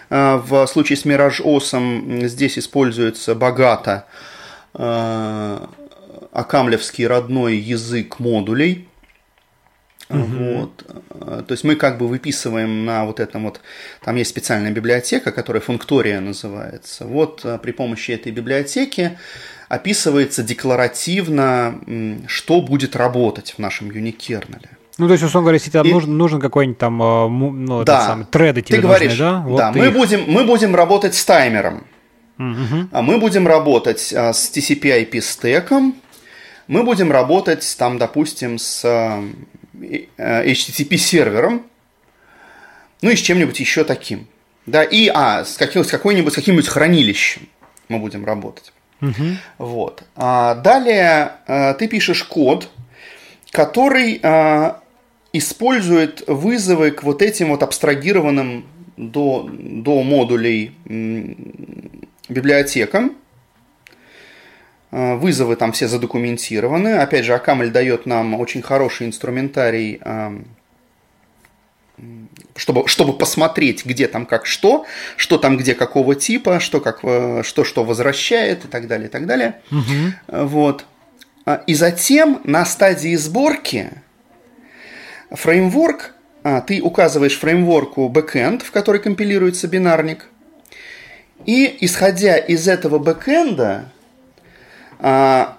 Э, 0.09 0.37
в 0.37 0.65
случае 0.65 0.97
с 0.97 1.05
Mirage 1.05 1.43
OS 1.43 2.27
здесь 2.27 2.57
используется 2.57 3.35
богато 3.35 4.05
акамлевский 6.33 7.05
родной 7.05 7.57
язык 7.57 8.17
модулей. 8.17 8.87
Угу. 10.13 10.55
Вот. 10.55 11.47
То 11.47 11.51
есть 11.51 11.63
мы 11.63 11.75
как 11.75 11.97
бы 11.97 12.07
выписываем 12.07 12.85
на 12.85 13.05
вот 13.05 13.19
этом 13.19 13.43
вот, 13.43 13.61
там 14.03 14.15
есть 14.15 14.29
специальная 14.29 14.71
библиотека, 14.71 15.31
которая 15.31 15.61
функтория 15.61 16.19
называется. 16.19 17.05
Вот 17.05 17.41
э, 17.43 17.57
при 17.61 17.71
помощи 17.71 18.11
этой 18.11 18.31
библиотеки 18.31 19.17
описывается 19.69 20.43
декларативно, 20.43 21.79
что 22.27 22.61
будет 22.61 22.95
работать 22.95 23.55
в 23.57 23.59
нашем 23.59 23.91
юникернеле. 23.91 24.69
Ну, 24.99 25.07
то 25.07 25.13
есть, 25.13 25.23
условно 25.23 25.45
говоря, 25.45 25.55
если 25.55 25.71
тебе 25.71 25.89
и... 25.89 25.93
нужен, 25.93 26.17
нужен 26.17 26.39
какой-нибудь 26.39 26.77
там, 26.77 27.01
э, 27.01 27.27
ну, 27.27 27.83
да. 27.83 28.05
самый, 28.05 28.25
треды 28.25 28.61
тебе 28.61 28.77
ты 28.77 28.81
нужны, 28.83 28.97
говоришь, 28.97 29.17
да? 29.17 29.39
Вот 29.39 29.57
да, 29.57 29.71
мы, 29.71 29.87
их... 29.87 29.93
будем, 29.93 30.23
мы 30.27 30.45
будем 30.45 30.75
работать 30.75 31.15
с 31.15 31.25
таймером. 31.25 31.85
А 32.37 33.01
мы 33.01 33.19
будем 33.19 33.47
работать 33.47 34.11
а, 34.13 34.33
с 34.33 34.51
TCP/IP 34.51 35.21
стеком, 35.21 35.95
мы 36.67 36.83
будем 36.83 37.11
работать 37.11 37.75
там, 37.77 37.97
допустим, 37.97 38.57
с 38.57 38.83
HTTP 39.73 40.97
сервером, 40.97 41.65
ну 43.01 43.09
и 43.09 43.15
с 43.15 43.19
чем-нибудь 43.19 43.59
еще 43.59 43.83
таким. 43.83 44.27
Да, 44.65 44.83
и 44.83 45.09
а, 45.13 45.43
с, 45.43 45.57
каким, 45.57 45.83
с 45.83 45.87
какой-нибудь, 45.87 46.31
с 46.31 46.35
каким-нибудь 46.35 46.69
хранилищем 46.69 47.49
мы 47.89 47.99
будем 47.99 48.23
работать. 48.25 48.71
Угу. 49.01 49.37
Вот. 49.57 50.03
А 50.15 50.55
далее 50.55 51.33
а, 51.47 51.73
ты 51.73 51.87
пишешь 51.87 52.23
код, 52.23 52.69
который 53.51 54.19
а, 54.23 54.81
использует 55.33 56.23
вызовы 56.27 56.91
к 56.91 57.03
вот 57.03 57.21
этим 57.21 57.49
вот 57.49 57.61
абстрагированным 57.63 58.65
до, 58.95 59.49
до 59.51 60.03
модулей 60.03 60.71
библиотекам. 62.29 63.17
А, 64.95 65.15
вызовы 65.15 65.55
там 65.55 65.71
все 65.71 65.87
задокументированы. 65.87 66.97
Опять 66.97 67.25
же, 67.25 67.33
Акамль 67.33 67.71
дает 67.71 68.05
нам 68.05 68.39
очень 68.39 68.61
хороший 68.61 69.07
инструментарий, 69.07 69.99
а, 70.03 70.39
чтобы, 72.55 72.87
чтобы 72.87 73.13
посмотреть, 73.13 73.85
где 73.85 74.07
там 74.07 74.27
как 74.27 74.45
что, 74.45 74.85
что 75.17 75.39
там 75.39 75.57
где 75.57 75.73
какого 75.73 76.13
типа, 76.13 76.59
что 76.59 76.79
как, 76.79 76.99
э, 77.01 77.41
что, 77.43 77.63
что 77.63 77.83
возвращает 77.83 78.65
и 78.65 78.67
так 78.67 78.87
далее, 78.87 79.07
и 79.07 79.11
так 79.11 79.25
далее. 79.25 79.61
Угу. 79.71 80.45
Вот. 80.45 80.85
А, 81.45 81.63
и 81.65 81.73
затем 81.73 82.41
на 82.43 82.63
стадии 82.63 83.15
сборки 83.15 83.89
фреймворк, 85.31 86.13
ты 86.67 86.81
указываешь 86.81 87.39
фреймворку 87.39 88.11
backend, 88.13 88.63
в 88.63 88.69
который 88.69 89.01
компилируется 89.01 89.67
бинарник, 89.67 90.27
и 91.47 91.77
исходя 91.81 92.37
из 92.37 92.67
этого 92.67 92.99
бэкэнда, 92.99 93.85
а, 93.85 93.85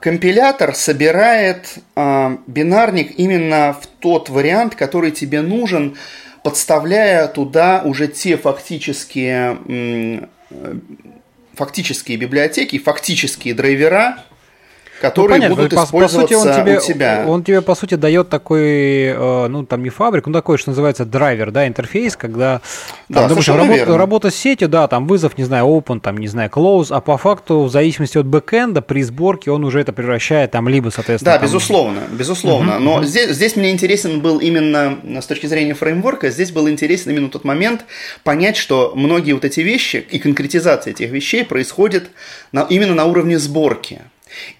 компилятор 0.00 0.74
собирает 0.74 1.74
а, 1.94 2.38
бинарник 2.46 3.18
именно 3.18 3.76
в 3.78 3.86
тот 3.86 4.30
вариант, 4.30 4.74
который 4.74 5.10
тебе 5.10 5.42
нужен, 5.42 5.98
подставляя 6.42 7.28
туда 7.28 7.82
уже 7.84 8.08
те 8.08 8.38
фактические, 8.38 10.28
фактические 11.54 12.16
библиотеки, 12.16 12.78
фактические 12.78 13.52
драйвера, 13.52 14.24
которые 15.00 15.48
ну, 15.48 15.56
будут 15.56 15.74
по, 15.74 15.84
использоваться 15.84 16.20
по 16.20 16.42
сути, 16.42 16.48
он 16.48 16.62
тебе, 16.62 16.78
у 16.78 16.80
тебя. 16.80 17.24
Он 17.26 17.44
тебе, 17.44 17.62
по 17.62 17.74
сути, 17.74 17.94
дает 17.94 18.28
такой, 18.28 19.06
э, 19.08 19.46
ну, 19.48 19.64
там 19.64 19.82
не 19.82 19.90
фабрик, 19.90 20.26
ну, 20.26 20.32
такой, 20.32 20.58
что 20.58 20.70
называется 20.70 21.04
драйвер, 21.04 21.50
да, 21.50 21.66
интерфейс, 21.66 22.16
когда, 22.16 22.60
там, 23.12 23.24
да, 23.24 23.28
допустим, 23.28 23.56
работа, 23.56 23.98
работа 23.98 24.30
с 24.30 24.34
сетью, 24.34 24.68
да, 24.68 24.86
там 24.88 25.06
вызов, 25.06 25.36
не 25.38 25.44
знаю, 25.44 25.66
open, 25.66 26.00
там, 26.00 26.16
не 26.18 26.28
знаю, 26.28 26.50
close, 26.50 26.88
а 26.90 27.00
по 27.00 27.16
факту, 27.16 27.64
в 27.64 27.70
зависимости 27.70 28.18
от 28.18 28.26
бэкэнда, 28.26 28.82
при 28.82 29.02
сборке 29.02 29.50
он 29.50 29.64
уже 29.64 29.80
это 29.80 29.92
превращает, 29.92 30.50
там, 30.50 30.68
либо, 30.68 30.90
соответственно... 30.90 31.32
Да, 31.32 31.38
там... 31.38 31.46
безусловно, 31.46 32.00
безусловно, 32.10 32.76
угу, 32.76 32.84
но 32.84 32.94
угу. 32.96 33.04
Здесь, 33.04 33.30
здесь 33.30 33.56
мне 33.56 33.70
интересен 33.70 34.20
был 34.20 34.38
именно, 34.38 34.98
с 35.20 35.26
точки 35.26 35.46
зрения 35.46 35.74
фреймворка, 35.74 36.30
здесь 36.30 36.50
был 36.50 36.68
интересен 36.68 37.10
именно 37.10 37.28
тот 37.28 37.44
момент 37.44 37.84
понять, 38.22 38.56
что 38.56 38.92
многие 38.94 39.32
вот 39.32 39.44
эти 39.44 39.60
вещи 39.60 40.04
и 40.10 40.18
конкретизация 40.18 40.92
этих 40.92 41.10
вещей 41.10 41.44
происходит 41.44 42.10
на, 42.52 42.62
именно 42.62 42.94
на 42.94 43.04
уровне 43.04 43.38
сборки. 43.38 44.02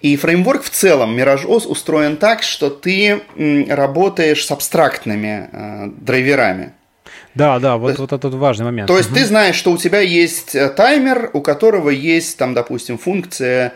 И 0.01 0.15
фреймворк 0.15 0.63
в 0.63 0.69
целом 0.69 1.17
MirageOS 1.17 1.67
устроен 1.67 2.17
так, 2.17 2.43
что 2.43 2.69
ты 2.69 3.21
работаешь 3.67 4.45
с 4.45 4.51
абстрактными 4.51 5.49
э, 5.51 5.87
драйверами. 5.97 6.73
Да, 7.35 7.59
да, 7.59 7.77
вот, 7.77 7.99
вот 7.99 8.13
этот 8.13 8.33
важный 8.33 8.65
момент. 8.65 8.87
То 8.87 8.97
есть 8.97 9.09
угу. 9.09 9.19
ты 9.19 9.25
знаешь, 9.25 9.55
что 9.55 9.71
у 9.71 9.77
тебя 9.77 9.99
есть 9.99 10.55
э, 10.55 10.69
таймер, 10.69 11.31
у 11.33 11.41
которого 11.41 11.89
есть 11.89 12.37
там, 12.37 12.53
допустим, 12.53 12.97
функция 12.97 13.73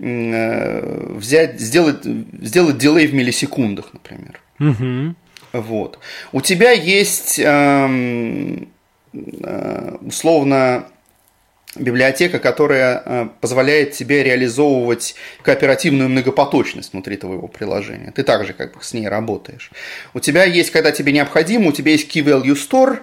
э, 0.00 1.12
взять, 1.14 1.60
сделать, 1.60 2.04
сделать 2.04 2.78
дилей 2.78 3.06
в 3.06 3.14
миллисекундах, 3.14 3.86
например. 3.92 4.40
Угу. 4.58 5.14
Вот. 5.52 5.98
У 6.32 6.40
тебя 6.40 6.72
есть 6.72 7.38
э, 7.38 8.66
э, 9.12 9.96
условно 10.00 10.86
библиотека, 11.78 12.38
которая 12.38 13.02
э, 13.04 13.28
позволяет 13.40 13.92
тебе 13.92 14.22
реализовывать 14.22 15.14
кооперативную 15.42 16.08
многопоточность 16.08 16.92
внутри 16.92 17.16
твоего 17.16 17.48
приложения. 17.48 18.12
Ты 18.12 18.22
также 18.22 18.52
как 18.52 18.74
бы 18.74 18.82
с 18.82 18.92
ней 18.92 19.08
работаешь. 19.08 19.70
У 20.14 20.20
тебя 20.20 20.44
есть, 20.44 20.70
когда 20.70 20.92
тебе 20.92 21.12
необходимо, 21.12 21.68
у 21.68 21.72
тебя 21.72 21.92
есть 21.92 22.14
Key 22.14 22.24
Value 22.24 22.54
Store, 22.54 22.98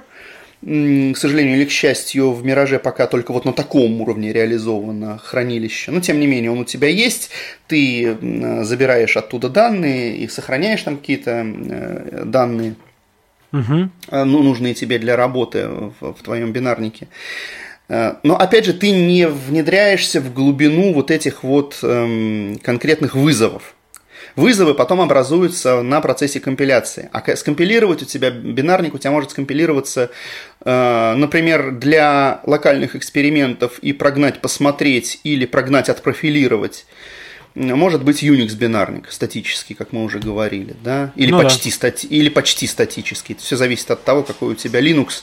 к 0.62 1.18
сожалению 1.18 1.58
или 1.58 1.66
к 1.66 1.72
счастью, 1.72 2.32
в 2.32 2.46
Мираже 2.46 2.80
пока 2.80 3.06
только 3.08 3.34
вот 3.34 3.44
на 3.44 3.52
таком 3.52 4.00
уровне 4.02 4.32
реализовано 4.32 5.18
хранилище. 5.18 5.92
Но, 5.92 6.00
тем 6.00 6.22
не 6.22 6.28
менее, 6.28 6.52
он 6.52 6.60
у 6.60 6.66
тебя 6.66 6.88
есть, 6.88 7.32
ты 7.68 8.18
забираешь 8.64 9.18
оттуда 9.18 9.50
данные 9.50 10.16
и 10.16 10.28
сохраняешь 10.30 10.82
там 10.84 10.98
какие-то 10.98 11.46
э, 11.46 12.24
данные, 12.26 12.76
угу. 13.52 13.90
ну, 14.10 14.44
нужные 14.44 14.74
тебе 14.74 15.00
для 15.00 15.18
работы 15.18 15.68
в, 15.68 16.14
в 16.14 16.24
твоем 16.24 16.54
бинарнике. 16.54 17.10
Э, 17.90 18.16
но 18.24 18.36
опять 18.36 18.66
же, 18.66 18.74
ты 18.74 18.92
не 18.92 19.28
внедряешься 19.28 20.22
в 20.22 20.34
глубину 20.34 20.94
вот 20.94 21.12
этих 21.12 21.44
вот 21.44 21.80
эм, 21.84 22.60
конкретных 22.64 23.16
вызовов. 23.16 23.76
Вызовы 24.36 24.74
потом 24.74 25.02
образуются 25.02 25.84
на 25.84 26.02
процессе 26.02 26.40
компиляции. 26.40 27.10
А 27.12 27.36
скомпилировать 27.36 28.02
у 28.02 28.06
тебя 28.06 28.32
бинарник 28.32 28.96
у 28.96 28.98
тебя 28.98 29.12
может 29.12 29.32
скомпилироваться, 29.32 30.10
э, 30.66 31.14
например, 31.16 31.72
для 31.72 32.42
локальных 32.46 32.96
экспериментов 32.96 33.78
и 33.80 33.94
прогнать, 33.94 34.42
посмотреть 34.42 35.20
или 35.24 35.46
прогнать, 35.46 35.90
отпрофилировать 35.90 36.86
может 37.56 38.04
быть 38.04 38.24
Unix 38.24 38.56
бинарник 38.56 39.12
статический, 39.12 39.76
как 39.76 39.92
мы 39.92 40.04
уже 40.04 40.20
говорили, 40.20 40.76
да, 40.84 41.12
или 41.16 41.32
ну 41.32 41.42
почти 41.42 41.70
да. 41.70 41.76
стати, 41.76 42.08
или 42.08 42.30
почти 42.30 42.66
статический. 42.68 43.36
Все 43.36 43.56
зависит 43.56 43.92
от 43.92 44.04
того, 44.04 44.24
какой 44.24 44.54
у 44.54 44.56
тебя 44.56 44.82
Linux 44.82 45.22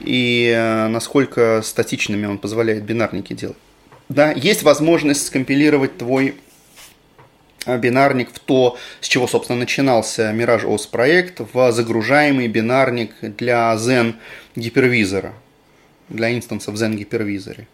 и 0.00 0.52
э, 0.54 0.88
насколько 0.88 1.62
статичными 1.62 2.26
он 2.26 2.38
позволяет 2.38 2.84
бинарники 2.84 3.32
делать. 3.32 3.56
Да, 4.08 4.32
есть 4.32 4.62
возможность 4.62 5.26
скомпилировать 5.26 5.98
твой 5.98 6.34
э, 7.66 7.78
бинарник 7.78 8.30
в 8.32 8.38
то, 8.38 8.76
с 9.00 9.08
чего, 9.08 9.26
собственно, 9.26 9.58
начинался 9.58 10.32
Mirage 10.32 10.64
OS 10.64 10.88
проект, 10.90 11.40
в 11.52 11.72
загружаемый 11.72 12.48
бинарник 12.48 13.12
для 13.20 13.74
Zen 13.74 14.14
гипервизора, 14.56 15.34
для 16.08 16.34
инстансов 16.34 16.74
Zen 16.74 16.94
гипервизоре. 16.94 17.66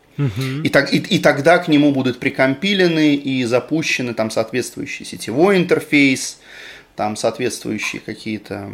И, 0.64 0.68
так, 0.68 0.92
и, 0.92 0.98
и 0.98 1.18
тогда 1.18 1.58
к 1.58 1.68
нему 1.68 1.92
будут 1.92 2.20
прикомпилены 2.20 3.14
и 3.14 3.44
запущены 3.44 4.12
там 4.12 4.30
соответствующий 4.30 5.06
сетевой 5.06 5.56
интерфейс, 5.56 6.38
там 6.94 7.16
соответствующие 7.16 8.02
какие-то 8.04 8.70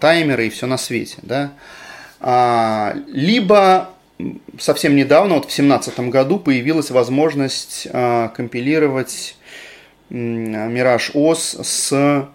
таймеры 0.00 0.48
и 0.48 0.50
все 0.50 0.66
на 0.66 0.78
свете, 0.78 1.18
да. 1.22 1.52
А, 2.20 2.94
либо 3.08 3.90
совсем 4.58 4.94
недавно, 4.94 5.34
вот 5.34 5.44
в 5.44 5.48
2017 5.48 6.00
году, 6.10 6.38
появилась 6.38 6.90
возможность 6.90 7.88
а, 7.92 8.28
компилировать 8.28 9.36
Mirage 10.10 11.12
OS 11.14 11.64
с, 11.64 12.28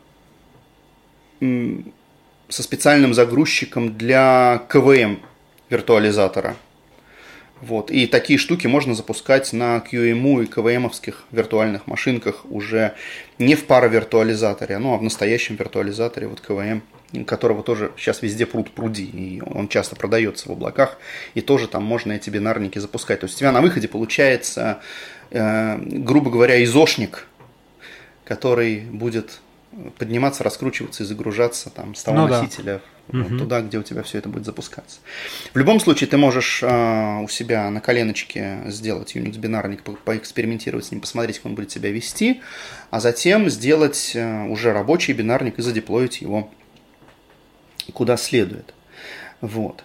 со 2.49 2.63
специальным 2.63 3.13
загрузчиком 3.13 3.97
для 3.97 4.63
КВМ 4.69 5.19
виртуализатора. 5.69 6.55
Вот. 7.61 7.89
И 7.89 8.05
такие 8.07 8.37
штуки 8.37 8.67
можно 8.67 8.93
запускать 8.93 9.53
на 9.53 9.77
QEMU 9.77 10.43
и 10.43 10.47
KVM 10.47 10.91
виртуальных 11.31 11.87
машинках 11.87 12.45
уже 12.49 12.93
не 13.39 13.55
в 13.55 13.65
паравиртуализаторе, 13.65 14.77
ну 14.77 14.93
а 14.93 14.97
в 14.97 15.03
настоящем 15.03 15.55
виртуализаторе, 15.55 16.27
вот 16.27 16.41
KVM, 16.45 16.81
которого 17.25 17.63
тоже 17.63 17.91
сейчас 17.97 18.21
везде 18.21 18.45
пруд 18.45 18.71
пруди, 18.71 19.05
и 19.05 19.41
он 19.41 19.67
часто 19.67 19.95
продается 19.95 20.49
в 20.49 20.51
облаках, 20.51 20.97
и 21.33 21.41
тоже 21.41 21.67
там 21.67 21.83
можно 21.83 22.13
эти 22.13 22.29
бинарники 22.29 22.79
запускать. 22.79 23.21
То 23.21 23.25
есть 23.25 23.37
у 23.37 23.39
тебя 23.39 23.51
на 23.51 23.61
выходе 23.61 23.87
получается, 23.87 24.79
э, 25.31 25.77
грубо 25.77 26.31
говоря, 26.31 26.63
изошник, 26.63 27.27
который 28.25 28.81
будет 28.81 29.39
подниматься, 29.97 30.43
раскручиваться 30.43 31.03
и 31.03 31.05
загружаться 31.05 31.69
там 31.69 31.95
с 31.95 32.03
того 32.03 32.19
ну, 32.19 32.27
носителя 32.27 32.81
да. 33.07 33.19
угу. 33.19 33.37
туда, 33.37 33.61
где 33.61 33.77
у 33.77 33.83
тебя 33.83 34.03
все 34.03 34.19
это 34.19 34.29
будет 34.29 34.45
запускаться. 34.45 34.99
В 35.53 35.57
любом 35.57 35.79
случае, 35.79 36.09
ты 36.09 36.17
можешь 36.17 36.63
э, 36.63 37.19
у 37.21 37.27
себя 37.27 37.69
на 37.69 37.81
коленочке 37.81 38.59
сделать 38.67 39.15
Unix 39.15 39.37
бинарник, 39.37 39.83
по 39.83 39.93
поэкспериментировать 39.93 40.85
с 40.85 40.91
ним, 40.91 41.01
посмотреть, 41.01 41.37
как 41.37 41.47
он 41.47 41.55
будет 41.55 41.71
себя 41.71 41.91
вести, 41.91 42.41
а 42.89 42.99
затем 42.99 43.49
сделать 43.49 44.13
э, 44.15 44.43
уже 44.45 44.71
рабочий 44.71 45.13
бинарник 45.13 45.59
и 45.59 45.61
задеплоить 45.61 46.21
его 46.21 46.49
куда 47.93 48.17
следует. 48.17 48.73
Вот. 49.41 49.83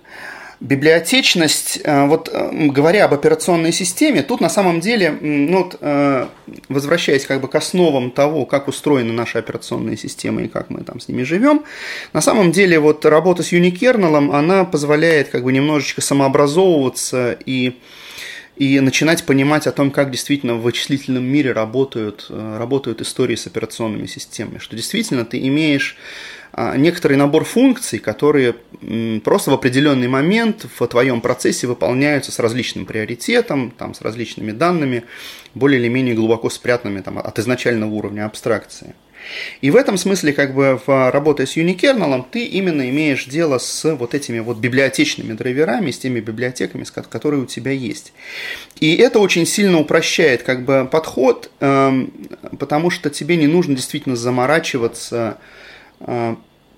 Библиотечность, 0.61 1.81
э, 1.83 2.05
вот 2.05 2.29
э, 2.31 2.51
говоря 2.69 3.07
об 3.07 3.15
операционной 3.15 3.73
системе, 3.73 4.23
тут 4.23 4.43
на 4.43 4.51
самом 4.51 4.81
деле, 4.81 5.17
ну, 5.19 5.65
вот, 5.65 5.79
э, 5.81 6.27
возвращаясь 6.69 7.25
как 7.25 7.41
бы 7.41 7.49
к 7.49 7.55
основам 7.55 8.11
того, 8.11 8.45
как 8.45 8.69
устроены 8.69 9.11
наши 9.15 9.39
операционные 9.39 9.97
системы 9.97 10.45
и 10.45 10.49
как 10.49 10.69
мы 10.69 10.83
там 10.85 11.01
с 11.01 11.09
ними 11.09 11.23
живем, 11.23 11.65
на 12.13 12.21
самом 12.21 12.53
деле 12.53 12.79
вот 12.79 13.07
работа 13.07 13.43
с 13.43 13.55
Unikernel, 13.55 14.35
она 14.35 14.67
позволяет 14.67 15.31
как 15.31 15.45
бы 15.45 15.53
немножечко 15.53 16.03
самообразовываться 16.03 17.39
и 17.47 17.79
и 18.57 18.79
начинать 18.81 19.25
понимать 19.25 19.67
о 19.67 19.73
том, 19.73 19.91
как 19.91 20.11
действительно 20.11 20.57
в 20.57 20.61
вычислительном 20.61 21.25
мире 21.25 21.53
работают, 21.53 22.27
работают 22.29 23.01
истории 23.01 23.35
с 23.35 23.47
операционными 23.47 24.05
системами, 24.05 24.59
что 24.59 24.77
действительно 24.77 25.25
ты 25.25 25.39
имеешь 25.47 25.97
некоторый 26.57 27.17
набор 27.17 27.45
функций, 27.45 27.99
которые 27.99 28.57
просто 29.25 29.51
в 29.51 29.55
определенный 29.55 30.09
момент 30.09 30.67
в 30.79 30.87
твоем 30.87 31.21
процессе 31.21 31.67
выполняются 31.67 32.33
с 32.33 32.39
различным 32.39 32.87
приоритетом, 32.87 33.73
там, 33.77 33.95
с 33.95 34.01
различными 34.01 34.53
данными, 34.53 35.05
более 35.55 35.81
или 35.81 35.89
менее 35.89 36.15
глубоко 36.15 36.51
спрятанными 36.51 37.01
там, 37.01 37.19
от 37.19 37.39
изначального 37.39 37.91
уровня 37.91 38.27
абстракции. 38.27 38.95
И 39.61 39.71
в 39.71 39.77
этом 39.77 39.97
смысле, 39.97 40.33
как 40.33 40.55
бы, 40.55 40.81
в 40.87 41.11
работе 41.11 41.47
с 41.47 41.57
Unikernel 41.57 42.25
ты 42.31 42.45
именно 42.45 42.89
имеешь 42.89 43.27
дело 43.27 43.59
с 43.59 43.95
вот 43.95 44.15
этими 44.15 44.41
вот 44.41 44.59
библиотечными 44.59 45.35
драйверами, 45.35 45.91
с 45.91 45.99
теми 45.99 46.21
библиотеками, 46.21 46.85
которые 46.85 47.43
у 47.43 47.47
тебя 47.47 47.71
есть. 47.71 48.13
И 48.81 48.97
это 48.97 49.19
очень 49.19 49.47
сильно 49.47 49.79
упрощает, 49.79 50.43
как 50.43 50.65
бы, 50.65 50.89
подход, 50.91 51.51
эм, 51.61 52.13
потому 52.59 52.91
что 52.91 53.11
тебе 53.11 53.37
не 53.37 53.47
нужно 53.47 53.77
действительно 53.77 54.17
заморачиваться 54.17 55.39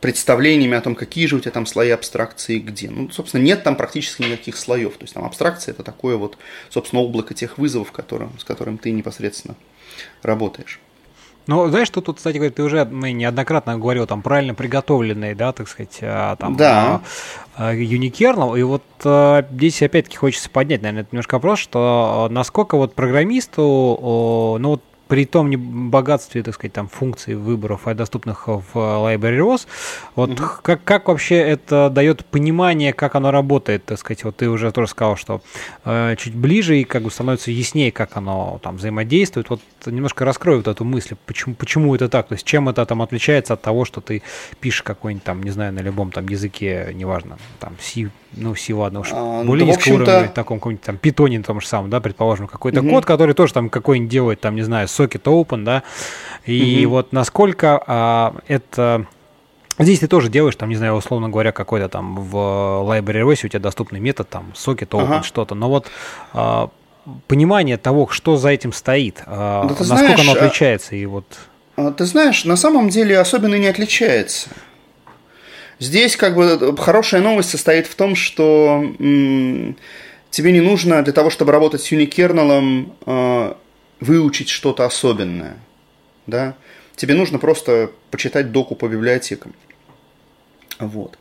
представлениями 0.00 0.76
о 0.76 0.80
том, 0.80 0.96
какие 0.96 1.26
же 1.26 1.36
у 1.36 1.40
тебя 1.40 1.52
там 1.52 1.64
слои 1.64 1.90
абстракции 1.90 2.58
где. 2.58 2.90
Ну, 2.90 3.08
собственно, 3.10 3.40
нет 3.40 3.62
там 3.62 3.76
практически 3.76 4.22
никаких 4.22 4.56
слоев. 4.56 4.94
То 4.96 5.04
есть 5.04 5.14
там 5.14 5.24
абстракция 5.24 5.72
это 5.72 5.84
такое 5.84 6.16
вот, 6.16 6.36
собственно, 6.70 7.02
облако 7.02 7.34
тех 7.34 7.56
вызовов, 7.56 7.92
которым, 7.92 8.36
с 8.38 8.44
которым 8.44 8.78
ты 8.78 8.90
непосредственно 8.90 9.54
работаешь. 10.22 10.80
Ну, 11.46 11.68
знаешь, 11.68 11.88
что 11.88 12.00
тут, 12.00 12.18
кстати 12.18 12.36
говоря, 12.36 12.52
ты 12.52 12.62
уже 12.62 12.84
ну, 12.84 13.06
неоднократно 13.06 13.78
говорил, 13.78 14.06
там, 14.06 14.22
правильно 14.22 14.54
приготовленные, 14.54 15.34
да, 15.34 15.52
так 15.52 15.68
сказать, 15.68 15.98
а, 16.02 16.36
там, 16.36 16.56
да. 16.56 17.00
Unikernel, 17.58 18.58
и 18.58 18.62
вот 18.62 18.84
а, 19.04 19.44
здесь 19.50 19.82
опять-таки 19.82 20.16
хочется 20.16 20.48
поднять, 20.50 20.82
наверное, 20.82 21.02
это 21.02 21.10
немножко 21.12 21.34
вопрос, 21.34 21.58
что 21.58 22.28
насколько 22.30 22.76
вот 22.76 22.94
программисту, 22.94 24.56
ну, 24.60 24.68
вот 24.68 24.82
при 25.12 25.26
том 25.26 25.50
не 25.50 25.58
богатстве, 25.58 26.42
так 26.42 26.54
сказать, 26.54 26.72
там 26.72 26.88
функций 26.88 27.34
выборов, 27.34 27.82
доступных 27.84 28.46
в 28.46 28.64
Library 28.74 29.40
ROS, 29.40 29.66
вот 30.16 30.30
угу. 30.30 30.48
как, 30.62 30.82
как 30.84 31.08
вообще 31.08 31.34
это 31.36 31.90
дает 31.90 32.24
понимание, 32.24 32.94
как 32.94 33.14
оно 33.14 33.30
работает, 33.30 33.84
так 33.84 33.98
сказать, 33.98 34.24
вот 34.24 34.36
ты 34.36 34.48
уже 34.48 34.72
тоже 34.72 34.88
сказал, 34.88 35.16
что 35.16 35.42
э, 35.84 36.16
чуть 36.16 36.34
ближе 36.34 36.80
и 36.80 36.84
как 36.84 37.02
бы 37.02 37.10
становится 37.10 37.50
яснее, 37.50 37.92
как 37.92 38.16
оно 38.16 38.58
там 38.62 38.78
взаимодействует. 38.78 39.50
Вот 39.50 39.60
немножко 39.84 40.24
раскрою 40.24 40.60
вот 40.60 40.68
эту 40.68 40.82
мысль, 40.86 41.14
почему, 41.26 41.54
почему 41.56 41.94
это 41.94 42.08
так, 42.08 42.28
то 42.28 42.32
есть 42.32 42.46
чем 42.46 42.70
это 42.70 42.86
там 42.86 43.02
отличается 43.02 43.52
от 43.52 43.60
того, 43.60 43.84
что 43.84 44.00
ты 44.00 44.22
пишешь 44.60 44.82
какой-нибудь 44.82 45.24
там, 45.24 45.42
не 45.42 45.50
знаю, 45.50 45.74
на 45.74 45.80
любом 45.80 46.10
там 46.10 46.26
языке, 46.26 46.90
неважно, 46.94 47.36
там 47.60 47.76
C, 47.82 48.08
ну 48.34 48.54
C, 48.54 48.72
ладно 48.72 49.00
уж, 49.00 49.08
а, 49.12 49.44
более 49.44 49.66
да, 49.66 49.72
низкого 49.72 49.94
уровня, 49.94 50.28
таком 50.34 50.58
каком-нибудь 50.58 50.84
там 50.84 50.96
питоне 50.96 51.42
том 51.42 51.60
же 51.60 51.66
самом, 51.66 51.90
да, 51.90 52.00
предположим, 52.00 52.46
какой-то 52.46 52.80
угу. 52.80 52.88
код, 52.88 53.04
который 53.04 53.34
тоже 53.34 53.52
там 53.52 53.68
какой-нибудь 53.68 54.10
делает, 54.10 54.40
там, 54.40 54.56
не 54.56 54.62
знаю, 54.62 54.88
сокет 55.02 55.26
open, 55.26 55.64
да, 55.64 55.82
и 56.44 56.84
угу. 56.84 56.96
вот 56.96 57.12
насколько 57.12 57.82
а, 57.86 58.34
это... 58.48 59.06
Здесь 59.78 60.00
ты 60.00 60.06
тоже 60.06 60.28
делаешь, 60.28 60.54
там, 60.54 60.68
не 60.68 60.76
знаю, 60.76 60.94
условно 60.94 61.28
говоря, 61.30 61.50
какой-то 61.50 61.88
там 61.88 62.16
в 62.16 62.36
Library 62.36 63.22
OS 63.22 63.46
у 63.46 63.48
тебя 63.48 63.58
доступный 63.58 64.00
метод, 64.00 64.28
там, 64.28 64.52
socket 64.54 64.88
open, 64.90 65.04
ага. 65.04 65.22
что-то, 65.22 65.54
но 65.54 65.68
вот 65.68 65.86
а, 66.34 66.70
понимание 67.26 67.78
того, 67.78 68.08
что 68.08 68.36
за 68.36 68.50
этим 68.50 68.72
стоит, 68.72 69.22
а, 69.26 69.62
да 69.62 69.68
насколько 69.70 69.84
знаешь, 69.84 70.20
оно 70.20 70.32
а 70.32 70.34
отличается, 70.36 70.94
и 70.94 71.06
вот... 71.06 71.24
А, 71.76 71.90
ты 71.90 72.04
знаешь, 72.04 72.44
на 72.44 72.56
самом 72.56 72.90
деле 72.90 73.18
особенно 73.18 73.56
не 73.56 73.66
отличается. 73.66 74.50
Здесь 75.78 76.16
как 76.16 76.36
бы 76.36 76.76
хорошая 76.76 77.22
новость 77.22 77.50
состоит 77.50 77.86
в 77.86 77.94
том, 77.96 78.14
что 78.14 78.84
м- 79.00 79.76
тебе 80.30 80.52
не 80.52 80.60
нужно 80.60 81.02
для 81.02 81.12
того, 81.12 81.30
чтобы 81.30 81.50
работать 81.50 81.82
с 81.82 81.90
уникернелом, 81.90 82.92
э, 83.04 83.54
выучить 84.02 84.48
что-то 84.48 84.84
особенное. 84.84 85.56
Да? 86.26 86.54
Тебе 86.96 87.14
нужно 87.14 87.38
просто 87.38 87.92
почитать 88.10 88.52
доку 88.52 88.74
по 88.74 88.88
библиотекам. 88.88 89.54
Вот. 90.78 91.18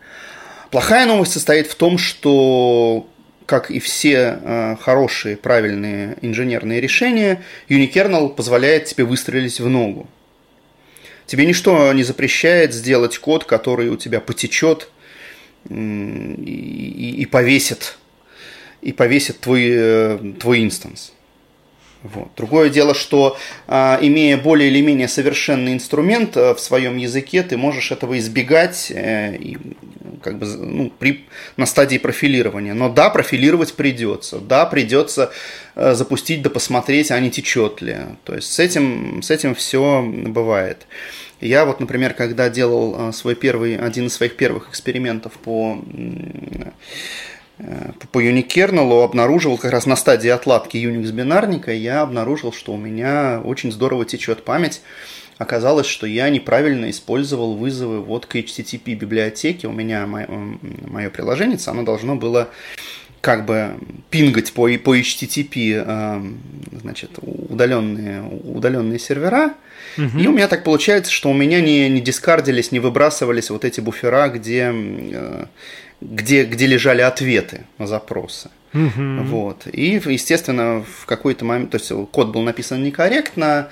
Плохая 0.72 1.06
новость 1.06 1.34
состоит 1.34 1.68
в 1.68 1.76
том, 1.76 1.98
что, 1.98 3.08
как 3.46 3.72
и 3.72 3.80
все 3.80 4.40
э, 4.42 4.76
хорошие, 4.82 5.38
правильные 5.38 6.18
инженерные 6.22 6.82
решения, 6.82 7.44
Unikernel 7.70 8.30
позволяет 8.30 8.86
тебе 8.86 9.04
выстрелить 9.04 9.60
в 9.60 9.70
ногу. 9.70 10.10
Тебе 11.28 11.46
ничто 11.46 11.92
не 11.94 12.04
запрещает 12.04 12.74
сделать 12.74 13.18
код, 13.18 13.46
который 13.46 13.90
у 13.90 13.98
тебя 13.98 14.20
потечет 14.20 14.90
и, 15.70 15.74
и, 15.74 17.22
и 17.22 17.26
повесит, 17.26 17.98
и 18.82 18.92
повесит 18.92 19.40
твой, 19.40 19.70
э, 19.72 20.34
твой 20.40 20.64
инстанс. 20.64 21.14
Вот. 22.04 22.30
Другое 22.36 22.70
дело, 22.70 22.96
что 22.96 23.38
а, 23.68 24.00
имея 24.02 24.38
более 24.38 24.70
или 24.70 24.82
менее 24.82 25.08
совершенный 25.08 25.74
инструмент 25.74 26.36
а, 26.36 26.56
в 26.56 26.60
своем 26.60 26.98
языке, 26.98 27.44
ты 27.44 27.58
можешь 27.58 27.92
этого 27.92 28.18
избегать, 28.18 28.92
э, 28.92 29.36
и 29.36 29.58
как 30.24 30.40
бы 30.40 30.48
ну, 30.48 30.92
при, 30.98 31.26
на 31.58 31.68
стадии 31.68 31.98
профилирования. 31.98 32.74
Но 32.74 32.90
да, 32.90 33.10
профилировать 33.12 33.74
придется. 33.76 34.40
Да, 34.40 34.66
придется 34.66 35.32
э, 35.76 35.94
запустить 35.94 36.42
да 36.42 36.50
посмотреть, 36.50 37.12
а 37.12 37.20
не 37.20 37.30
течет 37.30 37.82
ли. 37.82 37.98
То 38.24 38.34
есть 38.34 38.52
с 38.52 38.58
этим, 38.58 39.22
с 39.22 39.30
этим 39.30 39.54
все 39.54 40.02
бывает. 40.04 40.88
Я 41.40 41.66
вот, 41.66 41.80
например, 41.80 42.14
когда 42.14 42.50
делал 42.50 43.10
э, 43.10 43.14
свой 43.14 43.36
первый, 43.36 43.78
один 43.78 44.08
из 44.08 44.14
своих 44.14 44.38
первых 44.38 44.70
экспериментов 44.70 45.34
по 45.34 45.80
Э, 46.56 46.72
по 48.12 48.22
Unikernel 48.22 49.04
обнаруживал 49.04 49.58
как 49.58 49.72
раз 49.72 49.86
на 49.86 49.96
стадии 49.96 50.30
отладки 50.30 50.78
Unix 50.78 51.12
бинарника, 51.12 51.72
я 51.72 52.02
обнаружил, 52.02 52.52
что 52.52 52.74
у 52.74 52.78
меня 52.78 53.42
очень 53.44 53.72
здорово 53.72 54.06
течет 54.06 54.44
память. 54.44 54.82
Оказалось, 55.38 55.88
что 55.88 56.06
я 56.06 56.30
неправильно 56.30 56.90
использовал 56.92 57.56
вызовы 57.56 58.02
вот 58.02 58.28
к 58.28 58.36
HTTP 58.36 58.94
библиотеке. 58.94 59.68
У 59.68 59.72
меня 59.72 60.06
мое, 60.06 60.28
мое 60.88 61.10
приложение, 61.10 61.58
оно 61.66 61.82
должно 61.82 62.16
было 62.16 62.50
как 63.22 63.46
бы 63.46 63.76
пингать 64.10 64.52
по, 64.52 64.68
по 64.78 64.98
HTTP 64.98 65.84
э, 65.86 66.22
значит, 66.80 67.12
удаленные, 67.22 68.24
удаленные 68.24 69.00
сервера. 69.00 69.54
Угу. 69.98 70.20
И 70.20 70.28
у 70.28 70.32
меня 70.32 70.48
так 70.48 70.64
получается, 70.64 71.12
что 71.12 71.30
у 71.30 71.34
меня 71.34 71.62
не, 71.62 71.90
не 71.90 72.02
дискардились, 72.02 72.72
не 72.72 72.80
выбрасывались 72.80 73.50
вот 73.50 73.66
эти 73.66 73.80
буфера, 73.80 74.28
где 74.30 74.72
э, 74.74 75.46
где, 76.02 76.44
где 76.44 76.66
лежали 76.66 77.02
ответы 77.02 77.66
на 77.78 77.88
запросы. 77.88 78.50
Угу. 78.74 79.24
Вот. 79.24 79.68
И, 79.72 80.02
естественно, 80.06 80.84
в 80.84 81.06
какой-то 81.06 81.46
момент, 81.46 81.72
то 81.72 81.78
есть 81.78 81.92
код 82.12 82.30
был 82.30 82.42
написан 82.42 82.84
некорректно, 82.84 83.70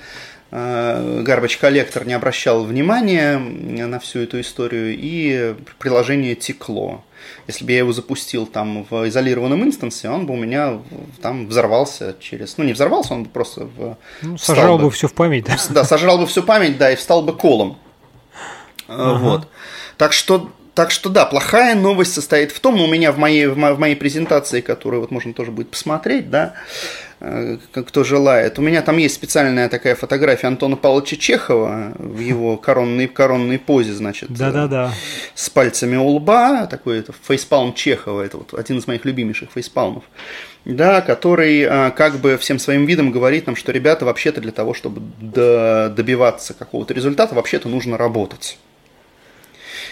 э, 0.50 1.22
Garbage 1.26 1.58
коллектор 1.58 2.06
не 2.06 2.12
обращал 2.12 2.64
внимания 2.64 3.38
на 3.38 3.98
всю 3.98 4.20
эту 4.20 4.40
историю, 4.40 4.94
и 4.96 5.54
приложение 5.78 6.34
текло. 6.34 7.04
Если 7.46 7.64
бы 7.64 7.72
я 7.72 7.78
его 7.78 7.92
запустил 7.92 8.46
там 8.46 8.86
в 8.88 9.08
изолированном 9.08 9.64
инстансе, 9.64 10.08
он 10.08 10.26
бы 10.26 10.34
у 10.34 10.36
меня 10.36 10.80
там 11.20 11.48
взорвался 11.48 12.16
через... 12.20 12.56
Ну, 12.58 12.64
не 12.64 12.72
взорвался, 12.72 13.14
он 13.14 13.24
бы 13.24 13.30
просто... 13.30 13.64
В... 13.64 13.96
Ну, 14.22 14.38
сожрал 14.38 14.78
бы, 14.78 14.84
бы 14.84 14.90
все 14.90 15.08
в 15.08 15.14
память, 15.14 15.44
да? 15.44 15.56
Да, 15.70 15.84
сожрал 15.84 16.18
бы 16.18 16.26
всю 16.26 16.42
память, 16.42 16.78
да, 16.78 16.90
и 16.92 16.96
встал 16.96 17.22
бы 17.22 17.34
колом. 17.36 17.78
Ага. 18.86 19.18
Вот. 19.18 19.48
Так 19.96 20.12
что 20.12 20.50
так 20.80 20.92
что 20.92 21.10
да, 21.10 21.26
плохая 21.26 21.74
новость 21.74 22.14
состоит 22.14 22.52
в 22.52 22.60
том, 22.60 22.80
у 22.80 22.86
меня 22.86 23.12
в 23.12 23.18
моей, 23.18 23.48
в 23.48 23.78
моей 23.78 23.94
презентации, 23.94 24.62
которую 24.62 25.02
вот 25.02 25.10
можно 25.10 25.34
тоже 25.34 25.50
будет 25.50 25.68
посмотреть, 25.68 26.30
да, 26.30 26.54
э, 27.20 27.58
кто 27.70 28.02
желает. 28.02 28.58
У 28.58 28.62
меня 28.62 28.80
там 28.80 28.96
есть 28.96 29.14
специальная 29.14 29.68
такая 29.68 29.94
фотография 29.94 30.46
Антона 30.46 30.76
Павловича 30.76 31.16
Чехова 31.16 31.92
в 31.98 32.18
его 32.18 32.56
коронной, 32.56 33.08
коронной 33.08 33.58
позе, 33.58 33.92
значит. 33.92 34.30
Да-да-да. 34.30 34.94
С 35.34 35.50
пальцами 35.50 35.96
у 35.96 36.06
лба, 36.06 36.64
такой 36.64 37.00
это 37.00 37.12
фейспалм 37.28 37.74
Чехова, 37.74 38.22
это 38.22 38.38
вот 38.38 38.54
один 38.54 38.78
из 38.78 38.86
моих 38.86 39.04
любимейших 39.04 39.50
фейспалмов. 39.54 40.04
Да, 40.64 41.02
который 41.02 41.60
э, 41.60 41.90
как 41.90 42.20
бы 42.20 42.38
всем 42.38 42.58
своим 42.58 42.86
видом 42.86 43.10
говорит 43.10 43.46
нам, 43.46 43.54
что 43.54 43.70
ребята 43.70 44.06
вообще-то 44.06 44.40
для 44.40 44.52
того, 44.52 44.72
чтобы 44.72 45.02
добиваться 45.20 46.54
какого-то 46.54 46.94
результата, 46.94 47.34
вообще-то 47.34 47.68
нужно 47.68 47.98
работать. 47.98 48.56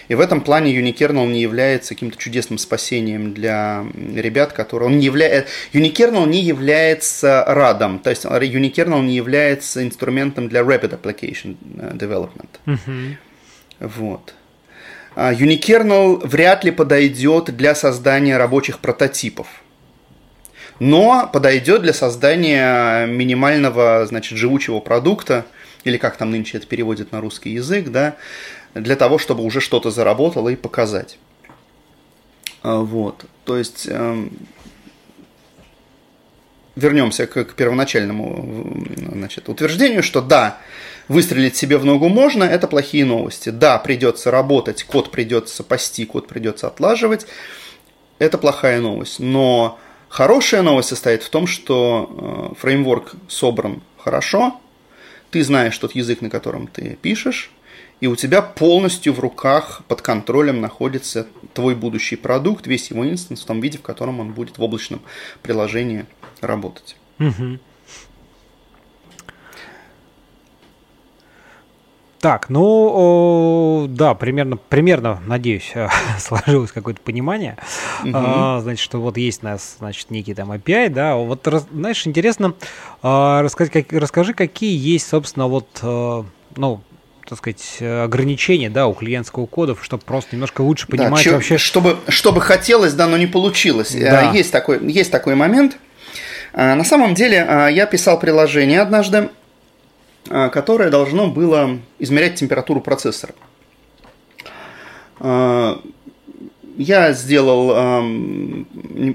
И 0.08 0.14
в 0.14 0.20
этом 0.20 0.40
плане 0.40 0.74
Unikernel 0.78 1.26
не 1.28 1.40
является 1.40 1.94
каким-то 1.94 2.16
чудесным 2.18 2.58
спасением 2.58 3.34
для 3.34 3.84
ребят, 4.14 4.52
которые... 4.52 4.88
Он 4.88 4.98
не 4.98 5.06
явля... 5.06 5.44
Unikernel 5.72 6.26
не 6.26 6.42
является 6.42 7.44
радом, 7.46 7.98
то 7.98 8.10
есть 8.10 8.24
Unikernel 8.24 9.02
не 9.02 9.14
является 9.14 9.82
инструментом 9.82 10.48
для 10.48 10.60
Rapid 10.60 11.00
Application 11.00 11.56
э, 11.78 11.92
Development. 11.94 12.48
Uh-huh. 12.66 13.16
Вот. 13.80 14.34
А 15.14 15.32
Unikernel 15.32 16.26
вряд 16.26 16.64
ли 16.64 16.70
подойдет 16.70 17.56
для 17.56 17.74
создания 17.74 18.36
рабочих 18.36 18.78
прототипов 18.78 19.46
но 20.80 21.28
подойдет 21.32 21.82
для 21.82 21.92
создания 21.92 23.06
минимального, 23.06 24.06
значит, 24.06 24.38
живучего 24.38 24.78
продукта, 24.80 25.44
или 25.84 25.96
как 25.96 26.16
там 26.16 26.30
нынче 26.30 26.58
это 26.58 26.66
переводит 26.66 27.12
на 27.12 27.20
русский 27.20 27.50
язык, 27.50 27.88
да, 27.88 28.16
для 28.74 28.96
того, 28.96 29.18
чтобы 29.18 29.44
уже 29.44 29.60
что-то 29.60 29.90
заработало 29.90 30.48
и 30.48 30.56
показать. 30.56 31.18
А, 32.62 32.78
вот. 32.78 33.24
То 33.44 33.56
есть 33.56 33.86
эм, 33.88 34.36
вернемся 36.78 37.26
к, 37.26 37.44
к 37.44 37.54
первоначальному 37.54 38.84
значит, 39.12 39.48
утверждению, 39.48 40.02
что 40.02 40.20
да, 40.20 40.58
выстрелить 41.08 41.56
себе 41.56 41.76
в 41.76 41.84
ногу 41.84 42.08
можно, 42.08 42.44
это 42.44 42.68
плохие 42.68 43.04
новости. 43.04 43.50
Да, 43.50 43.78
придется 43.78 44.30
работать, 44.30 44.84
код 44.84 45.10
придется 45.10 45.64
пасти, 45.64 46.04
код 46.04 46.28
придется 46.28 46.66
отлаживать, 46.68 47.26
это 48.18 48.38
плохая 48.38 48.80
новость. 48.80 49.18
Но 49.18 49.78
хорошая 50.08 50.62
новость 50.62 50.90
состоит 50.90 51.22
в 51.22 51.30
том, 51.30 51.46
что 51.46 52.52
э, 52.54 52.60
фреймворк 52.60 53.14
собран 53.28 53.82
хорошо, 53.96 54.60
ты 55.30 55.42
знаешь 55.44 55.76
тот 55.76 55.94
язык, 55.94 56.20
на 56.22 56.30
котором 56.30 56.68
ты 56.68 56.96
пишешь, 57.02 57.50
и 58.00 58.06
у 58.06 58.16
тебя 58.16 58.42
полностью 58.42 59.12
в 59.12 59.20
руках, 59.20 59.82
под 59.88 60.02
контролем 60.02 60.60
находится 60.60 61.26
твой 61.54 61.74
будущий 61.74 62.16
продукт, 62.16 62.66
весь 62.66 62.90
его 62.90 63.08
инстанс 63.08 63.42
в 63.42 63.46
том 63.46 63.60
виде, 63.60 63.78
в 63.78 63.82
котором 63.82 64.20
он 64.20 64.32
будет 64.32 64.58
в 64.58 64.62
облачном 64.62 65.00
приложении 65.42 66.06
работать. 66.40 66.96
Угу. 67.18 67.58
Так, 72.20 72.48
ну, 72.48 72.62
о, 72.62 73.86
да, 73.88 74.14
примерно, 74.14 74.56
примерно, 74.56 75.20
надеюсь, 75.26 75.72
сложилось 76.18 76.72
какое-то 76.72 77.00
понимание. 77.00 77.56
Угу. 78.02 78.10
А, 78.12 78.60
значит, 78.60 78.82
что 78.82 79.00
вот 79.00 79.16
есть 79.16 79.42
у 79.42 79.46
нас, 79.46 79.76
значит, 79.78 80.10
некий 80.10 80.34
там 80.34 80.50
API, 80.50 80.88
да. 80.88 81.14
Вот, 81.14 81.46
знаешь, 81.72 82.06
интересно, 82.08 82.54
а, 83.02 83.42
рассказать, 83.42 83.72
как, 83.72 83.92
расскажи, 83.92 84.34
какие 84.34 84.76
есть, 84.76 85.06
собственно, 85.06 85.46
вот, 85.46 85.68
а, 85.82 86.24
ну, 86.56 86.80
так 87.28 87.38
сказать, 87.38 87.78
ограничения, 87.80 88.70
да, 88.70 88.86
у 88.86 88.94
клиентского 88.94 89.46
кода, 89.46 89.76
чтобы 89.82 90.02
просто 90.04 90.34
немножко 90.34 90.62
лучше 90.62 90.86
понимать 90.86 91.24
да, 91.24 91.32
вообще. 91.32 91.58
Чтобы, 91.58 91.98
чтобы 92.08 92.40
хотелось, 92.40 92.94
да, 92.94 93.06
но 93.06 93.18
не 93.18 93.26
получилось. 93.26 93.92
Да. 93.94 94.32
Есть, 94.32 94.50
такой, 94.50 94.80
есть 94.90 95.10
такой 95.12 95.34
момент. 95.34 95.76
А, 96.52 96.74
на 96.74 96.84
самом 96.84 97.14
деле, 97.14 97.44
а, 97.48 97.68
я 97.68 97.86
писал 97.86 98.18
приложение 98.18 98.80
однажды, 98.80 99.28
а, 100.28 100.48
которое 100.48 100.90
должно 100.90 101.28
было 101.28 101.78
измерять 101.98 102.36
температуру 102.36 102.80
процессора. 102.80 103.34
Я 106.80 107.12
сделал 107.12 108.04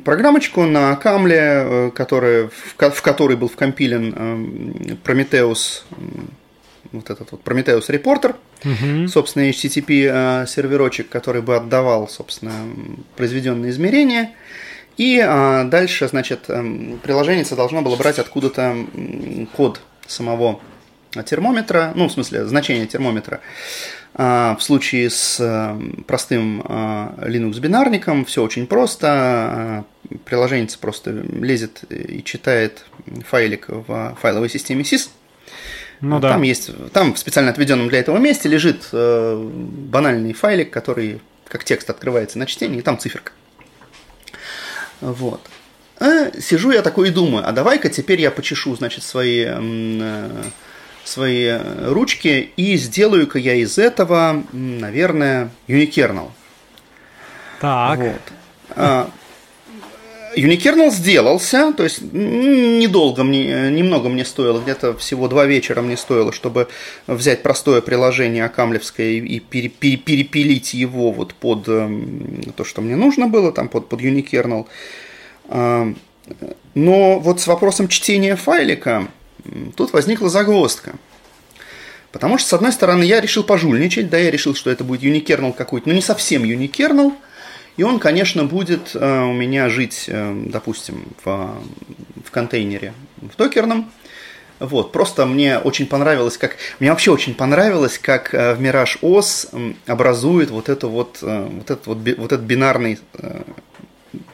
программочку 0.03 0.63
на 0.63 0.97
Камле, 0.97 1.37
э, 1.39 1.91
которая, 1.95 2.49
в 2.49 3.01
которой 3.01 3.37
был 3.37 3.47
вкомпилен 3.47 4.99
Prometheus 5.01 5.83
вот 6.93 7.09
этот 7.09 7.31
вот 7.31 7.43
Prometheus 7.43 7.89
Reporter, 7.89 8.35
угу. 8.63 9.07
собственно, 9.07 9.49
HTTP 9.49 10.09
э, 10.09 10.47
серверочек, 10.47 11.09
который 11.09 11.41
бы 11.41 11.55
отдавал, 11.55 12.07
собственно, 12.07 12.53
произведенные 13.15 13.71
измерения. 13.71 14.31
И 14.95 15.19
а, 15.19 15.63
дальше, 15.63 16.07
значит, 16.07 16.49
эм, 16.49 16.99
приложение 17.01 17.43
должно 17.45 17.81
было 17.81 17.95
брать 17.95 18.19
откуда-то 18.19 18.75
код 19.55 19.81
самого 20.05 20.59
термометра, 21.25 21.93
ну, 21.95 22.07
в 22.07 22.11
смысле, 22.11 22.45
значение 22.45 22.85
термометра. 22.85 23.41
В 24.15 24.57
случае 24.59 25.09
с 25.09 25.75
простым 26.05 26.63
а, 26.65 27.15
Linux-бинарником 27.17 28.25
все 28.25 28.43
очень 28.43 28.67
просто. 28.67 29.85
Приложение 30.25 30.69
просто 30.79 31.09
лезет 31.11 31.83
и 31.89 32.23
читает 32.23 32.85
файлик 33.27 33.65
в 33.69 34.15
файловой 34.21 34.49
системе 34.49 34.83
SYS, 34.83 35.09
ну, 36.03 36.19
да. 36.19 36.31
Там 36.31 36.41
есть, 36.41 36.69
там 36.91 37.13
в 37.13 37.17
специально 37.17 37.49
отведенном 37.49 37.87
для 37.87 37.99
этого 37.99 38.17
месте 38.17 38.49
лежит 38.49 38.89
э, 38.91 39.41
банальный 39.41 40.33
файлик, 40.33 40.69
который 40.69 41.21
как 41.47 41.63
текст 41.63 41.89
открывается 41.89 42.37
на 42.37 42.45
чтение, 42.45 42.79
и 42.79 42.81
там 42.81 42.99
циферка. 42.99 43.31
Вот. 44.99 45.39
А 45.99 46.29
сижу 46.41 46.71
я 46.71 46.81
такой 46.81 47.07
и 47.07 47.11
думаю, 47.11 47.47
а 47.47 47.53
давай-ка 47.53 47.87
теперь 47.87 48.19
я 48.19 48.31
почешу, 48.31 48.75
значит, 48.75 49.05
свои, 49.05 49.45
э, 49.47 50.43
свои 51.05 51.57
ручки 51.85 52.51
и 52.57 52.75
сделаю-ка 52.75 53.39
я 53.39 53.53
из 53.55 53.77
этого, 53.77 54.43
наверное, 54.51 55.51
unikernel. 55.69 56.31
Так. 57.61 57.99
Вот. 58.75 59.09
Unikernel 60.35 60.91
сделался, 60.91 61.73
то 61.73 61.83
есть 61.83 62.01
недолго 62.01 63.23
мне, 63.23 63.69
немного 63.71 64.09
мне 64.09 64.25
стоило, 64.25 64.59
где-то 64.59 64.97
всего 64.97 65.27
два 65.27 65.45
вечера 65.45 65.81
мне 65.81 65.97
стоило, 65.97 66.31
чтобы 66.31 66.67
взять 67.07 67.43
простое 67.43 67.81
приложение 67.81 68.45
Акамлевское 68.45 69.11
и 69.11 69.39
перепилить 69.39 70.73
его 70.73 71.11
вот 71.11 71.33
под 71.33 71.67
эм, 71.67 72.53
то, 72.55 72.63
что 72.63 72.81
мне 72.81 72.95
нужно 72.95 73.27
было, 73.27 73.51
там 73.51 73.69
под, 73.69 73.89
под 73.89 74.01
Unikernel. 74.01 74.67
А, 75.45 75.93
но 76.73 77.19
вот 77.19 77.41
с 77.41 77.47
вопросом 77.47 77.87
чтения 77.87 78.35
файлика 78.35 79.07
тут 79.75 79.93
возникла 79.93 80.29
загвоздка. 80.29 80.95
Потому 82.11 82.37
что, 82.37 82.49
с 82.49 82.53
одной 82.53 82.71
стороны, 82.71 83.03
я 83.03 83.21
решил 83.21 83.43
пожульничать, 83.43 84.09
да, 84.09 84.17
я 84.17 84.29
решил, 84.29 84.53
что 84.53 84.69
это 84.69 84.83
будет 84.83 85.03
Unikernel 85.03 85.53
какой-то, 85.53 85.89
но 85.89 85.95
не 85.95 86.01
совсем 86.01 86.43
Unikernel– 86.43 87.13
И 87.75 87.83
он, 87.83 87.99
конечно, 87.99 88.45
будет 88.45 88.91
э, 88.93 89.21
у 89.21 89.33
меня 89.33 89.69
жить, 89.69 90.05
э, 90.07 90.43
допустим, 90.47 91.05
в, 91.23 91.57
в 92.23 92.31
контейнере 92.31 92.93
в 93.17 93.35
докерном. 93.35 93.91
Вот, 94.59 94.91
просто 94.91 95.25
мне 95.25 95.57
очень 95.57 95.87
понравилось, 95.87 96.37
как 96.37 96.55
мне 96.79 96.91
вообще 96.91 97.11
очень 97.11 97.33
понравилось, 97.33 97.97
как 97.97 98.33
э, 98.33 98.53
в 98.53 98.61
Mirage 98.61 98.99
OS 99.01 99.75
образует 99.87 100.51
вот 100.51 100.69
это 100.69 100.87
вот, 100.87 101.19
вот 101.21 101.71
этот 101.71 101.87
вот, 101.87 101.97
вот 101.97 102.31
этот 102.31 102.41
бинарный, 102.41 102.99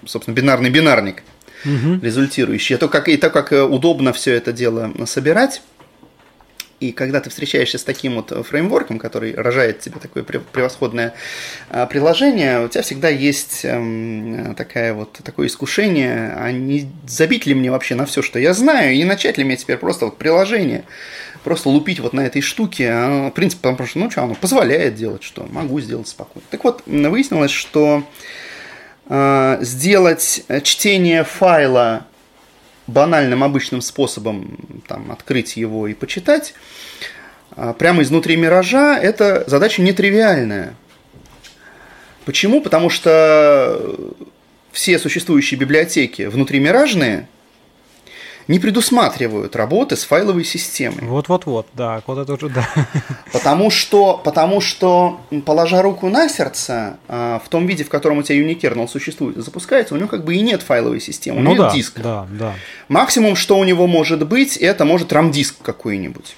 собственно, 0.05 0.35
бинарный 0.35 0.69
бинарник, 0.69 1.23
угу. 1.63 1.99
результирующий. 2.01 2.75
Это 2.75 2.89
как 2.89 3.07
и 3.07 3.15
то, 3.15 3.29
как 3.29 3.51
удобно 3.51 4.11
все 4.11 4.33
это 4.33 4.51
дело 4.51 4.91
собирать. 5.05 5.61
И 6.79 6.93
когда 6.93 7.19
ты 7.19 7.29
встречаешься 7.29 7.77
с 7.77 7.83
таким 7.83 8.15
вот 8.15 8.45
фреймворком, 8.47 8.99
который 8.99 9.35
рожает 9.35 9.81
тебе 9.81 9.99
такое 9.99 10.23
превосходное 10.23 11.13
а, 11.69 11.85
приложение, 11.85 12.65
у 12.65 12.69
тебя 12.69 12.83
всегда 12.83 13.09
есть 13.09 13.65
эм, 13.65 14.55
такая 14.55 14.93
вот, 14.93 15.19
такое 15.23 15.47
искушение, 15.47 16.33
а 16.37 16.51
не 16.51 16.89
забить 17.05 17.45
ли 17.45 17.53
мне 17.53 17.69
вообще 17.69 17.95
на 17.95 18.05
все, 18.05 18.21
что 18.21 18.39
я 18.39 18.53
знаю, 18.53 18.93
и 18.93 19.03
начать 19.03 19.37
ли 19.37 19.43
мне 19.43 19.57
теперь 19.57 19.75
просто 19.75 20.05
вот 20.05 20.17
приложение, 20.17 20.85
просто 21.43 21.67
лупить 21.67 21.99
вот 21.99 22.13
на 22.13 22.21
этой 22.21 22.41
штуке. 22.41 22.89
А, 22.91 23.29
в 23.29 23.31
принципе, 23.31 23.61
потому 23.69 23.87
что, 23.87 23.99
ну 23.99 24.09
что, 24.09 24.23
оно 24.23 24.35
позволяет 24.35 24.95
делать, 24.95 25.23
что 25.23 25.45
могу 25.51 25.81
сделать 25.81 26.07
спокойно. 26.07 26.47
Так 26.49 26.63
вот, 26.63 26.83
выяснилось, 26.85 27.51
что 27.51 28.03
э, 29.09 29.57
сделать 29.61 30.45
чтение 30.63 31.25
файла 31.25 32.05
банальным 32.89 33.43
обычным 33.43 33.81
способом 33.81 34.83
там, 34.87 35.11
открыть 35.11 35.57
его 35.57 35.87
и 35.87 35.93
почитать, 35.93 36.53
а, 37.51 37.73
прямо 37.73 38.03
изнутри 38.03 38.35
миража, 38.35 38.97
это 38.97 39.43
задача 39.47 39.81
нетривиальная. 39.81 40.75
Почему? 42.25 42.61
Потому 42.61 42.89
что 42.89 44.13
все 44.71 44.99
существующие 44.99 45.59
библиотеки 45.59 46.23
внутримиражные– 46.23 47.27
не 48.49 48.57
предусматривают 48.57 49.55
работы 49.55 49.95
с 49.95 50.03
файловой 50.03 50.43
системой. 50.43 51.03
Вот-вот-вот, 51.03 51.67
да, 51.75 52.01
вот 52.07 52.17
это 52.17 52.33
уже, 52.33 52.49
да. 52.49 52.67
Потому 53.31 53.69
что, 53.69 54.19
потому 54.23 54.59
что, 54.59 55.21
положа 55.45 55.83
руку 55.83 56.09
на 56.09 56.27
сердце, 56.27 56.97
а, 57.07 57.39
в 57.45 57.47
том 57.47 57.67
виде, 57.67 57.83
в 57.83 57.89
котором 57.89 58.17
у 58.17 58.23
тебя 58.23 58.41
unikernel 58.41 58.87
существует 58.87 59.37
и 59.37 59.41
запускается, 59.41 59.93
у 59.93 59.97
него 59.97 60.07
как 60.07 60.25
бы 60.25 60.35
и 60.35 60.41
нет 60.41 60.63
файловой 60.63 60.99
системы, 60.99 61.41
у 61.41 61.43
ну 61.43 61.53
него 61.53 61.65
да, 61.65 61.73
диск. 61.73 61.99
Да, 61.99 62.27
да. 62.31 62.55
Максимум, 62.87 63.35
что 63.35 63.55
у 63.59 63.63
него 63.63 63.85
может 63.85 64.27
быть, 64.27 64.57
это 64.57 64.83
может 64.83 65.13
RAM-диск 65.13 65.57
какой-нибудь 65.61 66.35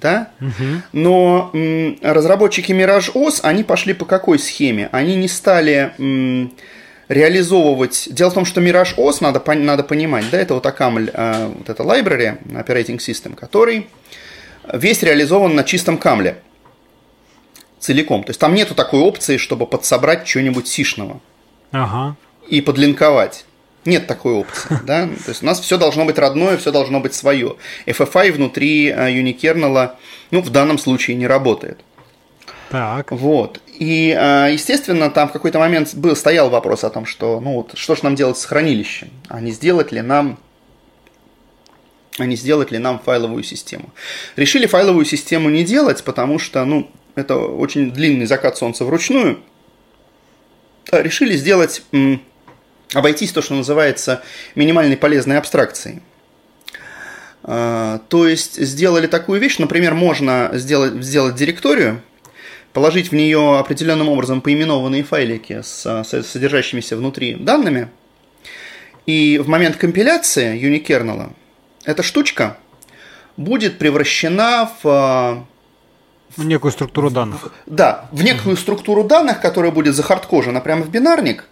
да? 0.00 0.30
Угу. 0.40 0.82
Но 0.92 1.50
м, 1.52 1.98
разработчики 2.02 2.70
Mirage 2.70 3.12
OS, 3.14 3.40
они 3.42 3.64
пошли 3.64 3.94
по 3.94 4.04
какой 4.04 4.38
схеме? 4.38 4.88
Они 4.92 5.16
не 5.16 5.26
стали 5.26 5.92
м, 5.98 6.52
реализовывать... 7.08 8.08
Дело 8.10 8.30
в 8.30 8.34
том, 8.34 8.44
что 8.44 8.60
Mirage 8.60 8.96
OS, 8.96 9.18
надо, 9.20 9.42
надо 9.54 9.82
понимать, 9.82 10.26
да, 10.30 10.38
это 10.38 10.54
вот 10.54 10.66
Акамль, 10.66 11.10
э, 11.12 11.46
вот 11.46 11.68
это 11.68 11.82
library, 11.82 12.38
operating 12.52 12.98
system, 12.98 13.34
который 13.34 13.88
весь 14.72 15.02
реализован 15.02 15.54
на 15.54 15.64
чистом 15.64 15.98
камле 15.98 16.38
целиком. 17.78 18.24
То 18.24 18.30
есть 18.30 18.40
там 18.40 18.54
нету 18.54 18.74
такой 18.74 19.00
опции, 19.00 19.36
чтобы 19.36 19.66
подсобрать 19.66 20.26
что-нибудь 20.26 20.68
сишного 20.68 21.20
ага. 21.72 22.16
и 22.48 22.60
подлинковать. 22.60 23.44
Нет 23.84 24.06
такой 24.06 24.34
опции, 24.34 24.78
да? 24.84 25.06
То 25.06 25.30
есть 25.30 25.42
у 25.42 25.46
нас 25.46 25.60
все 25.60 25.78
должно 25.78 26.04
быть 26.04 26.18
родное, 26.18 26.56
все 26.56 26.72
должно 26.72 27.00
быть 27.00 27.14
свое. 27.14 27.56
FFI 27.86 28.32
внутри 28.32 28.88
э, 28.88 29.10
unikernel, 29.10 29.92
ну, 30.30 30.42
в 30.42 30.50
данном 30.50 30.78
случае 30.78 31.16
не 31.16 31.26
работает. 31.26 31.80
Так. 32.70 33.12
Вот. 33.12 33.62
И, 33.78 34.10
а, 34.10 34.48
естественно, 34.48 35.08
там 35.08 35.28
в 35.28 35.32
какой-то 35.32 35.60
момент 35.60 35.94
был, 35.94 36.16
стоял 36.16 36.50
вопрос 36.50 36.82
о 36.82 36.90
том, 36.90 37.06
что, 37.06 37.38
ну 37.38 37.54
вот, 37.54 37.78
что 37.78 37.94
же 37.94 38.02
нам 38.02 38.16
делать 38.16 38.36
с 38.36 38.44
хранилищем, 38.44 39.08
а 39.28 39.40
не 39.40 39.52
сделать 39.52 39.92
ли 39.92 40.00
нам 40.00 40.38
а 42.18 42.26
не 42.26 42.34
сделать 42.34 42.72
ли 42.72 42.78
нам 42.78 42.98
файловую 42.98 43.44
систему. 43.44 43.90
Решили 44.34 44.66
файловую 44.66 45.04
систему 45.04 45.50
не 45.50 45.62
делать, 45.62 46.02
потому 46.02 46.40
что, 46.40 46.64
ну, 46.64 46.90
это 47.14 47.36
очень 47.36 47.92
длинный 47.92 48.26
закат 48.26 48.56
солнца 48.56 48.84
вручную. 48.84 49.38
А 50.90 51.00
решили 51.00 51.36
сделать, 51.36 51.82
обойтись 52.92 53.30
то, 53.30 53.40
что 53.40 53.54
называется 53.54 54.22
минимальной 54.56 54.96
полезной 54.96 55.38
абстракцией. 55.38 56.02
А, 57.44 58.00
то 58.08 58.26
есть 58.26 58.60
сделали 58.60 59.06
такую 59.06 59.40
вещь, 59.40 59.58
например, 59.58 59.94
можно 59.94 60.50
сделать, 60.54 60.94
сделать 61.04 61.36
директорию, 61.36 62.02
положить 62.78 63.10
в 63.10 63.14
нее 63.16 63.58
определенным 63.58 64.08
образом 64.08 64.40
поименованные 64.40 65.02
файлики 65.02 65.62
с, 65.62 65.84
с 65.84 66.22
содержащимися 66.22 66.96
внутри 66.96 67.34
данными, 67.34 67.88
и 69.04 69.38
в 69.38 69.48
момент 69.48 69.74
компиляции 69.74 70.56
unikernel 70.56 71.32
эта 71.84 72.04
штучка 72.04 72.56
будет 73.36 73.78
превращена 73.78 74.70
в 74.80 75.44
в 76.36 76.44
некую 76.44 76.70
структуру 76.70 77.10
данных. 77.10 77.52
Да, 77.66 78.08
в 78.12 78.22
некую 78.22 78.56
структуру 78.56 79.02
данных, 79.02 79.40
которая 79.40 79.72
будет 79.72 79.96
захардкожена 79.96 80.60
прямо 80.60 80.82
в 80.82 80.88
бинарник, 80.88 81.46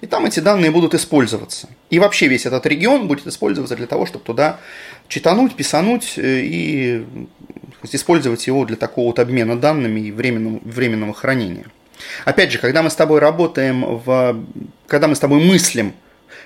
и 0.00 0.06
там 0.06 0.24
эти 0.24 0.40
данные 0.40 0.70
будут 0.70 0.94
использоваться. 0.94 1.68
И 1.90 1.98
вообще 1.98 2.26
весь 2.26 2.46
этот 2.46 2.64
регион 2.64 3.06
будет 3.06 3.26
использоваться 3.26 3.76
для 3.76 3.86
того, 3.86 4.06
чтобы 4.06 4.24
туда 4.24 4.60
читануть, 5.08 5.54
писануть 5.56 6.14
э, 7.82 7.86
и 7.90 7.96
использовать 7.96 8.46
его 8.46 8.64
для 8.64 8.76
такого 8.76 9.06
вот 9.06 9.18
обмена 9.18 9.58
данными 9.58 10.00
и 10.00 10.12
временного, 10.12 10.60
временного 10.64 11.14
хранения. 11.14 11.66
Опять 12.24 12.52
же, 12.52 12.58
когда 12.58 12.82
мы 12.82 12.90
с 12.90 12.94
тобой 12.94 13.20
работаем, 13.20 14.00
в, 14.04 14.44
когда 14.86 15.06
мы 15.06 15.14
с 15.14 15.18
тобой 15.18 15.44
мыслим 15.44 15.92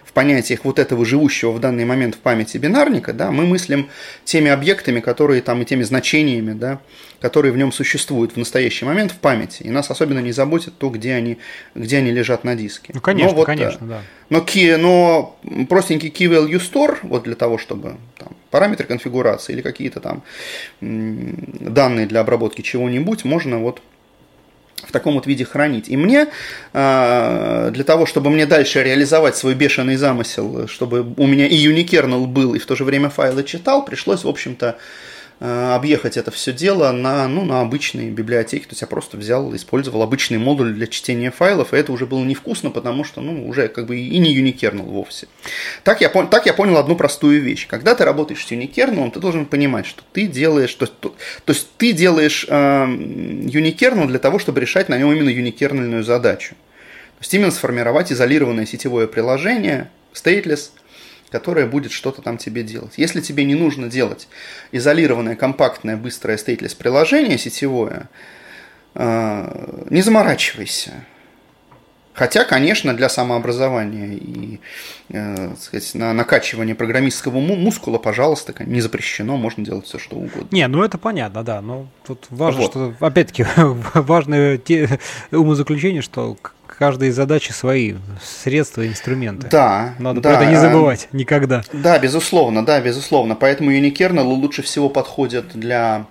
в 0.05 0.13
понятиях 0.13 0.65
вот 0.65 0.79
этого 0.79 1.05
живущего 1.05 1.51
в 1.51 1.61
данный 1.61 1.85
момент 1.85 2.15
в 2.15 2.19
памяти 2.19 2.59
бинарника, 2.59 3.13
да, 3.13 3.31
мы 3.31 3.47
мыслим 3.47 3.89
теми 4.25 4.51
объектами, 4.51 5.01
которые 5.01 5.43
там 5.43 5.63
и 5.63 5.65
теми 5.65 5.83
значениями, 5.83 6.53
да, 6.53 6.81
которые 7.21 7.53
в 7.53 7.57
нем 7.57 7.73
существуют 7.73 8.33
в 8.33 8.37
настоящий 8.37 8.85
момент 8.85 9.13
в 9.13 9.17
памяти. 9.17 9.63
И 9.63 9.71
нас 9.71 9.91
особенно 9.91 10.19
не 10.19 10.33
заботит 10.33 10.77
то, 10.77 10.91
где 10.91 11.15
они, 11.15 11.39
где 11.75 11.99
они 11.99 12.11
лежат 12.11 12.45
на 12.45 12.55
диске. 12.55 12.93
Ну, 12.95 13.01
конечно, 13.01 13.31
но 13.31 13.37
вот, 13.37 13.47
конечно, 13.47 13.87
да. 13.87 14.03
Но, 14.31 14.41
key, 14.41 14.77
но 14.77 15.39
простенький 15.69 16.11
key 16.11 16.29
value 16.29 16.61
store, 16.61 16.99
вот 17.03 17.25
для 17.25 17.35
того, 17.35 17.59
чтобы 17.59 17.97
там, 18.19 18.37
параметры 18.51 18.87
конфигурации 18.87 19.53
или 19.55 19.63
какие-то 19.63 20.01
там 20.01 20.23
данные 20.81 22.07
для 22.07 22.21
обработки 22.21 22.61
чего-нибудь, 22.61 23.25
можно 23.25 23.59
вот 23.59 23.81
в 24.87 24.93
таком 24.93 25.15
вот 25.15 25.27
виде 25.27 25.45
хранить. 25.45 25.89
И 25.89 25.97
мне, 25.97 26.29
а, 26.73 27.71
для 27.71 27.85
того, 27.85 28.07
чтобы 28.07 28.31
мне 28.31 28.47
дальше 28.47 28.83
реализовать 28.83 29.37
свой 29.37 29.55
бешеный 29.55 29.97
замысел, 29.97 30.69
чтобы 30.69 31.15
у 31.17 31.27
меня 31.27 31.47
и 31.47 31.67
unikernel 31.67 32.27
был, 32.27 32.55
и 32.55 32.59
в 32.59 32.67
то 32.67 32.77
же 32.77 32.85
время 32.85 33.11
файлы 33.11 33.45
читал, 33.45 33.85
пришлось, 33.85 34.25
в 34.25 34.29
общем-то, 34.29 34.79
объехать 35.41 36.17
это 36.17 36.31
все 36.31 36.53
дело 36.53 36.93
на, 36.93 37.27
ну, 37.29 37.45
на 37.45 37.61
обычные 37.61 38.11
библиотеки. 38.11 38.65
То 38.65 38.71
есть 38.71 38.83
я 38.83 38.87
просто 38.87 39.17
взял, 39.17 39.55
использовал 39.55 40.03
обычный 40.03 40.39
модуль 40.39 40.73
для 40.73 40.87
чтения 40.87 41.31
файлов, 41.31 41.75
и 41.75 41.77
это 41.77 41.93
уже 41.93 42.07
было 42.07 42.23
невкусно, 42.25 42.71
потому 42.71 43.05
что 43.05 43.21
ну, 43.21 43.47
уже 43.49 43.69
как 43.69 43.87
бы 43.87 43.99
и 43.99 44.19
не 44.19 44.39
unikernel 44.39 44.85
вовсе. 44.85 45.29
Так 45.83 46.01
я, 46.01 46.09
так 46.09 46.47
я 46.47 46.55
понял 46.55 46.77
одну 46.77 46.97
простую 46.97 47.43
вещь. 47.43 47.67
Когда 47.67 47.95
ты 47.95 48.05
работаешь 48.05 48.45
с 48.45 48.51
unikernel, 48.51 49.11
ты 49.11 49.21
должен 49.21 49.47
понимать, 49.47 49.87
что 49.87 50.03
ты 50.13 50.27
делаешь, 50.27 50.75
то, 50.75 50.87
то, 50.87 51.15
то 51.45 51.53
есть 51.53 51.69
ты 51.77 51.93
делаешь 51.93 52.47
э, 52.49 52.87
для 52.87 54.19
того, 54.19 54.39
чтобы 54.39 54.61
решать 54.61 54.89
на 54.89 54.99
нем 54.99 55.13
именно 55.13 55.31
unikernelную 55.31 56.03
задачу. 56.03 56.55
То 57.19 57.21
есть 57.21 57.35
именно 57.35 57.51
сформировать 57.51 58.13
изолированное 58.13 58.67
сетевое 58.67 59.07
приложение, 59.07 59.91
stateless, 60.13 60.71
которая 61.35 61.67
будет 61.67 61.91
что-то 61.91 62.23
там 62.23 62.39
тебе 62.39 62.63
делать. 62.63 62.93
Если 62.97 63.21
тебе 63.21 63.43
не 63.45 63.57
нужно 63.57 63.89
делать 63.89 64.29
изолированное, 64.71 65.35
компактное, 65.35 65.97
быстрое 65.97 66.37
стейтлес 66.37 66.77
приложение 66.77 67.39
сетевое, 67.39 68.09
э, 68.95 69.87
не 69.91 70.01
заморачивайся. 70.01 70.93
Хотя, 72.13 72.45
конечно, 72.45 72.95
для 72.95 73.09
самообразования 73.09 74.15
и 74.15 74.61
э, 75.09 75.57
сказать, 75.61 75.93
на 75.95 76.13
накачивание 76.13 76.77
программистского 76.77 77.41
мускула, 77.41 77.99
пожалуйста, 77.99 78.55
не 78.65 78.81
запрещено, 78.81 79.37
можно 79.37 79.65
делать 79.65 79.87
все, 79.87 79.99
что 79.99 80.15
угодно. 80.15 80.47
Не, 80.53 80.69
ну 80.69 80.85
это 80.85 80.99
понятно, 80.99 81.43
да. 81.43 81.61
Но 81.61 81.89
тут 82.07 82.29
важно, 82.31 82.61
вот. 82.61 82.71
что, 82.71 82.95
опять-таки, 83.01 83.45
важное 83.57 84.61
умозаключение, 85.33 86.01
что 86.01 86.37
каждой 86.79 87.11
задачи 87.11 87.53
свои 87.53 87.95
средства, 88.23 88.87
инструменты. 88.87 89.49
Да. 89.49 89.95
Надо 89.99 90.21
да, 90.21 90.31
про 90.31 90.43
это 90.43 90.51
не 90.51 90.57
забывать 90.57 91.09
никогда. 91.13 91.63
Да, 91.73 91.99
безусловно, 91.99 92.65
да, 92.65 92.81
безусловно. 92.81 93.35
Поэтому 93.35 93.73
unikernel 93.73 94.25
лучше 94.25 94.63
всего 94.63 94.89
подходят 94.89 95.53
для 95.55 96.07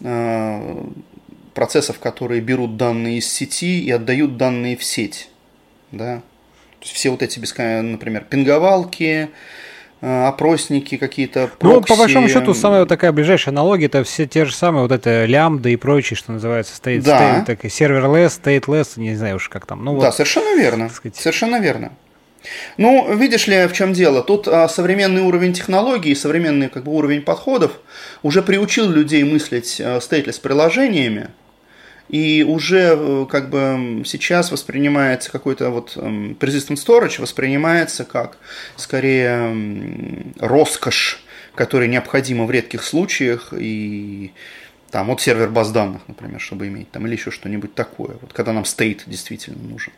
э, 0.00 0.84
процессов, 1.54 1.98
которые 1.98 2.40
берут 2.40 2.76
данные 2.76 3.18
из 3.18 3.28
сети 3.28 3.80
и 3.80 3.90
отдают 3.90 4.36
данные 4.36 4.76
в 4.76 4.84
сеть. 4.84 5.28
Да? 5.92 6.16
То 6.80 6.86
есть 6.86 6.94
все 6.94 7.10
вот 7.10 7.22
эти, 7.22 7.38
например, 7.82 8.24
пинговалки, 8.24 9.28
Э, 9.28 9.28
опросники 10.04 10.96
какие-то. 10.96 11.50
Ну, 11.62 11.80
по 11.80 11.96
большому 11.96 12.28
счету, 12.28 12.54
самая 12.54 12.84
такая 12.86 13.12
ближайшая 13.12 13.52
аналогия 13.52 13.86
это 13.86 14.04
все 14.04 14.26
те 14.26 14.44
же 14.44 14.54
самые 14.54 14.82
вот 14.82 14.92
это 14.92 15.24
лямбда 15.24 15.70
и 15.70 15.76
прочие, 15.76 16.16
что 16.16 16.32
называется, 16.32 16.74
state, 16.80 17.02
да. 17.02 17.40
state, 17.40 17.44
так, 17.46 17.64
serverless, 17.64 18.40
stateless, 18.42 18.92
не 18.96 19.14
знаю 19.14 19.36
уж 19.36 19.48
как 19.48 19.66
там. 19.66 19.84
Ну, 19.84 19.98
да, 20.00 20.12
совершенно 20.12 20.58
верно. 20.58 20.88
Сказать. 20.90 21.16
Совершенно 21.16 21.60
верно. 21.60 21.92
Ну, 22.76 23.14
видишь 23.14 23.46
ли, 23.46 23.66
в 23.66 23.72
чем 23.72 23.92
дело? 23.92 24.22
Тут 24.22 24.48
а, 24.48 24.68
современный 24.68 25.22
уровень 25.22 25.52
технологий, 25.52 26.14
современный 26.14 26.68
как 26.68 26.84
бы, 26.84 26.92
уровень 26.92 27.22
подходов 27.22 27.72
уже 28.22 28.42
приучил 28.42 28.90
людей 28.90 29.24
мыслить 29.24 29.80
а, 29.80 29.98
stateless 29.98 30.40
приложениями, 30.40 31.28
и 32.14 32.44
уже 32.44 32.94
э, 32.96 33.26
как 33.28 33.50
бы 33.50 34.04
сейчас 34.06 34.52
воспринимается 34.52 35.32
какой-то 35.32 35.70
вот 35.70 35.96
persistent 35.96 36.76
storage 36.76 37.20
воспринимается 37.20 38.04
как 38.04 38.36
скорее 38.76 40.32
роскошь, 40.38 41.24
которая 41.56 41.88
необходима 41.88 42.44
в 42.44 42.52
редких 42.52 42.84
случаях 42.84 43.52
и 43.52 44.32
там 44.92 45.08
вот 45.08 45.22
сервер 45.22 45.50
баз 45.50 45.72
данных, 45.72 46.02
например, 46.06 46.40
чтобы 46.40 46.68
иметь 46.68 46.88
там 46.92 47.04
или 47.04 47.16
еще 47.16 47.32
что-нибудь 47.32 47.74
такое, 47.74 48.16
вот 48.20 48.32
когда 48.32 48.52
нам 48.52 48.62
state 48.62 49.00
действительно 49.06 49.60
нужен. 49.68 49.92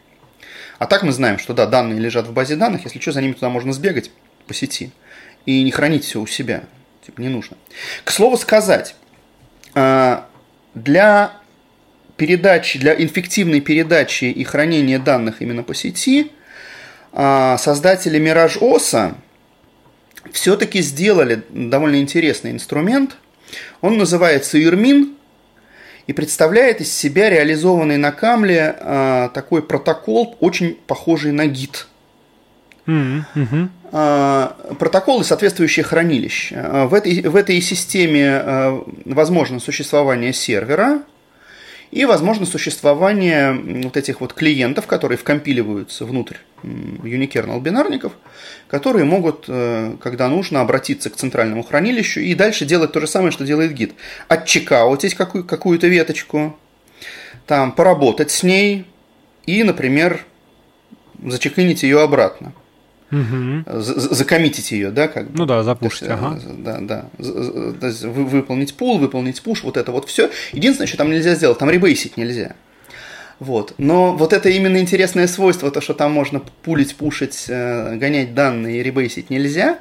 А 0.79 0.87
так 0.87 1.03
мы 1.03 1.13
знаем, 1.13 1.39
что 1.39 1.53
да, 1.53 1.67
данные 1.67 2.01
лежат 2.01 2.27
в 2.29 2.33
базе 2.33 2.57
данных, 2.57 2.85
если 2.85 2.99
что, 2.99 3.13
за 3.13 3.21
ними 3.21 3.35
туда 3.35 3.51
можно 3.51 3.75
сбегать 3.75 4.11
по 4.47 4.55
сети 4.55 4.91
и 5.45 5.63
не 5.63 5.71
хранить 5.71 6.05
все 6.05 6.19
у 6.19 6.27
себя, 6.27 6.65
типа 7.05 7.21
не 7.21 7.29
нужно. 7.29 7.59
К 8.05 8.11
слову 8.11 8.39
сказать, 8.39 8.97
а, 9.75 10.27
для 10.73 11.43
передачи, 12.17 12.79
для 12.79 12.95
инфективной 12.95 13.61
передачи 13.61 14.25
и 14.25 14.45
хранения 14.45 14.99
данных 14.99 15.41
именно 15.41 15.63
по 15.63 15.75
сети, 15.75 16.33
а, 17.13 17.57
создатели 17.59 18.21
Mirage 18.21 18.59
OS 18.61 19.15
все-таки 20.33 20.81
сделали 20.83 21.43
довольно 21.51 22.01
интересный 22.01 22.51
инструмент. 22.51 23.17
Он 23.81 23.97
называется 23.97 24.63
Ирмин 24.63 25.15
и 26.07 26.13
представляет 26.13 26.81
из 26.81 26.93
себя 26.93 27.31
реализованный 27.31 27.97
на 27.97 28.13
Камле 28.13 28.77
а, 28.79 29.29
такой 29.31 29.63
протокол, 29.63 30.37
очень 30.41 30.75
похожий 30.87 31.33
на 31.33 31.47
гид. 31.47 31.87
Mm-hmm. 32.87 33.69
А, 33.93 34.57
протоколы, 34.79 35.25
соответствующие 35.25 35.85
хранилища. 35.85 36.87
В 36.89 36.95
этой, 36.95 37.23
в 37.23 37.37
этой 37.37 37.61
системе 37.61 38.83
возможно 39.05 39.61
существование 39.61 40.33
сервера, 40.33 41.03
и, 41.91 42.05
возможно, 42.05 42.47
существование 42.47 43.53
вот 43.85 43.97
этих 43.97 44.21
вот 44.21 44.33
клиентов, 44.33 44.87
которые 44.87 45.19
вкомпиливаются 45.19 46.05
внутрь 46.05 46.37
unikernel 46.63 47.61
бинарников, 47.61 48.13
которые 48.69 49.05
могут, 49.05 49.45
э, 49.49 49.97
когда 50.03 50.29
нужно, 50.29 50.61
обратиться 50.61 51.11
к 51.11 51.17
центральному 51.17 51.63
хранилищу 51.63 52.21
и 52.21 52.35
дальше 52.35 52.65
делать 52.65 52.93
то 52.93 53.01
же 53.01 53.07
самое, 53.07 53.31
что 53.31 53.45
делает 53.45 53.73
гид. 53.73 53.95
Отчекаутить 54.29 55.15
какую- 55.15 55.45
какую-то 55.45 55.87
веточку, 55.87 56.59
там, 57.47 57.73
поработать 57.73 58.31
с 58.31 58.43
ней 58.43 58.87
и, 59.47 59.63
например, 59.63 60.25
зачекинить 61.23 61.83
ее 61.83 62.03
обратно 62.03 62.53
угу. 63.11 63.65
закоммитить 63.81 64.73
ее, 64.73 64.91
да, 64.91 65.09
как 65.09 65.31
бы. 65.31 65.39
Ну 65.39 65.47
да, 65.47 65.63
запушить, 65.63 66.03
есть, 66.03 66.13
ага. 66.13 66.41
Да, 66.59 66.79
да. 66.81 67.07
То 67.19 67.87
есть 67.87 68.03
выполнить 68.03 68.75
пул, 68.75 68.99
выполнить 68.99 69.43
пуш, 69.43 69.63
вот 69.65 69.77
это 69.77 69.93
вот 69.93 70.09
все. 70.09 70.31
Единственное, 70.53 70.87
что 70.87 70.99
там 70.99 71.11
нельзя 71.11 71.35
сделать, 71.35 71.59
там 71.59 71.71
ребейсить 71.71 72.17
нельзя. 72.17 72.55
Вот. 73.39 73.75
Но 73.79 74.17
вот 74.17 74.33
это 74.33 74.49
именно 74.49 74.79
интересное 74.79 75.27
свойство, 75.27 75.71
то, 75.71 75.81
что 75.81 75.95
там 75.95 76.13
можно 76.13 76.41
пулить, 76.63 76.97
пушить, 76.97 77.45
э, 77.49 77.97
гонять 77.97 78.35
данные 78.35 78.81
и 78.81 78.83
ребейсить 78.83 79.31
нельзя. 79.31 79.79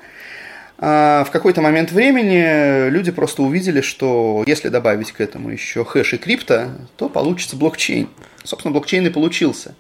А 0.77 1.23
в 1.23 1.31
какой-то 1.31 1.61
момент 1.61 1.91
времени 1.91 2.89
люди 2.89 3.11
просто 3.11 3.43
увидели, 3.43 3.81
что 3.81 4.43
если 4.45 4.69
добавить 4.69 5.11
к 5.11 5.21
этому 5.21 5.49
еще 5.49 5.85
хэш 5.85 6.13
и 6.13 6.17
крипто, 6.17 6.71
то 6.97 7.07
получится 7.07 7.55
блокчейн. 7.55 8.09
Собственно, 8.43 8.73
блокчейн 8.73 9.07
и 9.07 9.09
получился. 9.09 9.75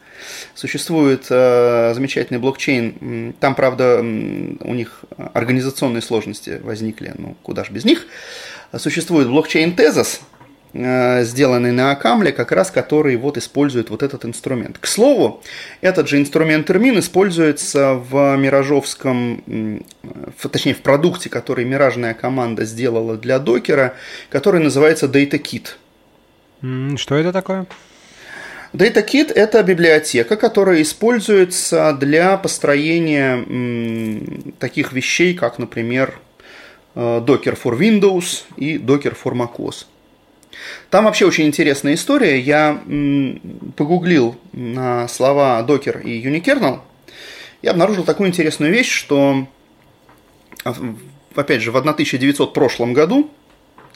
Существует 0.55 1.27
э, 1.29 1.91
замечательный 1.93 2.39
блокчейн. 2.39 3.35
Там, 3.39 3.55
правда, 3.55 3.99
у 3.99 4.73
них 4.73 5.03
организационные 5.33 6.01
сложности 6.01 6.61
возникли, 6.63 7.13
ну, 7.17 7.35
куда 7.43 7.63
же 7.63 7.71
без 7.71 7.85
них. 7.85 8.07
Существует 8.75 9.27
блокчейн 9.27 9.75
Tezos, 9.75 10.21
сделанный 10.75 11.71
на 11.71 11.91
Акамле, 11.91 12.33
как 12.33 12.51
раз 12.51 12.69
который 12.69 13.15
вот 13.15 13.37
использует 13.37 13.89
вот 13.89 14.03
этот 14.03 14.25
инструмент. 14.25 14.77
К 14.77 14.87
слову, 14.87 15.41
этот 15.79 16.09
же 16.09 16.17
инструмент 16.17 16.67
термин 16.67 16.99
используется 16.99 17.93
в 17.93 18.35
миражовском, 18.35 19.81
точнее 20.51 20.73
в 20.73 20.81
продукте, 20.81 21.29
который 21.29 21.63
миражная 21.63 22.13
команда 22.13 22.65
сделала 22.65 23.15
для 23.15 23.39
докера, 23.39 23.93
который 24.29 24.59
называется 24.61 25.05
DataKit. 25.05 25.77
Что 26.97 27.15
это 27.15 27.31
такое? 27.31 27.67
DataKit– 28.73 29.31
это 29.35 29.63
библиотека, 29.63 30.35
которая 30.35 30.81
используется 30.81 31.95
для 31.97 32.35
построения 32.35 33.45
таких 34.59 34.91
вещей, 34.91 35.33
как, 35.33 35.59
например, 35.59 36.19
э, 36.95 36.99
Docker 37.25 37.57
for 37.61 37.79
Windows 37.79 38.43
и 38.57 38.77
Docker 38.77 39.15
for 39.15 39.33
macOS. 39.33 39.85
Там 40.89 41.05
вообще 41.05 41.25
очень 41.25 41.45
интересная 41.45 41.95
история. 41.95 42.39
Я 42.39 42.81
погуглил 43.75 44.37
на 44.53 45.07
слова 45.07 45.65
Docker 45.67 46.01
и 46.03 46.25
Unikernel 46.25 46.79
и 47.61 47.67
обнаружил 47.67 48.03
такую 48.03 48.29
интересную 48.29 48.71
вещь, 48.71 48.91
что, 48.91 49.47
опять 51.35 51.61
же, 51.61 51.71
в 51.71 51.77
1900 51.77 52.53
прошлом 52.53 52.93
году 52.93 53.29
а, 53.29 53.44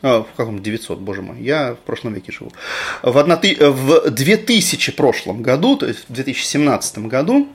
в 0.02 0.28
каком 0.38 0.62
900, 0.62 1.00
боже 1.00 1.22
мой, 1.22 1.42
я 1.42 1.74
в 1.74 1.80
прошлом 1.80 2.14
веке 2.14 2.32
живу. 2.32 2.52
В, 3.04 3.18
одно, 3.18 3.36
в 3.36 4.10
2000 4.10 4.92
прошлом 4.94 5.42
году, 5.42 5.76
то 5.76 5.88
есть 5.88 6.06
в 6.08 6.14
2017 6.14 7.00
году, 7.00 7.50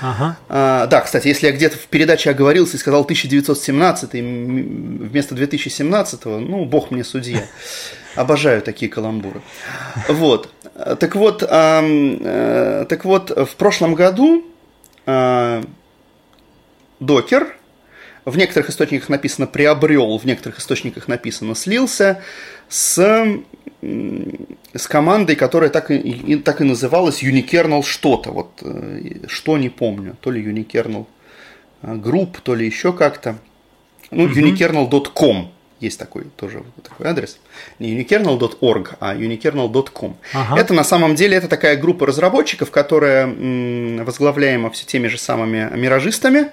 ага. 0.00 0.36
а, 0.48 0.86
да, 0.86 1.00
кстати, 1.00 1.28
если 1.28 1.46
я 1.46 1.52
где-то 1.52 1.76
в 1.76 1.86
передаче 1.86 2.30
оговорился 2.30 2.76
и 2.76 2.80
сказал 2.80 3.02
1917 3.02 4.12
вместо 4.12 5.34
2017, 5.34 6.24
ну, 6.24 6.64
бог 6.64 6.90
мне 6.90 7.04
судья. 7.04 7.44
Обожаю 8.14 8.60
такие 8.62 8.90
каламбуры. 8.90 9.40
Вот. 10.08 10.50
Так 11.00 11.16
вот, 11.16 11.42
а, 11.42 11.82
а, 11.82 12.84
так 12.84 13.04
вот, 13.04 13.30
в 13.30 13.56
прошлом 13.56 13.94
году 13.94 14.44
а, 15.06 15.62
Докер 17.00 17.56
в 18.24 18.36
некоторых 18.36 18.70
источниках 18.70 19.08
написано 19.08 19.46
приобрел, 19.46 20.16
в 20.16 20.24
некоторых 20.24 20.58
источниках 20.58 21.08
написано 21.08 21.54
слился 21.54 22.22
с, 22.68 22.96
с 23.80 24.86
командой, 24.86 25.36
которая 25.36 25.70
так 25.70 25.90
и, 25.90 25.96
и, 25.96 26.36
так 26.36 26.60
и 26.60 26.64
называлась 26.64 27.22
Unikernel 27.22 27.82
что-то. 27.82 28.30
Вот 28.30 28.62
э, 28.62 29.26
что 29.26 29.58
не 29.58 29.68
помню. 29.68 30.16
То 30.20 30.30
ли 30.30 30.42
Unikernel 30.42 31.06
э, 31.82 31.94
Group, 31.94 32.36
то 32.42 32.54
ли 32.54 32.64
еще 32.64 32.92
как-то. 32.92 33.38
Ну, 34.10 34.24
угу. 34.24 34.34
unikernel.com 34.34 35.50
есть 35.80 35.98
такой 35.98 36.24
тоже 36.36 36.62
такой 36.84 37.08
адрес. 37.08 37.40
Не 37.80 37.98
unikernel.org, 37.98 38.94
а 39.00 39.16
unikernel.com. 39.16 40.16
Ага. 40.32 40.60
Это 40.60 40.74
на 40.74 40.84
самом 40.84 41.16
деле 41.16 41.36
это 41.36 41.48
такая 41.48 41.76
группа 41.76 42.06
разработчиков, 42.06 42.70
которая 42.70 43.26
возглавляема 44.04 44.70
все 44.70 44.86
теми 44.86 45.08
же 45.08 45.18
самыми 45.18 45.76
миражистами, 45.76 46.52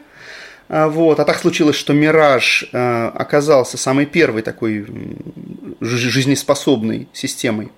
вот. 0.69 1.19
А 1.19 1.25
так 1.25 1.39
случилось, 1.39 1.75
что 1.75 1.93
Мираж 1.93 2.63
э, 2.71 3.07
оказался 3.07 3.77
самой 3.77 4.05
первой 4.05 4.43
такой 4.43 4.85
жизнеспособной 5.81 7.07
системой 7.11 7.71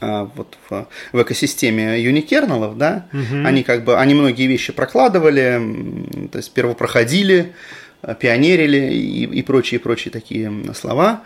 а, 0.00 0.30
вот 0.34 0.58
в, 0.68 0.86
в 1.12 1.22
экосистеме 1.22 2.00
юникернелов, 2.00 2.76
да, 2.76 3.06
угу. 3.12 3.44
они 3.44 3.62
как 3.62 3.84
бы, 3.84 3.98
они 3.98 4.14
многие 4.14 4.46
вещи 4.46 4.72
прокладывали, 4.72 6.28
то 6.30 6.38
есть 6.38 6.52
первопроходили, 6.52 7.54
э, 8.02 8.14
пионерили 8.20 8.92
и, 8.92 9.24
и 9.24 9.42
прочие, 9.42 9.80
прочие 9.80 10.12
такие 10.12 10.52
слова. 10.74 11.22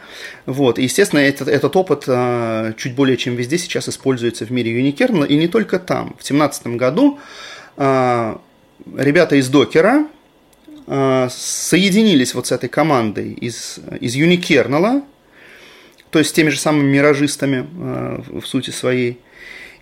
Вот. 0.46 0.78
И, 0.78 0.84
естественно, 0.84 1.18
этот, 1.20 1.48
этот 1.48 1.74
опыт 1.74 2.04
а, 2.06 2.72
чуть 2.74 2.94
более 2.94 3.16
чем 3.16 3.34
везде 3.34 3.58
сейчас 3.58 3.88
используется 3.88 4.46
в 4.46 4.52
мире 4.52 4.70
юникернела, 4.70 5.24
и 5.24 5.34
не 5.34 5.48
только 5.48 5.80
там. 5.80 6.14
В 6.20 6.24
2017 6.24 6.66
году 6.68 7.18
ребята 7.78 9.36
из 9.36 9.48
Докера, 9.48 10.06
Э, 10.06 10.21
соединились 10.86 12.34
вот 12.34 12.46
с 12.46 12.52
этой 12.52 12.68
командой 12.68 13.32
из, 13.32 13.78
из 14.00 14.16
Unikernel, 14.16 15.02
то 16.10 16.18
есть 16.18 16.30
с 16.30 16.32
теми 16.32 16.50
же 16.50 16.58
самыми 16.58 16.90
миражистами 16.90 17.66
э, 17.66 18.40
в 18.40 18.46
сути 18.46 18.70
своей, 18.70 19.18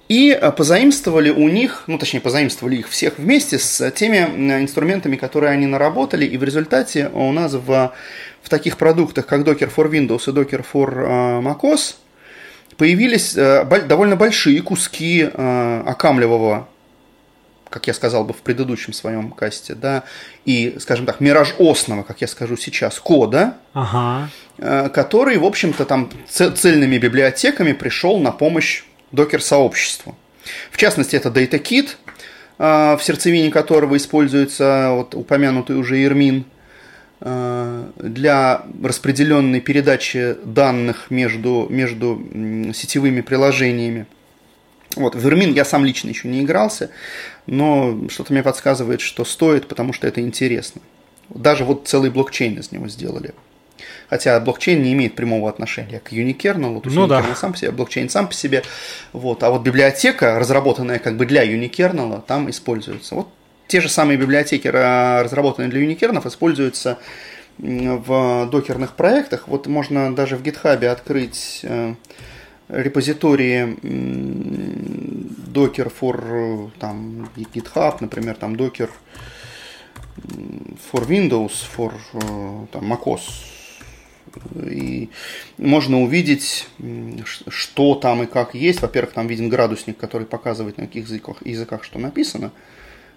и 0.08 0.30
э, 0.30 0.52
позаимствовали 0.52 1.30
у 1.30 1.48
них, 1.48 1.84
ну 1.86 1.98
точнее 1.98 2.20
позаимствовали 2.20 2.76
их 2.76 2.88
всех 2.88 3.18
вместе 3.18 3.58
с 3.58 3.90
теми 3.90 4.18
инструментами, 4.18 5.16
которые 5.16 5.52
они 5.52 5.66
наработали, 5.66 6.24
и 6.24 6.36
в 6.36 6.44
результате 6.44 7.10
у 7.12 7.32
нас 7.32 7.54
в, 7.54 7.92
в 8.42 8.48
таких 8.48 8.76
продуктах, 8.76 9.26
как 9.26 9.40
Docker 9.40 9.70
for 9.74 9.90
Windows 9.90 10.30
и 10.30 10.32
Docker 10.32 10.64
for 10.72 11.42
macOS, 11.42 11.96
появились 12.76 13.34
довольно 13.34 14.16
большие 14.16 14.62
куски 14.62 15.22
окамлевого 15.22 16.68
как 17.70 17.86
я 17.86 17.94
сказал 17.94 18.24
бы 18.24 18.34
в 18.34 18.38
предыдущем 18.38 18.92
своем 18.92 19.30
касте, 19.30 19.74
да, 19.74 20.02
и, 20.44 20.76
скажем 20.80 21.06
так, 21.06 21.20
мираж 21.20 21.54
осного, 21.58 22.02
как 22.02 22.20
я 22.20 22.26
скажу 22.26 22.56
сейчас, 22.56 22.98
кода, 22.98 23.56
ага. 23.72 24.28
Э, 24.58 24.88
который, 24.88 25.38
в 25.38 25.44
общем-то, 25.44 25.84
там 25.86 26.10
цельными 26.28 26.98
библиотеками 26.98 27.72
пришел 27.72 28.18
на 28.18 28.32
помощь 28.32 28.82
докер-сообществу. 29.12 30.16
В 30.70 30.76
частности, 30.76 31.16
это 31.16 31.28
DataKit, 31.28 31.90
э, 32.58 32.96
в 32.96 33.00
сердцевине 33.02 33.50
которого 33.50 33.96
используется 33.96 34.90
вот 34.90 35.14
упомянутый 35.14 35.76
уже 35.76 36.02
Ирмин, 36.04 36.44
э, 37.20 37.84
для 37.96 38.62
распределенной 38.82 39.60
передачи 39.60 40.36
данных 40.44 41.06
между, 41.10 41.68
между 41.70 42.20
сетевыми 42.74 43.20
приложениями. 43.20 44.06
Вот, 44.96 45.14
в 45.14 45.18
Вермин 45.18 45.54
я 45.54 45.64
сам 45.64 45.84
лично 45.84 46.08
еще 46.08 46.28
не 46.28 46.42
игрался, 46.42 46.90
но 47.46 48.08
что-то 48.08 48.32
мне 48.32 48.42
подсказывает, 48.42 49.00
что 49.00 49.24
стоит, 49.24 49.68
потому 49.68 49.92
что 49.92 50.06
это 50.08 50.20
интересно. 50.20 50.80
Даже 51.28 51.64
вот 51.64 51.86
целый 51.86 52.10
блокчейн 52.10 52.58
из 52.58 52.72
него 52.72 52.88
сделали. 52.88 53.34
Хотя 54.08 54.40
блокчейн 54.40 54.82
не 54.82 54.92
имеет 54.92 55.14
прямого 55.14 55.48
отношения 55.48 56.00
к 56.00 56.10
есть 56.88 56.96
ну, 56.96 57.06
да. 57.06 57.22
сам 57.36 57.52
по 57.52 57.58
себе, 57.58 57.70
блокчейн 57.70 58.08
сам 58.08 58.26
по 58.26 58.34
себе. 58.34 58.64
Вот. 59.12 59.42
А 59.44 59.50
вот 59.50 59.62
библиотека, 59.62 60.38
разработанная 60.38 60.98
как 60.98 61.16
бы 61.16 61.26
для 61.26 61.44
Unikernel, 61.46 62.22
там 62.26 62.50
используется. 62.50 63.14
Вот 63.14 63.28
те 63.68 63.80
же 63.80 63.88
самые 63.88 64.18
библиотеки, 64.18 64.66
разработанные 64.66 65.70
для 65.70 65.80
Unikernel, 65.80 66.26
используются 66.26 66.98
в 67.58 68.48
докерных 68.50 68.94
проектах. 68.94 69.46
Вот 69.46 69.68
можно 69.68 70.14
даже 70.14 70.36
в 70.36 70.42
GitHub 70.42 70.84
открыть 70.86 71.60
э, 71.62 71.94
репозитории 72.70 73.76
Docker 75.52 75.92
for 76.00 76.70
там, 76.78 77.30
GitHub, 77.36 77.96
например, 78.00 78.36
там 78.36 78.54
Docker 78.54 78.90
for 80.92 81.06
Windows, 81.06 81.52
for 81.76 81.92
там, 82.72 82.92
macOS. 82.92 83.22
И 84.70 85.10
можно 85.58 86.02
увидеть, 86.02 86.68
что 87.48 87.94
там 87.96 88.22
и 88.22 88.26
как 88.26 88.54
есть. 88.54 88.80
Во-первых, 88.80 89.12
там 89.12 89.26
виден 89.26 89.48
градусник, 89.48 89.96
который 89.96 90.26
показывает, 90.26 90.78
на 90.78 90.86
каких 90.86 91.06
языках, 91.06 91.44
языках 91.44 91.82
что 91.82 91.98
написано. 91.98 92.52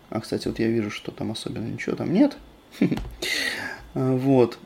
А, 0.10 0.22
кстати, 0.22 0.47
вот 0.47 0.60
я 0.60 0.68
вижу, 0.68 0.89
что 0.89 1.12
там 1.12 1.32
особенно 1.32 1.68
ничего 1.68 1.95
там 1.95 2.14
нет. 2.14 2.38
Вот. 3.93 4.58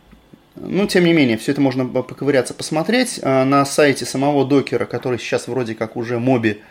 Ну, 0.59 0.87
тем 0.87 1.05
не 1.05 1.13
менее, 1.13 1.37
все 1.37 1.51
это 1.51 1.61
можно 1.61 1.85
поковыряться, 1.85 2.53
посмотреть. 2.53 3.19
А, 3.21 3.45
на 3.45 3.65
сайте 3.65 4.05
самого 4.05 4.45
докера, 4.45 4.85
который 4.85 5.19
сейчас 5.19 5.47
вроде 5.47 5.75
как 5.75 5.95
уже 5.95 6.19
моби 6.19 6.61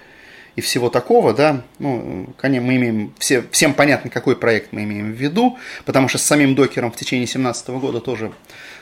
и 0.57 0.63
всего 0.63 0.89
такого, 0.89 1.35
да, 1.35 1.63
ну, 1.79 2.31
конечно, 2.39 2.67
мы 2.67 2.77
имеем, 2.77 3.13
все, 3.19 3.45
всем 3.51 3.75
понятно, 3.75 4.09
какой 4.09 4.37
проект 4.37 4.73
мы 4.73 4.85
имеем 4.85 5.13
в 5.13 5.15
виду, 5.15 5.59
потому 5.85 6.09
что 6.09 6.17
с 6.17 6.23
самим 6.23 6.55
докером 6.55 6.91
в 6.91 6.97
течение 6.97 7.27
2017 7.27 7.69
года 7.69 8.01
тоже 8.01 8.33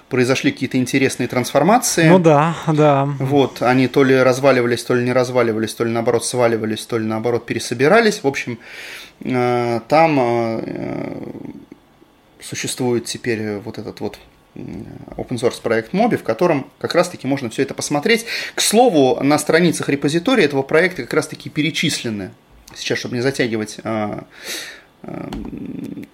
произошли 0.09 0.53
какие-то 0.53 0.79
интересные 0.79 1.27
трансформации. 1.27 2.09
Ну 2.09 2.21
да, 2.21 2.55
да. 2.69 3.09
Вот, 3.19 3.61
они 3.61 3.89
то 3.89 4.05
ли 4.05 4.17
разваливались, 4.17 4.85
то 4.85 4.95
ли 4.95 5.05
не 5.05 5.13
разваливались, 5.13 5.75
то 5.75 5.83
ли 5.85 5.91
наоборот 5.91 6.25
сваливались, 6.25 6.87
то 6.87 6.97
ли 6.97 7.05
наоборот 7.05 7.45
пересобирались. 7.45 8.23
В 8.23 8.27
общем, 8.29 8.61
э, 9.23 9.81
там 9.89 10.19
э, 10.21 11.23
существует 12.41 13.07
теперь 13.07 13.57
вот 13.57 13.79
этот 13.79 14.01
вот 14.01 14.19
open 14.55 15.39
source 15.39 15.61
проект 15.61 15.93
Mobi, 15.93 16.17
в 16.17 16.23
котором 16.23 16.67
как 16.79 16.95
раз-таки 16.95 17.27
можно 17.27 17.51
все 17.51 17.63
это 17.63 17.75
посмотреть. 17.75 18.27
К 18.55 18.61
слову, 18.61 19.23
на 19.23 19.39
страницах 19.39 19.89
репозитория 19.89 20.45
этого 20.45 20.63
проекта 20.63 21.03
как 21.03 21.15
раз-таки 21.15 21.51
перечислены, 21.51 22.31
сейчас, 22.75 22.99
чтобы 22.99 23.17
не 23.17 23.23
затягивать 23.23 23.79
а, 23.85 24.25
а, 25.03 25.31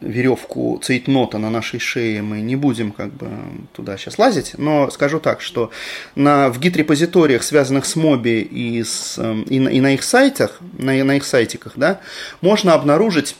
веревку 0.00 0.80
цейтнота 0.82 1.38
на 1.38 1.50
нашей 1.50 1.80
шее, 1.80 2.22
мы 2.22 2.40
не 2.40 2.56
будем 2.56 2.92
как 2.92 3.12
бы 3.12 3.28
туда 3.72 3.96
сейчас 3.96 4.18
лазить, 4.18 4.52
но 4.58 4.90
скажу 4.90 5.20
так, 5.20 5.40
что 5.40 5.70
на, 6.14 6.48
в 6.48 6.58
гид-репозиториях, 6.58 7.42
связанных 7.42 7.84
с 7.84 7.96
Моби 7.96 8.40
и, 8.40 8.82
с, 8.82 9.18
и, 9.48 9.60
на, 9.60 9.68
и 9.68 9.80
на 9.80 9.94
их 9.94 10.02
сайтах, 10.02 10.60
на, 10.78 10.92
на 11.04 11.16
их 11.16 11.24
сайтиках, 11.24 11.74
да, 11.76 12.00
можно 12.40 12.74
обнаружить 12.74 13.36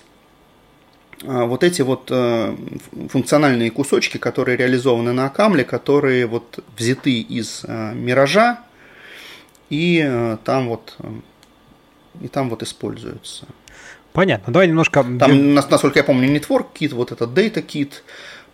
вот 1.23 1.65
эти 1.65 1.83
вот 1.83 2.09
э, 2.11 2.57
функциональные 3.09 3.71
кусочки, 3.71 4.17
которые 4.17 4.57
реализованы 4.57 5.13
на 5.13 5.27
Акамле, 5.27 5.65
которые 5.65 6.27
вот 6.27 6.65
взяты 6.77 7.21
из 7.21 7.63
э, 7.65 7.93
Миража 7.95 8.61
и 9.69 10.03
э, 10.05 10.39
там 10.45 10.69
вот 10.69 10.97
и 12.21 12.29
там 12.29 12.51
вот 12.51 12.63
используются. 12.63 13.47
Понятно. 14.13 14.53
Давай 14.53 14.67
немножко. 14.67 15.05
Там, 15.19 15.55
насколько 15.55 15.99
я 15.99 16.05
помню, 16.05 16.29
Network 16.29 16.67
Kit, 16.75 16.95
вот 16.95 17.13
этот 17.13 17.31
Data 17.31 17.65
Kit, 17.65 17.93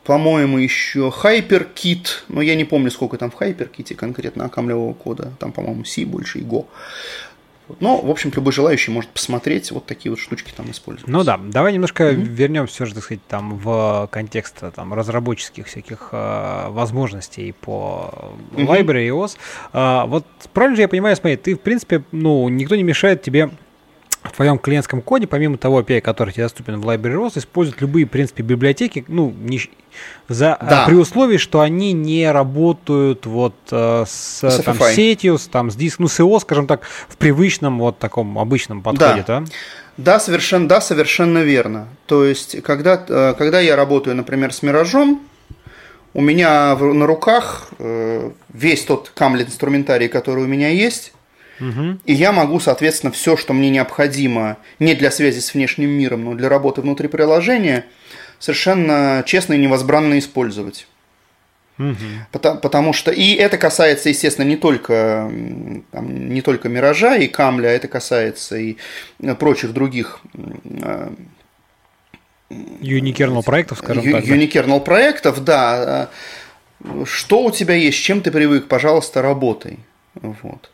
по-моему, 0.05 0.59
еще 0.59 1.13
Hyper 1.23 1.69
Kit, 1.75 2.09
но 2.29 2.43
я 2.43 2.55
не 2.55 2.65
помню, 2.65 2.91
сколько 2.91 3.17
там 3.17 3.31
в 3.31 3.41
Hyper 3.41 3.71
Kit 3.71 3.95
конкретно 3.95 4.45
акамлевого 4.45 4.93
кода. 4.93 5.33
Там, 5.39 5.53
по-моему, 5.53 5.85
C 5.85 6.05
больше 6.05 6.41
и 6.41 6.43
Go. 6.43 6.67
Но, 7.81 8.01
в 8.01 8.11
общем, 8.11 8.31
любой 8.35 8.53
желающий 8.53 8.91
может 8.91 9.11
посмотреть, 9.11 9.71
вот 9.73 9.87
такие 9.87 10.11
вот 10.11 10.21
штучки 10.21 10.53
там 10.57 10.71
используются. 10.71 11.11
Ну 11.11 11.25
да, 11.25 11.37
давай 11.37 11.73
немножко 11.73 12.11
mm-hmm. 12.11 12.23
вернемся 12.23 12.75
все 12.75 12.85
же, 12.87 12.95
так 12.95 13.05
сказать, 13.05 13.27
там 13.27 13.57
в 13.59 14.09
контекст 14.11 14.63
там, 14.75 14.95
разработческих 14.95 15.67
всяких 15.67 16.11
э, 16.13 16.69
возможностей 16.69 17.53
по 17.53 18.33
mm-hmm. 18.53 18.67
Library 18.67 19.07
и 19.07 19.11
OS. 19.11 19.37
А, 19.73 20.07
вот 20.07 20.25
правильно 20.53 20.77
же 20.77 20.83
я 20.83 20.89
понимаю, 20.89 21.17
смотри, 21.17 21.37
ты, 21.37 21.55
в 21.55 21.61
принципе, 21.61 22.05
ну, 22.13 22.49
никто 22.49 22.77
не 22.77 22.85
мешает 22.85 23.23
тебе 23.23 23.51
в 24.27 24.33
твоем 24.33 24.59
клиентском 24.59 25.03
коде, 25.03 25.27
помимо 25.27 25.59
того 25.59 25.81
API, 25.81 26.01
который 26.01 26.33
тебе 26.33 26.45
доступен 26.45 26.81
в 26.81 26.89
Library 26.89 27.15
ROS, 27.15 27.39
используют 27.39 27.81
любые, 27.81 28.07
в 28.07 28.11
принципе, 28.11 28.43
библиотеки, 28.43 29.05
ну, 29.09 29.35
не, 29.39 29.61
за, 30.29 30.59
да. 30.61 30.85
при 30.87 30.95
условии, 30.95 31.37
что 31.37 31.61
они 31.61 31.93
не 31.93 32.31
работают 32.31 33.27
вот 33.27 33.55
э, 33.71 34.05
с, 34.07 34.43
с 34.43 34.63
там, 34.63 34.79
сетью, 34.79 35.39
с, 35.39 35.47
там, 35.47 35.71
с 35.71 35.77
диском, 35.77 36.05
ну, 36.05 36.09
с 36.09 36.21
IO, 36.21 36.41
скажем 36.41 36.67
так, 36.67 36.83
в 37.09 37.17
привычном 37.17 37.79
вот 37.79 37.99
таком 37.99 38.39
обычном 38.39 38.83
подходе, 38.83 39.25
да? 39.27 39.41
Да, 39.41 39.47
да 39.97 40.21
совершенно, 40.21 40.69
да, 40.69 40.81
совершенно 40.81 41.39
верно. 41.39 41.89
То 42.07 42.25
есть, 42.25 42.63
когда, 42.63 43.03
э, 43.09 43.35
когда 43.37 43.61
я 43.61 43.77
работаю, 43.77 44.17
например, 44.17 44.53
с 44.53 44.63
Миражом, 44.63 45.21
у 46.17 46.23
меня 46.23 46.75
на 46.77 47.07
руках 47.07 47.69
э, 47.79 48.31
весь 48.53 48.85
тот 48.85 49.13
камлет 49.15 49.49
инструментарий, 49.49 50.09
который 50.09 50.45
у 50.45 50.47
меня 50.47 50.71
есть, 50.71 51.13
и 51.61 52.13
я 52.13 52.33
могу, 52.33 52.61
соответственно, 52.61 53.13
все, 53.13 53.37
что 53.37 53.53
мне 53.53 53.71
необходимо 53.71 54.59
не 54.79 54.95
для 54.95 55.11
связи 55.11 55.41
с 55.41 55.55
внешним 55.55 55.91
миром, 55.91 56.25
но 56.25 56.35
для 56.35 56.49
работы 56.49 56.81
внутри 56.83 57.09
приложения, 57.09 57.87
совершенно 58.39 59.23
честно 59.27 59.55
и 59.55 59.59
невозбранно 59.59 60.19
использовать. 60.19 60.87
Угу. 61.79 61.97
Потому, 62.33 62.61
потому 62.61 62.93
что 62.93 63.11
и 63.11 63.35
это 63.35 63.59
касается, 63.59 64.09
естественно, 64.09 64.47
не 64.47 64.57
только, 64.57 65.31
там, 65.91 66.29
не 66.31 66.41
только 66.41 66.69
Миража 66.69 67.17
и 67.17 67.27
Камля, 67.27 67.69
это 67.69 67.87
касается 67.87 68.57
и 68.57 68.77
прочих 69.39 69.73
других 69.73 70.21
Unikernel 72.49 73.43
проектов, 73.43 73.79
скажем 73.79 74.11
так. 74.11 74.25
Unikernel 74.25 74.81
проектов, 74.81 75.45
да. 75.45 76.09
Что 77.05 77.43
у 77.45 77.51
тебя 77.51 77.75
есть, 77.75 77.99
чем 77.99 78.21
ты 78.21 78.31
привык, 78.31 78.69
пожалуйста, 78.69 79.21
работай. 79.21 79.79
Вот. 80.15 80.71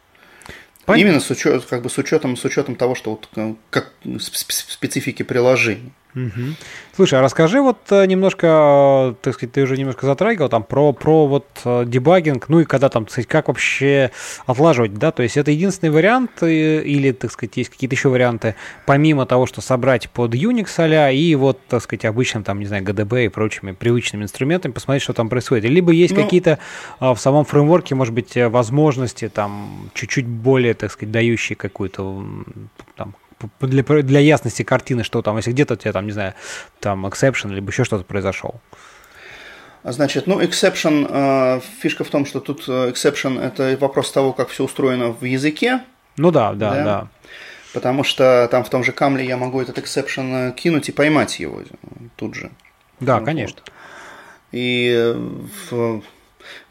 Понятно. 0.85 1.09
Именно 1.09 1.21
с 1.21 1.31
учетом, 1.31 1.63
как 1.69 1.83
бы 1.83 1.91
с 1.91 1.99
учетом, 1.99 2.37
с 2.37 2.45
учетом 2.45 2.75
того, 2.77 2.95
что 2.95 3.11
вот 3.13 3.29
э, 3.37 3.55
как 3.71 3.93
специфики 4.19 5.23
приложений. 5.23 5.93
Угу. 6.15 6.57
Слушай, 6.95 7.21
а 7.21 7.23
расскажи 7.23 7.63
вот 7.63 7.79
э, 7.91 8.05
немножко, 8.05 9.15
так 9.23 9.33
сказать, 9.33 9.53
ты 9.53 9.63
уже 9.63 9.79
немножко 9.79 10.05
затрагивал 10.05 10.51
там 10.51 10.63
про, 10.63 10.93
про 10.93 11.27
вот 11.27 11.47
э, 11.65 11.85
дебагинг, 11.87 12.51
ну 12.51 12.61
и 12.61 12.65
когда 12.65 12.91
там, 12.91 13.05
так 13.05 13.13
сказать, 13.13 13.29
как 13.29 13.49
вообще 13.49 14.11
отлаживать, 14.45 14.95
да, 14.95 15.11
то 15.11 15.23
есть 15.23 15.39
это 15.39 15.51
единственный 15.51 15.89
вариант 15.89 16.43
или, 16.43 17.13
так 17.13 17.33
сказать, 17.33 17.57
есть 17.57 17.71
какие-то 17.71 17.95
еще 17.95 18.11
варианты, 18.11 18.57
помимо 18.85 19.25
того, 19.25 19.47
что 19.47 19.63
собрать 19.63 20.11
под 20.11 20.35
Unix 20.35 20.79
а 20.79 21.11
и 21.11 21.35
вот, 21.35 21.59
так 21.67 21.83
сказать, 21.83 22.05
обычным 22.05 22.45
там, 22.45 22.59
не 22.59 22.67
знаю, 22.67 22.85
GDB 22.85 23.27
и 23.27 23.29
прочими 23.29 23.73
привычными 23.73 24.25
инструментами, 24.25 24.73
посмотреть, 24.73 25.03
что 25.03 25.15
там 25.15 25.31
происходит. 25.31 25.65
Либо 25.65 25.93
есть 25.93 26.15
ну, 26.15 26.23
какие-то 26.23 26.59
в 27.01 27.17
самом 27.17 27.47
фреймворке, 27.47 27.95
может 27.95 28.13
быть, 28.13 28.37
возможности 28.37 29.29
там 29.29 29.91
чуть-чуть 29.95 30.27
более, 30.27 30.75
так 30.75 30.93
сказать, 30.93 31.11
дающие 31.11 31.57
какую-то 31.57 32.25
там 32.97 33.15
для, 33.61 33.83
для 33.83 34.21
ясности 34.21 34.63
картины, 34.63 35.05
что 35.05 35.23
там, 35.23 35.37
если 35.37 35.53
где-то 35.53 35.75
у 35.75 35.77
тебя 35.77 35.93
там, 35.93 36.07
не 36.07 36.13
знаю, 36.13 36.35
там 36.81 37.07
exception, 37.07 37.53
либо 37.53 37.71
еще 37.71 37.85
что-то 37.85 38.05
произошел. 38.05 38.61
Значит, 39.85 40.27
ну, 40.27 40.41
exception, 40.41 41.07
э, 41.09 41.61
фишка 41.81 42.05
в 42.05 42.09
том, 42.09 42.25
что 42.25 42.41
тут 42.41 42.69
э, 42.69 42.91
exception– 42.91 43.41
это 43.43 43.77
вопрос 43.81 44.13
того, 44.13 44.33
как 44.33 44.49
все 44.49 44.65
устроено 44.65 45.11
в 45.11 45.25
языке. 45.25 45.81
Ну 46.17 46.31
да, 46.31 46.53
да, 46.53 46.71
да. 46.71 46.85
да. 46.85 47.09
Потому 47.75 48.05
что 48.05 48.49
там 48.51 48.63
в 48.65 48.71
том 48.71 48.85
же 48.85 48.93
камле 48.93 49.27
я 49.27 49.37
могу 49.37 49.61
этот 49.61 49.79
exception 49.79 50.51
э, 50.51 50.53
кинуть 50.53 50.89
и 50.89 50.93
поймать 50.93 51.41
его 51.41 51.63
тут 52.17 52.35
же. 52.37 52.53
Да, 53.01 53.19
вот. 53.19 53.25
конечно. 53.25 53.61
И 54.53 55.17
в, 55.71 56.03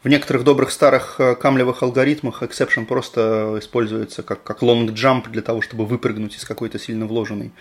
В 0.02 0.08
некоторых 0.08 0.42
добрых 0.42 0.72
старых 0.72 1.16
э, 1.18 1.36
камлевых 1.36 1.82
алгоритмах 1.82 2.42
exception 2.42 2.86
просто 2.86 3.56
используется 3.60 4.22
как, 4.22 4.42
как 4.42 4.62
long 4.62 4.88
jump 4.88 5.30
для 5.30 5.42
того, 5.42 5.62
чтобы 5.62 5.86
выпрыгнуть 5.86 6.36
из 6.36 6.44
какой-то 6.44 6.78
сильно 6.78 7.06
вложенной 7.06 7.52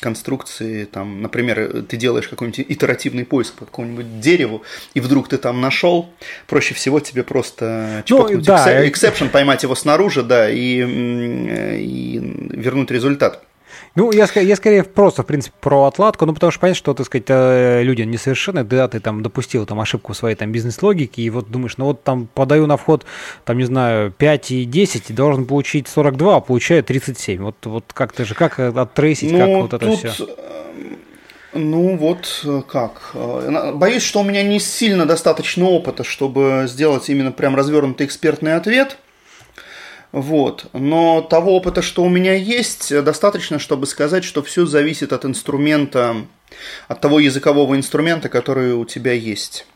конструкции. 0.00 0.84
Там, 0.84 1.22
например, 1.22 1.84
ты 1.88 1.96
делаешь 1.96 2.28
какой-нибудь 2.28 2.66
итеративный 2.68 3.24
поиск 3.24 3.54
по 3.54 3.64
какому-нибудь 3.64 4.20
дереву, 4.20 4.62
и 4.94 5.00
вдруг 5.00 5.28
ты 5.28 5.38
там 5.38 5.60
нашел, 5.60 6.10
проще 6.46 6.74
всего 6.74 7.00
тебе 7.00 7.22
просто 7.22 8.04
ну, 8.08 8.28
да, 8.40 8.86
exception, 8.86 9.30
поймать 9.30 9.62
его 9.62 9.74
снаружи, 9.74 10.22
да, 10.22 10.50
и, 10.50 10.82
и 10.82 12.18
вернуть 12.50 12.90
результат. 12.90 13.42
Ну, 13.94 14.12
я, 14.12 14.28
я 14.34 14.56
скорее 14.56 14.84
просто, 14.84 15.22
в 15.22 15.26
принципе, 15.26 15.56
про 15.60 15.84
отладку, 15.84 16.26
ну, 16.26 16.34
потому 16.34 16.50
что 16.50 16.60
понятно, 16.60 16.78
что, 16.78 16.94
так 16.94 17.06
сказать, 17.06 17.26
э, 17.28 17.82
люди 17.82 18.02
несовершенны, 18.02 18.64
да, 18.64 18.88
ты 18.88 19.00
там 19.00 19.22
допустил 19.22 19.66
там 19.66 19.80
ошибку 19.80 20.12
в 20.12 20.16
своей 20.16 20.36
там 20.36 20.52
бизнес-логике, 20.52 21.22
и 21.22 21.30
вот 21.30 21.50
думаешь, 21.50 21.76
ну, 21.78 21.86
вот 21.86 22.02
там 22.02 22.28
подаю 22.32 22.66
на 22.66 22.76
вход, 22.76 23.04
там, 23.44 23.58
не 23.58 23.64
знаю, 23.64 24.12
5 24.12 24.50
и 24.52 24.64
10, 24.64 25.10
и 25.10 25.12
должен 25.12 25.46
получить 25.46 25.88
42, 25.88 26.36
а 26.36 26.40
получаю 26.40 26.84
37. 26.84 27.42
Вот, 27.42 27.56
вот 27.64 27.84
как 27.92 28.12
ты 28.12 28.24
же, 28.24 28.34
как 28.34 28.58
оттрейсить, 28.58 29.32
ну, 29.32 29.38
как 29.38 29.48
вот 29.48 29.74
это 29.74 29.86
тут... 29.86 29.98
все? 29.98 30.26
Э, 30.26 30.68
ну 31.54 31.96
вот 31.96 32.42
э, 32.44 32.62
как. 32.68 33.14
Боюсь, 33.74 34.02
что 34.02 34.20
у 34.20 34.24
меня 34.24 34.42
не 34.42 34.60
сильно 34.60 35.06
достаточно 35.06 35.64
опыта, 35.64 36.04
чтобы 36.04 36.66
сделать 36.68 37.08
именно 37.08 37.32
прям 37.32 37.56
развернутый 37.56 38.06
экспертный 38.06 38.54
ответ– 38.54 38.98
вот. 40.12 40.66
Но 40.72 41.20
того 41.20 41.56
опыта, 41.56 41.82
что 41.82 42.02
у 42.02 42.08
меня 42.08 42.34
есть, 42.34 42.94
достаточно, 43.02 43.58
чтобы 43.58 43.86
сказать, 43.86 44.24
что 44.24 44.42
все 44.42 44.66
зависит 44.66 45.12
от 45.12 45.24
инструмента, 45.24 46.16
от 46.88 47.00
того 47.00 47.20
языкового 47.20 47.76
инструмента, 47.76 48.28
который 48.28 48.72
у 48.74 48.84
тебя 48.84 49.12
есть. 49.12 49.66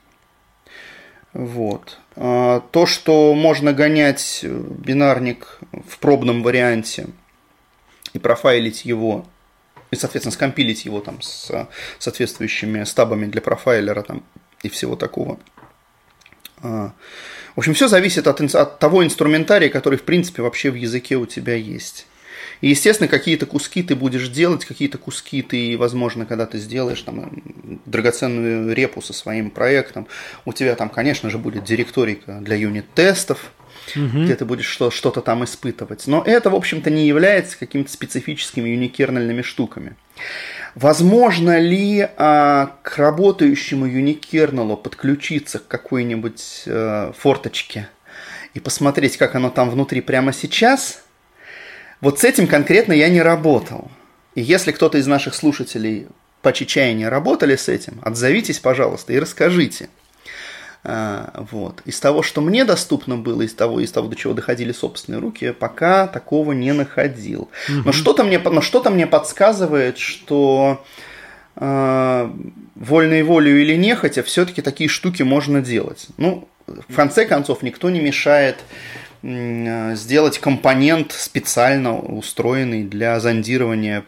Вот. 1.35 1.99
А, 2.16 2.61
то, 2.70 2.87
что 2.87 3.35
можно 3.35 3.72
гонять 3.72 4.41
бинарник 4.43 5.59
в 5.72 5.99
пробном 5.99 6.43
варианте 6.43 7.09
и 8.12 8.18
профайлить 8.18 8.85
его, 8.85 9.26
и, 9.91 9.97
соответственно, 9.97 10.33
скомпилить 10.33 10.87
его 10.87 11.01
там 11.01 11.20
с 11.20 11.68
соответствующими 11.99 12.85
стабами 12.85 13.26
для 13.26 13.43
профайлера 13.43 14.03
там, 14.03 14.22
и 14.62 14.70
всего 14.70 14.97
такого– 14.97 15.39
а, 16.62 16.93
в 17.55 17.59
общем, 17.59 17.74
все 17.74 17.88
зависит 17.88 18.26
от, 18.26 18.40
от 18.40 18.78
того 18.78 19.05
инструментария, 19.05 19.68
который, 19.68 19.98
в 19.98 20.03
принципе, 20.03 20.42
вообще 20.42 20.70
в 20.70 20.74
языке 20.74 21.16
у 21.16 21.26
тебя 21.26 21.55
есть. 21.55 22.07
И, 22.61 22.68
естественно, 22.68 23.09
какие-то 23.09 23.47
куски 23.47 23.83
ты 23.83 23.95
будешь 23.95 24.28
делать, 24.28 24.64
какие-то 24.64 24.99
куски 24.99 25.43
ты, 25.43 25.76
возможно, 25.78 26.26
когда 26.26 26.47
ты 26.47 26.59
сделаешь 26.59 27.03
там 27.03 27.43
драгоценную 27.87 28.74
репу 28.74 29.03
со 29.03 29.12
своим 29.12 29.51
проектом, 29.51 30.07
у 30.45 30.53
тебя 30.53 30.74
там, 30.74 30.89
конечно 30.89 31.30
же, 31.30 31.39
будет 31.39 31.64
директорика 31.64 32.39
для 32.41 32.57
юнит-тестов, 32.57 33.53
угу. 33.97 34.22
где 34.22 34.35
ты 34.37 34.45
будешь 34.45 34.66
что- 34.66 34.91
что-то 34.91 35.20
там 35.20 35.45
испытывать. 35.45 36.07
Но 36.07 36.22
это, 36.24 36.51
в 36.51 36.55
общем-то, 36.55 36.91
не 36.91 37.07
является 37.07 37.59
какими-то 37.59 37.91
специфическими 37.91 38.70
юникернельными 38.70 39.43
штуками. 39.43 39.97
Возможно 40.74 41.59
ли 41.59 42.09
а, 42.16 42.76
к 42.83 42.97
работающему 42.97 43.87
юникернелу 43.87 44.76
подключиться 44.76 45.59
к 45.59 45.66
какой-нибудь 45.66 46.64
а, 46.66 47.12
форточке 47.12 47.89
и 48.55 48.61
посмотреть, 48.61 49.16
как 49.16 49.35
оно 49.35 49.51
там 49.51 49.70
внутри 49.70 50.01
прямо 50.01 50.33
сейчас? 50.33 51.03
Вот 52.03 52.20
с 52.20 52.24
этим 52.24 52.46
конкретно 52.46 52.92
я 52.92 53.09
не 53.09 53.22
работал. 53.22 53.90
И 54.34 54.42
если 54.42 54.72
кто-то 54.72 54.98
из 54.98 55.07
наших 55.07 55.34
слушателей 55.34 56.09
по 56.42 56.53
чечаянию 56.53 57.09
работали 57.09 57.57
с 57.57 57.68
этим, 57.70 57.98
отзовитесь, 58.03 58.59
пожалуйста, 58.59 59.14
и 59.14 59.18
расскажите– 59.18 59.88
а, 60.84 61.44
вот. 61.50 61.80
Из 61.84 62.00
того, 62.00 62.22
что 62.22 62.40
мне 62.40 62.64
доступно 62.64 63.16
было, 63.16 63.42
из 63.42 63.55
того, 63.55 63.80
из 63.80 63.92
того, 63.92 64.09
до 64.09 64.16
чего 64.16 64.34
доходили 64.34 64.72
собственные 64.72 65.20
руки, 65.20 65.53
пока 65.53 66.09
такого 66.09 66.53
не 66.53 66.72
находил. 66.72 67.50
Угу. 67.68 67.82
Но 67.84 67.92
что-то 67.92 68.24
мне, 68.24 68.38
но 68.38 68.61
что-то 68.61 68.90
мне 68.90 69.07
подсказывает, 69.07 69.98
что 69.98 70.84
э, 71.55 72.30
вольной 72.74 73.22
волею 73.22 73.62
или 73.62 73.76
нехотя, 73.76 74.24
все-таки 74.24 74.61
такие 74.61 74.88
штуки 74.88 75.22
можно 75.22 75.61
делать. 75.61 76.09
Ну, 76.16 76.48
в 76.66 76.94
конце 76.94 77.26
концов, 77.26 77.62
никто 77.62 77.88
не 77.88 78.00
мешает 78.00 78.57
сделать 79.22 80.38
компонент 80.38 81.12
специально 81.12 81.96
устроенный 81.96 82.82
для 82.82 83.20
зондирования 83.20 84.04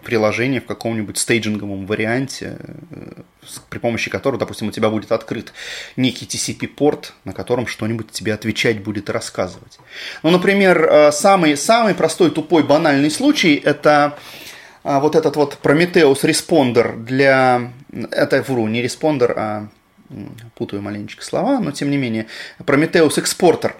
приложение 0.00 0.60
в 0.60 0.66
каком-нибудь 0.66 1.18
стейджинговом 1.18 1.86
варианте, 1.86 2.56
э, 2.90 3.22
при 3.68 3.78
помощи 3.78 4.10
которого, 4.10 4.38
допустим, 4.38 4.68
у 4.68 4.70
тебя 4.70 4.90
будет 4.90 5.12
открыт 5.12 5.52
некий 5.96 6.26
TCP-порт, 6.26 7.12
на 7.24 7.32
котором 7.32 7.66
что-нибудь 7.66 8.10
тебе 8.10 8.34
отвечать 8.34 8.82
будет 8.82 9.08
и 9.08 9.12
рассказывать. 9.12 9.78
Ну, 10.22 10.30
например, 10.30 10.84
э, 10.84 11.12
самый, 11.12 11.56
самый 11.56 11.94
простой, 11.94 12.30
тупой, 12.30 12.62
банальный 12.62 13.10
случай– 13.10 13.54
это 13.64 14.18
э, 14.84 14.98
вот 14.98 15.14
этот 15.14 15.36
вот 15.36 15.58
Prometheus 15.62 16.22
Responder 16.22 16.96
для... 17.02 17.72
Это, 18.10 18.42
вру, 18.42 18.68
не 18.68 18.82
Responder, 18.82 19.32
а 19.36 19.68
путаю 20.56 20.82
маленечко 20.82 21.24
слова, 21.24 21.60
но 21.60 21.70
тем 21.70 21.90
не 21.90 21.96
менее, 21.96 22.26
Prometheus 22.58 23.16
Exporter, 23.22 23.74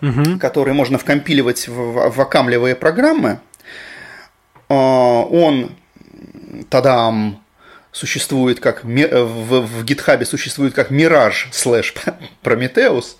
угу. 0.00 0.38
который 0.38 0.74
можно 0.74 0.98
вкомпиливать 0.98 1.68
в, 1.68 2.10
в 2.10 2.20
окамливые 2.20 2.74
программы, 2.74 3.40
а, 4.68 5.22
он 5.22 5.72
тадам 6.70 7.42
существует 7.92 8.60
как 8.60 8.84
в, 8.84 8.88
в 8.88 9.84
GitHub 9.84 10.24
существует 10.24 10.74
как 10.74 10.90
Mirage 10.90 11.48
слэш 11.52 11.94
Prometheus. 12.42 13.16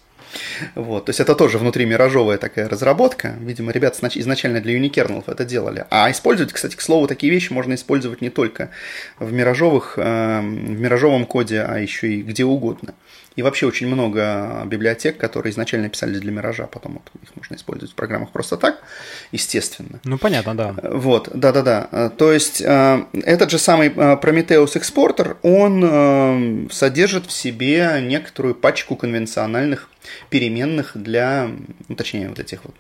Вот, 0.75 1.07
то 1.07 1.11
есть 1.11 1.21
это 1.21 1.35
тоже 1.35 1.57
внутри 1.59 1.87
миражовая 1.87 2.37
такая 2.37 2.69
разработка. 2.69 3.35
Видимо, 3.41 3.73
ребята 3.73 4.09
изначально 4.15 4.61
для 4.61 4.75
юникернелов 4.75 5.29
это 5.29 5.45
делали. 5.47 5.87
А 5.91 6.11
использовать, 6.11 6.53
кстати, 6.53 6.77
к 6.77 6.83
слову, 6.83 7.07
такие 7.07 7.33
вещи 7.33 7.51
можно 7.51 7.75
использовать 7.75 8.21
не 8.21 8.29
только 8.29 8.71
в 9.19 9.33
миражовых, 9.33 9.95
э, 9.97 10.41
в 10.41 10.79
миражовом 10.79 11.25
коде, 11.25 11.63
а 11.63 11.79
еще 11.79 12.13
и 12.13 12.23
где 12.23 12.45
угодно. 12.45 12.95
И 13.39 13.43
вообще 13.43 13.67
очень 13.67 13.87
много 13.87 14.65
библиотек, 14.67 15.17
которые 15.17 15.53
изначально 15.53 15.89
писались 15.89 16.19
для 16.19 16.33
Миража, 16.33 16.67
потом 16.67 16.95
вот 16.95 17.23
их 17.23 17.37
можно 17.37 17.55
использовать 17.55 17.93
в 17.93 17.95
программах 17.95 18.33
просто 18.33 18.57
так, 18.57 18.83
естественно. 19.31 20.01
Ну, 20.03 20.19
понятно, 20.19 20.57
да. 20.57 20.75
Вот, 20.83 21.29
да-да-да. 21.33 22.11
То 22.19 22.33
есть 22.33 22.61
э, 22.61 23.05
этот 23.13 23.53
же 23.53 23.61
самый 23.61 23.91
э, 23.91 23.93
Prometheus 24.21 24.75
Exporter, 24.75 25.37
он 25.43 25.85
э, 25.85 26.73
содержит 26.73 27.27
в 27.27 27.31
себе 27.31 28.01
некоторую 28.03 28.57
пачку 28.57 28.97
конвенциональных 28.97 29.89
переменных 30.31 30.97
для, 30.97 31.49
ну, 31.87 31.95
точнее, 31.95 32.31
вот 32.31 32.41
этих 32.41 32.65
вот 32.65 32.75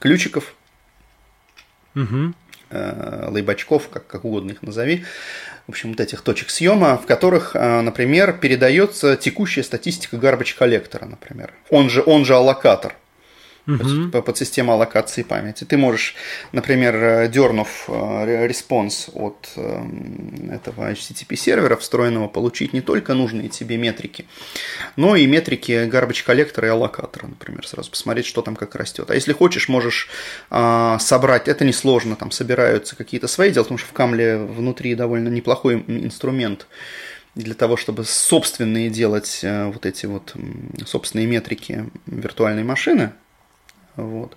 ключиков, 0.00 0.54
угу. 1.94 2.34
лейбачков, 2.70 3.88
как, 3.88 4.06
как 4.06 4.26
угодно 4.26 4.50
их 4.50 4.62
назови, 4.62 5.06
в 5.66 5.70
общем, 5.70 5.90
вот 5.90 6.00
этих 6.00 6.22
точек 6.22 6.50
съема, 6.50 6.98
в 6.98 7.06
которых, 7.06 7.54
например, 7.54 8.32
передается 8.34 9.16
текущая 9.16 9.62
статистика 9.62 10.16
garbage 10.16 10.56
коллектора, 10.56 11.06
например. 11.06 11.52
Он 11.70 11.88
же, 11.88 12.02
он 12.04 12.24
же 12.24 12.34
аллокатор 12.34 12.94
угу. 13.66 14.10
под, 14.10 14.24
под 14.24 14.38
систему 14.38 14.72
аллокации 14.72 15.22
памяти. 15.22 15.64
Ты 15.64 15.76
можешь, 15.76 16.14
например, 16.52 16.94
э, 16.96 17.28
дернув 17.28 17.84
э, 17.88 18.46
response 18.46 19.08
от 19.14 19.50
эм, 19.56 20.50
этого 20.52 20.90
HTTP 20.90 21.36
сервера 21.36 21.76
встроенного, 21.76 22.28
получить 22.28 22.72
не 22.72 22.80
только 22.80 23.14
нужные 23.14 23.48
тебе 23.48 23.76
метрики, 23.76 24.26
но 24.96 25.16
и 25.16 25.26
метрики 25.26 25.88
garbage 25.88 26.24
collector 26.24 26.64
а 26.64 26.68
и 26.68 26.70
аллокатора, 26.70 27.26
например, 27.26 27.66
сразу 27.66 27.90
посмотреть, 27.90 28.26
что 28.26 28.42
там 28.42 28.56
как 28.56 28.74
растет. 28.74 29.10
А 29.10 29.14
если 29.14 29.32
хочешь, 29.32 29.68
можешь 29.68 30.08
а, 30.50 30.98
собрать, 30.98 31.48
это 31.48 31.64
несложно, 31.64 32.16
там 32.16 32.30
собираются 32.30 32.96
какие-то 32.96 33.28
свои, 33.28 33.50
дело 33.50 33.64
в 33.64 33.68
том, 33.68 33.78
что 33.78 33.88
в 33.88 33.92
Caml 33.92 34.29
е 34.29 34.38
внутри 34.38 34.94
довольно 34.94 35.28
неплохой 35.28 35.84
инструмент, 35.86 36.66
для 37.34 37.54
того, 37.54 37.76
чтобы 37.76 38.04
собственные 38.04 38.90
делать 38.90 39.40
э, 39.42 39.66
вот 39.66 39.86
эти 39.86 40.04
вот 40.06 40.34
собственные 40.84 41.26
метрики 41.26 41.88
виртуальной 42.06 42.62
машины, 42.62 43.12
вот. 43.96 44.36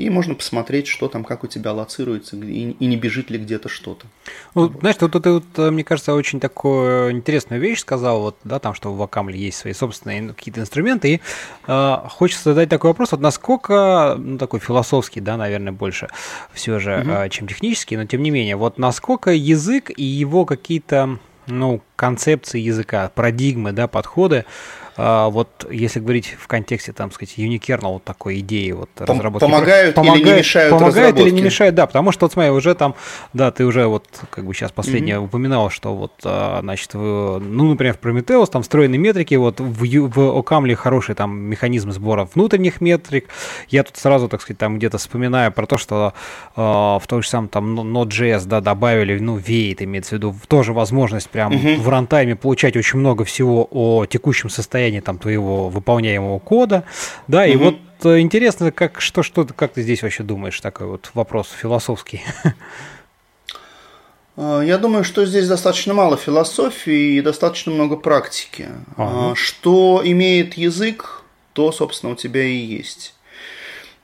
И 0.00 0.08
можно 0.08 0.34
посмотреть, 0.34 0.86
что 0.86 1.08
там, 1.08 1.24
как 1.24 1.44
у 1.44 1.46
тебя 1.46 1.72
лоцируется, 1.72 2.34
и, 2.36 2.70
и 2.70 2.86
не 2.86 2.96
бежит 2.96 3.28
ли 3.28 3.38
где-то 3.38 3.68
что-то. 3.68 4.06
Ну, 4.54 4.68
вот. 4.68 4.80
Знаешь, 4.80 4.96
вот 4.98 5.12
ты, 5.22 5.30
вот, 5.30 5.44
э, 5.58 5.70
мне 5.70 5.84
кажется, 5.84 6.14
очень 6.14 6.40
такую 6.40 7.10
интересную 7.10 7.60
вещь 7.60 7.80
сказал, 7.80 8.22
вот, 8.22 8.36
да, 8.42 8.58
там, 8.60 8.72
что 8.72 8.92
в 8.92 8.96
Вакамле 8.96 9.38
есть 9.38 9.58
свои 9.58 9.74
собственные 9.74 10.22
ну, 10.22 10.32
какие-то 10.32 10.60
инструменты, 10.60 11.14
и 11.14 11.20
э, 11.66 11.96
хочется 12.08 12.44
задать 12.44 12.70
такой 12.70 12.90
вопрос, 12.90 13.12
вот 13.12 13.20
насколько, 13.20 14.16
ну, 14.18 14.38
такой 14.38 14.60
философский, 14.60 15.20
да, 15.20 15.36
наверное, 15.36 15.72
больше 15.72 16.08
все 16.54 16.78
же, 16.78 17.00
угу. 17.00 17.10
э, 17.10 17.28
чем 17.28 17.46
технический, 17.46 17.98
но 17.98 18.06
тем 18.06 18.22
не 18.22 18.30
менее, 18.30 18.56
вот 18.56 18.78
насколько 18.78 19.32
язык 19.32 19.90
и 19.94 20.04
его 20.04 20.46
какие-то, 20.46 21.18
ну, 21.46 21.82
концепции 21.96 22.58
языка, 22.58 23.10
парадигмы, 23.14 23.72
да, 23.72 23.86
подходы, 23.86 24.38
а, 24.38 24.44
вот 25.00 25.66
если 25.70 26.00
говорить 26.00 26.36
в 26.38 26.46
контексте, 26.46 26.92
там, 26.92 27.10
сказать, 27.10 27.38
unikernel 27.38 27.94
вот 27.94 28.04
такой 28.04 28.40
идеи 28.40 28.72
вот 28.72 28.90
Пом- 28.96 29.14
разработки. 29.14 29.44
Помогают, 29.44 29.94
помогают 29.94 30.26
или 30.26 30.32
не 30.32 30.38
мешают 30.38 30.70
Помогают 30.70 31.18
или 31.18 31.30
не 31.30 31.42
мешают, 31.42 31.74
да, 31.74 31.86
потому 31.86 32.12
что, 32.12 32.26
вот 32.26 32.32
смотри, 32.32 32.50
уже 32.50 32.74
там, 32.74 32.94
да, 33.32 33.50
ты 33.50 33.64
уже 33.64 33.86
вот 33.86 34.06
как 34.30 34.44
бы 34.44 34.54
сейчас 34.54 34.72
последнее 34.72 35.16
mm-hmm. 35.16 35.24
упоминал, 35.24 35.70
что 35.70 35.94
вот, 35.94 36.12
а, 36.24 36.60
значит, 36.60 36.94
в, 36.94 37.38
ну, 37.38 37.68
например, 37.70 37.96
в 38.00 38.04
Prometheus 38.04 38.50
там 38.50 38.62
встроенные 38.62 38.98
метрики, 38.98 39.34
вот 39.36 39.60
в, 39.60 39.84
в 39.84 40.18
Ocaml 40.40 40.74
хороший 40.74 41.14
там 41.14 41.38
механизм 41.38 41.92
сбора 41.92 42.28
внутренних 42.34 42.80
метрик. 42.80 43.28
Я 43.68 43.84
тут 43.84 43.96
сразу, 43.96 44.28
так 44.28 44.42
сказать, 44.42 44.58
там 44.58 44.78
где-то 44.78 44.98
вспоминаю 44.98 45.52
про 45.52 45.66
то, 45.66 45.78
что 45.78 46.12
э, 46.56 46.60
в 46.60 47.02
той 47.06 47.22
же 47.22 47.28
самом 47.28 47.48
там 47.48 47.78
Node.js, 47.78 48.46
да, 48.46 48.60
добавили, 48.60 49.18
ну, 49.18 49.36
веет, 49.36 49.82
имеется 49.82 50.10
в 50.10 50.12
виду, 50.18 50.34
тоже 50.48 50.72
возможность 50.72 51.30
прям 51.30 51.52
mm-hmm. 51.52 51.80
в 51.80 51.88
рантайме 51.88 52.36
получать 52.36 52.76
очень 52.76 52.98
много 52.98 53.24
всего 53.24 53.68
о 53.70 54.06
текущем 54.06 54.50
состоянии 54.50 54.89
там 54.98 55.18
твоего 55.18 55.68
выполняемого 55.68 56.40
кода, 56.40 56.84
да, 57.28 57.46
mm-hmm. 57.46 57.52
и 57.52 57.56
вот 57.56 57.76
э, 58.04 58.20
интересно, 58.20 58.72
как, 58.72 59.00
что, 59.00 59.22
что, 59.22 59.44
как 59.46 59.72
ты 59.72 59.82
здесь 59.82 60.02
вообще 60.02 60.24
думаешь, 60.24 60.60
такой 60.60 60.88
вот 60.88 61.10
вопрос 61.14 61.48
философский. 61.50 62.22
А, 64.36 64.62
я 64.62 64.78
думаю, 64.78 65.04
что 65.04 65.26
здесь 65.26 65.48
достаточно 65.48 65.92
мало 65.92 66.16
философии 66.16 67.16
и 67.16 67.20
достаточно 67.20 67.72
много 67.72 67.96
практики. 67.96 68.68
Ага. 68.96 69.32
А, 69.32 69.34
что 69.34 70.00
имеет 70.02 70.54
язык, 70.54 71.22
то, 71.52 71.72
собственно, 71.72 72.12
у 72.12 72.16
тебя 72.16 72.42
и 72.44 72.56
есть. 72.56 73.14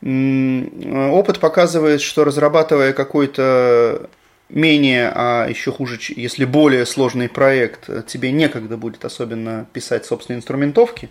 Опыт 0.02 1.40
показывает, 1.40 2.02
что 2.02 2.24
разрабатывая 2.24 2.92
какой-то 2.92 4.10
менее, 4.48 5.10
а 5.14 5.46
еще 5.48 5.72
хуже, 5.72 5.98
если 6.16 6.44
более 6.44 6.86
сложный 6.86 7.28
проект, 7.28 8.06
тебе 8.06 8.30
некогда 8.30 8.76
будет 8.76 9.04
особенно 9.04 9.66
писать 9.72 10.06
собственные 10.06 10.38
инструментовки, 10.38 11.10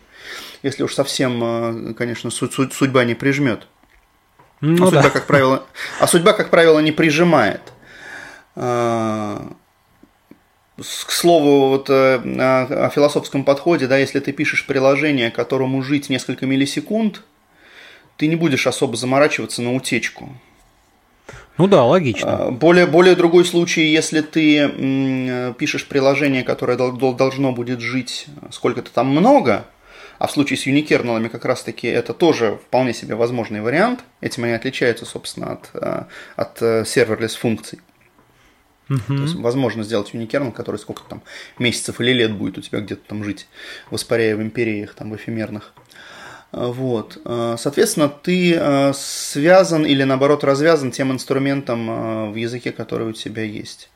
если 0.64 0.84
уж 0.84 0.94
совсем, 0.94 1.44
э, 1.44 1.94
конечно, 1.94 2.30
судьба 2.32 3.03
не 3.03 3.16
прижмет. 3.16 3.68
Ну, 4.62 4.88
а, 4.88 4.90
судьба, 4.90 5.10
как 5.10 5.28
правило, 5.28 5.66
а 5.99 6.07
судьба, 6.07 6.34
как 6.34 6.49
правило, 6.49 6.80
не 6.80 6.91
прижимает. 6.91 7.62
А, 8.56 9.52
к 10.78 11.12
слову, 11.12 11.70
вот 11.70 11.90
э, 11.90 12.16
о 12.16 12.90
философском 12.90 13.44
подходе, 13.44 13.88
да, 13.88 13.98
если 13.98 14.20
ты 14.20 14.32
пишешь 14.32 14.66
приложение, 14.66 15.32
которому 15.32 15.82
жить 15.82 16.10
несколько 16.10 16.45
миллисекунд, 16.45 17.22
ты 18.18 18.28
не 18.28 18.36
будешь 18.36 18.68
особо 18.68 18.95
заморачиваться 18.95 19.62
на 19.62 19.74
утечку. 19.74 20.30
Ну 21.57 21.68
да, 21.68 21.84
логично. 21.84 22.48
А, 22.48 22.52
более, 22.52 22.86
более 22.86 23.15
другой 23.15 23.45
случай, 23.45 23.86
если 23.86 24.22
ты 24.22 25.53
пишешь 25.57 25.88
приложение, 25.88 26.44
которое 26.44 26.77
должно 26.77 27.52
будет 27.53 27.80
жить 27.80 28.27
сколько-то 28.52 28.91
там 28.91 29.07
много, 29.07 29.65
а 30.18 30.27
в 30.27 30.32
случае 30.32 30.57
с 30.57 30.65
unikernel 30.66 31.12
ами 31.12 31.28
как 31.27 31.45
раз-таки 31.45 31.88
это 31.88 32.14
тоже 32.14 32.60
вполне 32.68 32.94
себе 32.94 33.15
возможный 33.15 33.61
вариант. 33.61 34.03
Этим 34.22 34.45
они 34.45 34.53
отличаются, 34.53 35.06
собственно, 35.06 35.53
от, 35.53 35.69
э, 35.73 36.03
от 36.36 36.61
э, 36.61 36.86
serverless 36.86 37.36
функций. 37.36 37.80
Uh-huh. 38.88 39.07
То 39.07 39.23
есть 39.23 39.36
возможно 39.36 39.84
сделать 39.84 40.14
unikernel, 40.14 40.52
который 40.52 40.77
сколько 40.77 41.03
там 41.10 41.22
месяцев 41.57 41.99
или 41.99 42.11
лет 42.11 42.34
будет 42.34 42.57
у 42.57 42.61
тебя 42.61 42.80
где-то 42.80 43.02
там 43.07 43.23
жить, 43.23 43.48
воспаряя 43.90 44.36
в 44.36 44.41
империях, 44.41 44.94
там 44.94 45.11
в 45.11 45.15
эфемерных. 45.15 45.73
А, 45.76 45.91
вот. 46.52 47.22
А, 47.26 47.56
соответственно, 47.58 48.10
ты 48.10 48.56
а, 48.56 48.92
связан 48.94 49.86
или 49.86 50.04
наоборот 50.04 50.44
развязан 50.44 50.92
тем 50.92 51.12
инструментом 51.12 52.32
в 52.32 52.36
языке, 52.36 52.72
который 52.72 53.08
у 53.08 53.14
тебя 53.14 53.44
есть. 53.44 53.90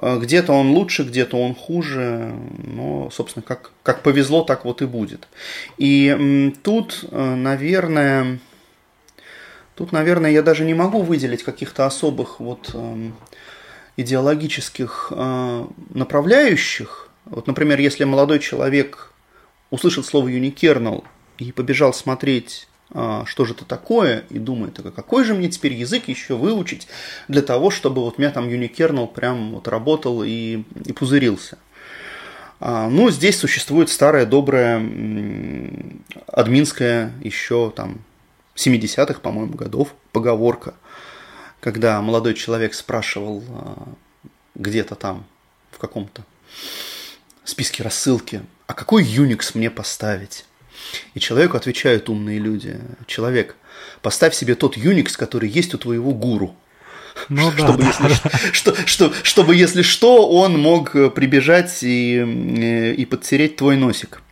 Где-то 0.00 0.52
он 0.52 0.70
лучше, 0.70 1.02
где-то 1.02 1.36
он 1.36 1.54
хуже, 1.54 2.32
но, 2.64 3.10
собственно, 3.10 3.42
как, 3.42 3.70
как 3.82 4.02
повезло, 4.02 4.44
так 4.44 4.64
вот 4.64 4.80
и 4.80 4.86
будет. 4.86 5.28
И 5.76 6.54
тут, 6.62 7.04
наверное, 7.10 8.38
тут, 9.74 9.92
наверное, 9.92 10.30
я 10.30 10.42
даже 10.42 10.64
не 10.64 10.72
могу 10.72 11.02
выделить 11.02 11.42
каких-то 11.42 11.84
особых 11.84 12.40
вот 12.40 12.74
идеологических 13.98 15.12
направляющих. 15.90 17.10
Вот, 17.26 17.46
например, 17.46 17.78
если 17.78 18.04
молодой 18.04 18.38
человек 18.38 19.12
услышит 19.70 20.06
слово 20.06 20.28
unikernel 20.28 21.04
и 21.40 21.52
побежал 21.52 21.94
смотреть, 21.94 22.68
а, 22.92 23.24
что 23.24 23.44
же 23.44 23.54
это 23.54 23.64
такое, 23.64 24.24
и 24.28 24.38
думает, 24.38 24.78
а 24.78 24.90
какой 24.90 25.24
же 25.24 25.34
мне 25.34 25.48
теперь 25.48 25.72
язык 25.72 26.08
еще 26.08 26.36
выучить 26.36 26.86
для 27.28 27.42
того, 27.42 27.70
чтобы 27.70 28.02
вот 28.02 28.18
у 28.18 28.20
меня 28.20 28.30
там 28.30 28.48
unikernel 28.48 29.08
прям 29.08 29.52
вот 29.52 29.68
работал 29.68 30.22
и, 30.22 30.62
и 30.84 30.92
пузырился. 30.92 31.58
А, 32.60 32.90
ну, 32.90 33.10
здесь 33.10 33.38
существует 33.38 33.88
старая 33.88 34.26
добрая 34.26 34.78
админская 36.26 37.12
еще 37.22 37.72
там 37.74 38.02
70-х, 38.54 39.20
по-моему, 39.20 39.54
годов 39.54 39.94
поговорка, 40.12 40.74
когда 41.60 42.00
молодой 42.02 42.34
человек 42.34 42.74
спрашивал 42.74 43.42
а, 43.48 43.88
где-то 44.56 44.94
там 44.94 45.24
в 45.70 45.78
каком-то 45.78 46.22
списке 47.44 47.82
рассылки, 47.82 48.42
а 48.66 48.74
какой 48.74 49.04
Unix 49.04 49.52
мне 49.54 49.70
поставить? 49.70 50.44
И 51.14 51.20
человеку 51.20 51.56
отвечают 51.56 52.08
умные 52.08 52.38
люди. 52.38 52.80
Человек, 53.06 53.56
поставь 54.02 54.34
себе 54.34 54.54
тот 54.54 54.76
Unix, 54.76 55.16
который 55.16 55.48
есть 55.48 55.74
у 55.74 55.78
твоего 55.78 56.12
гуру. 56.12 56.54
Ну, 57.28 57.50
чтобы, 57.56 57.82
да, 57.82 57.86
если, 57.86 58.08
да. 58.08 58.52
Что, 58.52 58.74
что, 58.86 59.12
чтобы, 59.22 59.56
если 59.56 59.82
что, 59.82 60.28
он 60.28 60.58
мог 60.58 60.92
прибежать 61.14 61.82
и, 61.82 62.94
и 62.96 63.04
подтереть 63.04 63.56
твой 63.56 63.76
носик. 63.76 64.22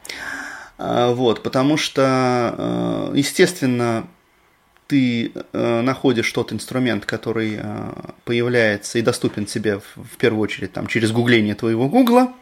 А, 0.78 1.12
вот, 1.12 1.42
потому 1.42 1.76
что, 1.76 2.54
э, 2.56 3.12
естественно, 3.16 4.06
ты 4.86 5.32
э, 5.34 5.80
находишь 5.82 6.30
тот 6.32 6.52
инструмент, 6.52 7.04
который 7.04 7.58
э, 7.60 7.92
появляется 8.24 8.98
и 8.98 9.02
доступен 9.02 9.44
тебе 9.44 9.80
в 9.96 10.16
первую 10.18 10.40
очередь 10.40 10.72
там, 10.72 10.86
через 10.86 11.10
гугление 11.10 11.56
твоего 11.56 11.88
гугла, 11.88 12.32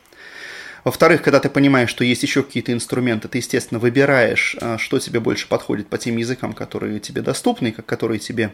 во-вторых, 0.86 1.20
когда 1.20 1.40
ты 1.40 1.50
понимаешь, 1.50 1.90
что 1.90 2.04
есть 2.04 2.22
еще 2.22 2.44
какие-то 2.44 2.72
инструменты, 2.72 3.26
ты, 3.26 3.38
естественно, 3.38 3.80
выбираешь, 3.80 4.56
а, 4.60 4.78
что 4.78 5.00
тебе 5.00 5.18
больше 5.18 5.48
подходит 5.48 5.88
по 5.88 5.98
тем 5.98 6.16
языкам, 6.16 6.52
которые 6.52 7.00
тебе 7.00 7.22
доступны, 7.22 7.72
которые 7.72 8.20
тебе 8.20 8.52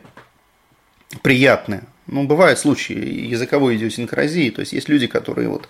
приятны. 1.21 1.83
Ну, 2.07 2.25
бывают 2.25 2.59
случаи 2.59 2.95
языковой 2.95 3.77
идиосинкразии, 3.77 4.49
то 4.49 4.61
есть 4.61 4.73
есть 4.73 4.89
люди, 4.89 5.09
которые 5.09 5.51
вот, 5.51 5.69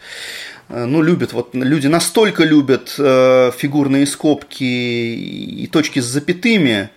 э, 0.69 0.85
ну, 0.85 1.03
любят, 1.03 1.33
вот 1.33 1.53
люди 1.53 1.89
настолько 1.89 2.45
любят 2.45 2.95
э, 2.97 3.51
фигурные 3.59 4.07
скобки 4.07 4.63
и 4.63 5.67
точки 5.67 5.99
с 5.99 6.05
запятыми, 6.05 6.91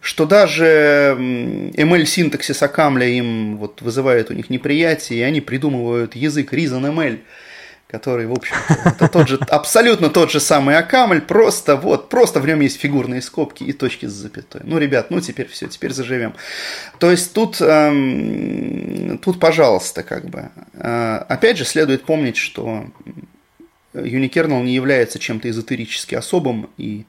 что 0.00 0.26
даже 0.26 1.16
ML-синтаксис 1.20 2.60
Акамля 2.64 3.06
им 3.06 3.58
вот 3.58 3.80
вызывает 3.80 4.32
у 4.32 4.34
них 4.34 4.50
неприятие, 4.50 5.20
и 5.20 5.22
они 5.22 5.40
придумывают 5.40 6.16
язык 6.16 6.52
ReasonML, 6.52 7.20
который, 7.88 8.26
в 8.26 8.32
общем 8.32 8.56
это 8.84 9.08
тот 9.08 9.28
же, 9.28 9.38
абсолютно 9.48 10.10
тот 10.10 10.30
же 10.30 10.40
самый 10.40 10.76
Акамль, 10.76 11.20
просто 11.20 11.76
вот, 11.76 12.08
просто 12.08 12.40
в 12.40 12.46
нем 12.46 12.60
есть 12.60 12.80
фигурные 12.80 13.22
скобки 13.22 13.62
и 13.64 13.72
точки 13.72 14.06
с 14.06 14.12
запятой. 14.12 14.62
Ну, 14.64 14.78
ребят, 14.78 15.10
ну 15.10 15.20
теперь 15.20 15.48
все, 15.48 15.68
теперь 15.68 15.92
заживем. 15.92 16.34
То 16.98 17.10
есть 17.10 17.32
тут, 17.32 17.60
эм, 17.60 19.18
тут, 19.18 19.38
пожалуйста, 19.38 20.02
как 20.02 20.24
бы. 20.24 20.50
Э, 20.74 21.24
опять 21.28 21.58
же, 21.58 21.64
следует 21.64 22.04
помнить, 22.04 22.36
что 22.36 22.86
Unikernel 23.94 24.62
не 24.62 24.74
является 24.74 25.18
чем-то 25.18 25.48
эзотерически 25.48 26.14
особым, 26.14 26.70
и 26.76 27.06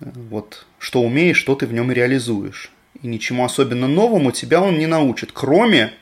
э, 0.00 0.06
вот 0.28 0.66
что 0.78 1.02
умеешь, 1.02 1.38
что 1.38 1.54
ты 1.54 1.66
в 1.66 1.72
нем 1.72 1.90
реализуешь. 1.90 2.70
И 3.00 3.06
ничему 3.06 3.44
особенно 3.44 3.88
новому 3.88 4.30
тебя 4.30 4.60
он 4.60 4.78
не 4.78 4.86
научит, 4.86 5.30
кроме, 5.32 5.92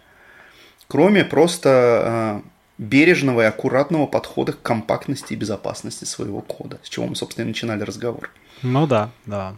кроме 0.88 1.24
просто 1.24 2.42
э, 2.44 2.48
бережного 2.80 3.42
и 3.42 3.44
аккуратного 3.44 4.06
подхода 4.06 4.54
к 4.54 4.62
компактности 4.62 5.34
и 5.34 5.36
безопасности 5.36 6.04
своего 6.04 6.40
кода, 6.40 6.80
с 6.82 6.88
чего 6.88 7.06
мы, 7.06 7.14
собственно, 7.14 7.44
и 7.44 7.48
начинали 7.48 7.82
разговор. 7.82 8.30
Ну 8.62 8.86
да, 8.86 9.10
да. 9.26 9.54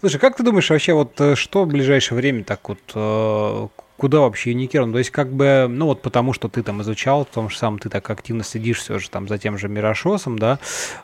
Слушай, 0.00 0.18
как 0.20 0.36
ты 0.36 0.44
думаешь, 0.44 0.70
вообще 0.70 0.92
вот 0.94 1.20
э, 1.20 1.34
что 1.34 1.64
в 1.64 1.68
ближайшее 1.68 2.16
время 2.16 2.44
так 2.44 2.68
вот, 2.68 2.78
э, 2.94 3.68
куда 3.96 4.20
вообще 4.20 4.52
Unikern? 4.52 4.92
То 4.92 4.98
есть 4.98 5.10
как 5.10 5.32
бы, 5.32 5.66
ну 5.68 5.86
вот 5.86 6.02
потому 6.02 6.32
что 6.32 6.48
ты 6.48 6.62
там 6.62 6.82
изучал, 6.82 7.24
потому 7.24 7.48
что 7.48 7.60
сам 7.60 7.78
ты 7.78 7.88
так 7.88 8.08
активно 8.10 8.44
следишь 8.44 8.78
все 8.78 8.98
же 8.98 9.08
там 9.10 9.28
за 9.28 9.38
тем 9.38 9.58
же 9.58 9.68
Мирошосом, 9.68 10.38
да, 10.38 10.58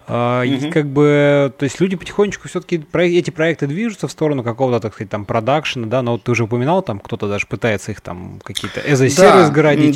э, 0.06 0.43
и 0.47 0.70
как 0.70 0.86
бы, 0.86 1.52
то 1.56 1.65
есть 1.65 1.81
люди 1.81 1.97
потихонечку 1.97 2.48
все-таки 2.48 2.85
эти 2.93 3.31
проекты 3.31 3.66
движутся 3.66 4.09
в 4.09 4.12
сторону 4.12 4.43
какого-то, 4.43 4.81
так 4.81 4.94
сказать, 4.94 5.10
там 5.10 5.24
продакшена, 5.24 5.86
да, 5.86 6.02
но 6.02 6.12
вот 6.12 6.24
ты 6.24 6.31
уже 6.32 6.44
упоминал, 6.44 6.82
там 6.82 6.98
кто-то 6.98 7.28
даже 7.28 7.47
пытается 7.47 7.93
их 7.93 8.01
там 8.01 8.40
какие-то 8.43 8.81
as 8.81 9.05
a 9.05 9.09
да, 9.16 9.47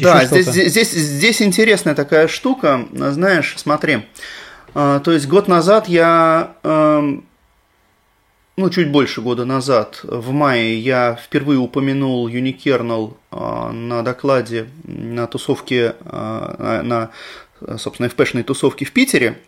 Да, 0.04 0.24
здесь, 0.24 0.46
здесь, 0.46 0.92
здесь 0.92 1.42
интересная 1.42 1.94
такая 1.94 2.28
штука, 2.28 2.86
знаешь, 2.92 3.54
смотри, 3.56 4.06
э, 4.74 5.00
то 5.02 5.10
есть 5.10 5.26
год 5.26 5.48
назад 5.48 5.88
я 5.88 6.52
э, 6.62 7.18
ну, 8.56 8.68
чуть 8.68 8.90
больше 8.90 9.22
года 9.22 9.44
назад, 9.44 10.00
в 10.02 10.30
мае, 10.30 10.78
я 10.78 11.14
впервые 11.14 11.58
упомянул 11.58 12.28
Unikernel 12.28 13.14
а, 13.30 13.72
на 13.72 14.02
докладе 14.02 14.66
на 14.84 15.26
тусовке, 15.26 15.96
а, 16.04 16.82
на, 16.82 17.10
собственно, 17.78 18.08
FP-шной 18.08 18.42
тусовке 18.42 18.84
в 18.84 18.92
Питере. 18.92 19.38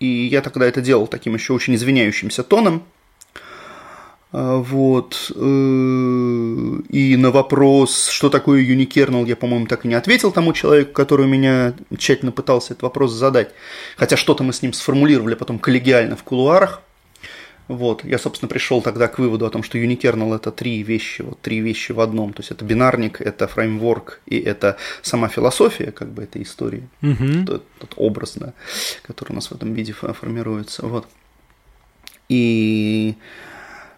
И 0.00 0.06
я 0.06 0.42
тогда 0.42 0.66
это 0.66 0.80
делал 0.80 1.06
таким 1.06 1.34
еще 1.34 1.52
очень 1.52 1.74
извиняющимся 1.74 2.42
тоном. 2.42 2.82
А, 4.32 4.56
вот. 4.56 5.32
Э, 5.34 5.38
и 5.38 7.16
на 7.16 7.30
вопрос, 7.30 8.08
что 8.08 8.28
такое 8.28 8.62
unikernel, 8.62 9.26
я, 9.26 9.36
по-моему, 9.36 9.66
так 9.66 9.84
и 9.84 9.88
не 9.88 9.94
ответил 9.94 10.32
тому 10.32 10.52
человеку, 10.52 10.92
который 10.92 11.26
меня 11.26 11.74
тщательно 11.96 12.32
пытался 12.32 12.72
этот 12.72 12.82
вопрос 12.82 13.12
задать. 13.12 13.52
Хотя 13.96 14.16
что-то 14.16 14.42
мы 14.42 14.52
с 14.52 14.62
ним 14.62 14.72
сформулировали 14.72 15.34
потом 15.34 15.58
коллегиально 15.58 16.16
в 16.16 16.22
кулуарах. 16.22 16.82
Вот, 17.68 18.02
я, 18.02 18.18
собственно, 18.18 18.48
пришел 18.48 18.80
тогда 18.80 19.08
к 19.08 19.18
выводу 19.18 19.44
о 19.44 19.50
том, 19.50 19.62
что 19.62 19.78
unikernel 19.78 20.34
это 20.34 20.50
три 20.50 20.82
вещи, 20.82 21.20
вот 21.22 21.38
три 21.40 21.60
вещи 21.60 21.92
в 21.92 22.00
одном. 22.00 22.32
То 22.32 22.40
есть 22.40 22.50
это 22.50 22.64
бинарник, 22.64 23.20
это 23.20 23.46
фреймворк 23.46 24.20
и 24.26 24.38
это 24.38 24.78
сама 25.02 25.28
философия, 25.28 25.92
как 25.92 26.08
бы 26.08 26.22
этой 26.22 26.42
истории, 26.42 26.88
mm-hmm. 27.02 27.44
тот, 27.44 27.64
тот 27.78 27.92
образ, 27.96 28.34
да, 28.36 28.54
который 29.02 29.32
у 29.32 29.34
нас 29.34 29.50
в 29.50 29.54
этом 29.54 29.74
виде 29.74 29.92
формируется. 29.92 30.86
Вот. 30.86 31.06
И 32.30 33.16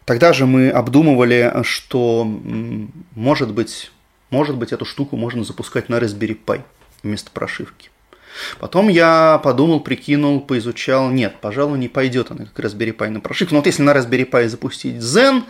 тогда 0.04 0.32
же 0.32 0.46
мы 0.46 0.70
обдумывали, 0.70 1.52
что, 1.62 2.24
может 3.14 3.52
быть, 3.52 3.92
может 4.30 4.56
быть, 4.56 4.72
эту 4.72 4.84
штуку 4.84 5.16
можно 5.16 5.44
запускать 5.44 5.88
на 5.88 5.96
Raspberry 5.96 6.38
Pi 6.44 6.62
вместо 7.02 7.30
прошивки. 7.30 7.89
Потом 8.58 8.88
я 8.88 9.40
подумал, 9.42 9.80
прикинул, 9.80 10.40
поизучал. 10.40 11.10
Нет, 11.10 11.36
пожалуй, 11.40 11.78
не 11.78 11.88
пойдет 11.88 12.30
она 12.30 12.46
как 12.46 12.64
Raspberry 12.64 12.96
Pi 12.96 13.08
на 13.08 13.20
прошивку. 13.20 13.54
Но 13.54 13.60
вот 13.60 13.66
если 13.66 13.82
на 13.82 13.90
Raspberry 13.90 14.28
Pi 14.28 14.48
запустить 14.48 14.96
Zen, 14.96 15.42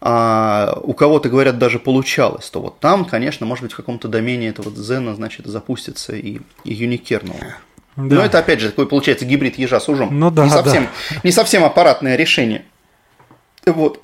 а 0.00 0.78
у 0.82 0.92
кого-то, 0.92 1.28
говорят, 1.28 1.58
даже 1.58 1.78
получалось, 1.78 2.50
то 2.50 2.60
вот 2.60 2.78
там, 2.78 3.06
конечно, 3.06 3.46
может 3.46 3.62
быть, 3.62 3.72
в 3.72 3.76
каком-то 3.76 4.06
домене 4.06 4.48
этого 4.48 4.68
Zen, 4.68 5.14
значит, 5.14 5.46
запустится 5.46 6.14
и, 6.14 6.40
и 6.64 6.86
unikernel. 6.86 7.38
Да. 7.96 8.16
Но 8.16 8.24
это, 8.24 8.38
опять 8.38 8.60
же, 8.60 8.70
такой, 8.70 8.86
получается, 8.86 9.24
гибрид 9.24 9.56
ежа 9.56 9.80
с 9.80 9.88
ужом. 9.88 10.18
Ну 10.18 10.30
да, 10.30 10.44
не 10.44 10.50
совсем, 10.50 10.88
да. 11.10 11.20
не 11.22 11.32
совсем 11.32 11.64
аппаратное 11.64 12.16
решение. 12.16 12.64
Вот. 13.64 14.02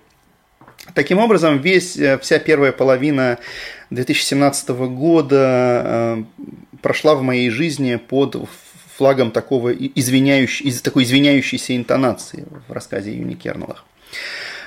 Таким 0.95 1.19
образом, 1.19 1.59
весь, 1.59 1.97
э, 1.97 2.19
вся 2.19 2.39
первая 2.39 2.73
половина 2.73 3.39
2017 3.91 4.69
года 4.71 5.83
э, 5.85 6.23
прошла 6.81 7.15
в 7.15 7.23
моей 7.23 7.51
жизни 7.51 7.97
под 7.97 8.37
флагом 8.97 9.31
такого 9.31 9.73
извиняющей, 9.73 10.73
такой 10.79 11.05
извиняющейся 11.05 11.77
интонации 11.77 12.47
в 12.69 12.73
рассказе 12.73 13.15
Юни 13.15 13.35
Кернелах. 13.35 13.85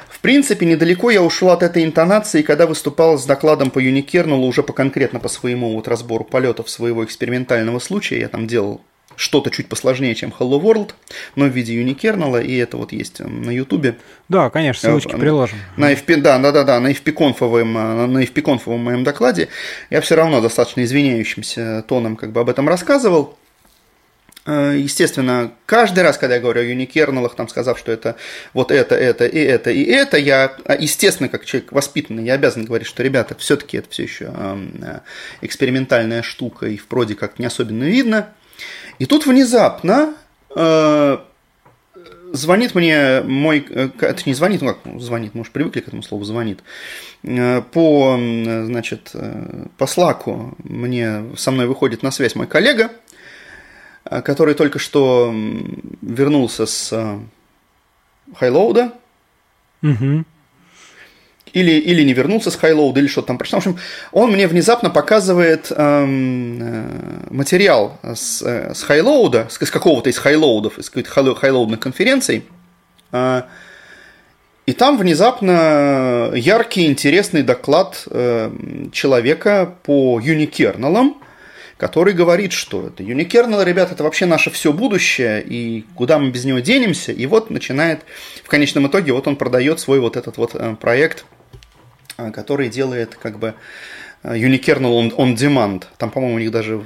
В 0.10 0.20
принципе, 0.20 0.66
недалеко 0.66 1.12
я 1.12 1.22
ушел 1.22 1.50
от 1.50 1.64
этой 1.64 1.84
интонации, 1.84 2.41
когда 2.41 2.66
выступал 2.66 3.18
с 3.18 3.26
докладом 3.26 3.72
по 3.72 3.80
Юникернулу 3.80 4.48
уже 4.48 4.64
по 4.64 4.72
конкретно 4.72 5.20
по 5.20 5.28
своему 5.28 5.74
вот 5.76 5.88
разбору 5.88 6.24
полетов 6.24 6.70
своего 6.70 7.04
экспериментального 7.04 7.80
случая. 7.80 8.22
Я 8.22 8.30
там 8.30 8.48
делал 8.48 8.82
что-то 9.15 9.49
чуть 9.52 9.68
посложнее, 9.68 10.15
чем 10.15 10.34
Hello 10.38 10.61
World, 10.61 10.91
но 11.35 11.45
в 11.45 11.49
виде 11.49 11.73
юникернела, 11.73 12.41
и 12.41 12.56
это 12.57 12.77
вот 12.77 12.91
есть 12.91 13.19
э, 13.19 13.26
на 13.26 13.52
Ютубе. 13.52 13.98
Да, 14.30 14.49
конечно, 14.49 14.90
ссылочки 14.90 15.15
э, 15.15 15.18
приложим. 15.18 15.57
На 15.77 15.94
FP, 15.94 16.18
да, 16.18 16.38
да, 16.40 16.52
да, 16.52 16.64
да, 16.64 16.80
на 16.80 16.91
FP-конфовом, 16.91 17.77
э, 17.77 18.06
на 18.07 18.23
FP-конфовом 18.23 18.77
моем 18.77 19.03
докладе 19.03 19.49
я 19.90 20.02
все 20.02 20.15
равно 20.15 20.41
достаточно 20.41 20.84
извиняющимся 20.84 21.84
тоном 21.88 22.15
как 22.15 22.31
бы 22.31 22.41
об 22.41 22.49
этом 22.49 22.68
рассказывал. 22.68 23.38
Естественно, 24.45 25.53
каждый 25.65 26.03
раз, 26.03 26.18
когда 26.18 26.35
я 26.35 26.41
говорю 26.41 26.60
о 26.60 26.64
юникернелах, 26.65 27.34
там 27.34 27.48
сказав, 27.48 27.80
что 27.80 27.94
это 27.94 28.18
вот 28.53 28.72
это, 28.72 28.94
это 28.94 29.26
и 29.26 29.40
это 29.40 29.72
и 29.72 29.85
это, 29.85 30.18
я, 30.18 30.52
естественно, 30.77 31.30
как 31.30 31.45
человек 31.45 31.72
воспитанный, 31.72 32.26
я 32.26 32.34
обязан 32.34 32.65
говорить, 32.65 32.85
что, 32.85 33.03
ребята, 33.03 33.35
все-таки 33.40 33.77
это 33.77 33.90
все 33.90 34.03
еще 34.03 34.34
экспериментальная 35.40 36.23
штука, 36.23 36.65
и 36.65 36.76
в 36.76 36.88
проде 36.88 37.15
как 37.15 37.40
не 37.40 37.45
особенно 37.45 37.85
видно– 37.85 38.34
и 38.99 39.06
тут 39.06 39.26
внезапно 39.26 40.14
э, 40.56 41.18
звонит 42.34 42.76
мне 42.76 43.22
мой, 43.22 43.65
э, 43.70 43.90
это 43.99 44.24
не 44.26 44.34
звонит, 44.34 44.61
ну 44.61 44.74
как 44.74 44.99
звонит, 44.99 45.36
мы 45.36 45.41
уже 45.41 45.52
привыкли 45.52 45.82
к 45.82 45.88
этому 45.88 46.03
слову 46.03 46.24
звонит, 46.26 46.64
э, 47.24 47.61
по, 47.61 48.18
значит, 48.18 49.11
э, 49.14 49.68
по 49.78 49.88
слаку 49.88 50.56
мне 50.57 51.36
со 51.38 51.52
мной 51.52 51.68
выходит 51.68 52.03
на 52.03 52.11
связь 52.11 52.36
мой 52.36 52.48
коллега, 52.48 52.91
который 54.03 54.53
только 54.53 54.80
что 54.80 55.34
вернулся 56.02 56.65
с 56.65 57.20
хайлоуда, 58.36 58.94
угу 59.82 60.26
или, 61.54 61.72
или 61.72 62.04
не 62.04 62.14
вернулся 62.14 62.52
с 62.52 62.56
хайлоуда, 62.56 63.00
или 63.00 63.08
что-то 63.08 63.28
там 63.28 63.38
прочитал. 63.38 63.62
В 63.62 63.68
общем, 63.68 63.80
он 64.12 64.32
мне 64.32 64.48
внезапно 64.48 64.90
показывает 64.90 65.72
эм, 65.72 66.60
э, 66.62 66.86
материал 67.30 68.00
с, 68.04 68.42
э, 68.42 68.74
с 68.74 68.82
хайлоуда, 68.82 69.48
с, 69.50 69.64
с 69.64 69.72
какого-то 69.72 70.10
из 70.10 70.18
хайлоудов, 70.18 70.80
из 70.80 70.90
какой-то 70.90 71.36
хайлоудных 71.36 71.80
конференций. 71.80 72.44
Э, 73.12 73.44
и 74.66 74.74
там 74.74 74.98
внезапно 74.98 76.32
яркий, 76.34 76.88
интересный 76.88 77.44
доклад 77.44 78.04
э, 78.10 78.52
человека 78.92 79.76
по 79.84 80.20
юникерналам, 80.20 81.18
который 81.78 82.14
говорит, 82.14 82.54
что 82.54 82.88
это 82.88 83.04
юникернел, 83.04 83.62
ребята, 83.62 83.94
это 83.94 84.04
вообще 84.04 84.26
наше 84.26 84.50
все 84.50 84.72
будущее, 84.74 85.44
и 85.44 85.86
куда 85.96 86.18
мы 86.18 86.32
без 86.32 86.46
него 86.46 86.60
денемся. 86.60 87.12
И 87.12 87.26
вот 87.28 87.52
начинает, 87.52 88.00
в 88.44 88.48
конечном 88.48 88.88
итоге, 88.88 89.12
вот 89.12 89.28
он 89.28 89.36
продает 89.36 89.80
свой 89.80 90.00
вот 90.00 90.18
этот 90.18 90.38
вот 90.38 90.56
э, 90.56 90.76
проект– 90.82 91.26
который 92.18 92.69
делает 92.69 93.15
как 93.15 93.40
бы 93.40 93.56
э, 94.23 94.35
Unikernel 94.35 95.11
on, 95.11 95.15
on 95.15 95.35
Demand. 95.35 95.84
Там, 95.98 96.11
по-моему, 96.11 96.35
у 96.35 96.40
них 96.40 96.52
даже 96.52 96.85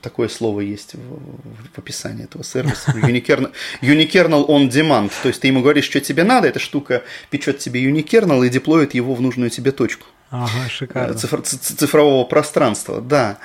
такое 0.00 0.28
слово 0.28 0.60
есть 0.60 0.94
в, 0.94 1.74
в 1.74 1.78
описании 1.78 2.24
этого 2.24 2.44
сервиса. 2.44 2.92
Unikernel, 2.96 3.52
Unikernel 3.80 4.46
on 4.46 4.68
Demand. 4.68 5.12
То 5.22 5.28
есть 5.28 5.40
ты 5.40 5.48
ему 5.48 5.62
говоришь, 5.62 5.84
что 5.84 6.00
тебе 6.00 6.24
надо, 6.24 6.48
эта 6.48 6.58
штука 6.58 7.02
печет 7.30 7.58
тебе 7.58 7.84
Unikernel 7.84 8.46
и 8.46 8.48
деплоит 8.48 8.94
его 8.94 9.14
в 9.14 9.20
нужную 9.20 9.50
тебе 9.50 9.72
точку. 9.72 10.06
Ага, 10.30 10.68
шикарно. 10.70 11.14
Цифр, 11.14 11.42
цифрового 11.42 12.24
пространства, 12.24 13.00
да. 13.00 13.38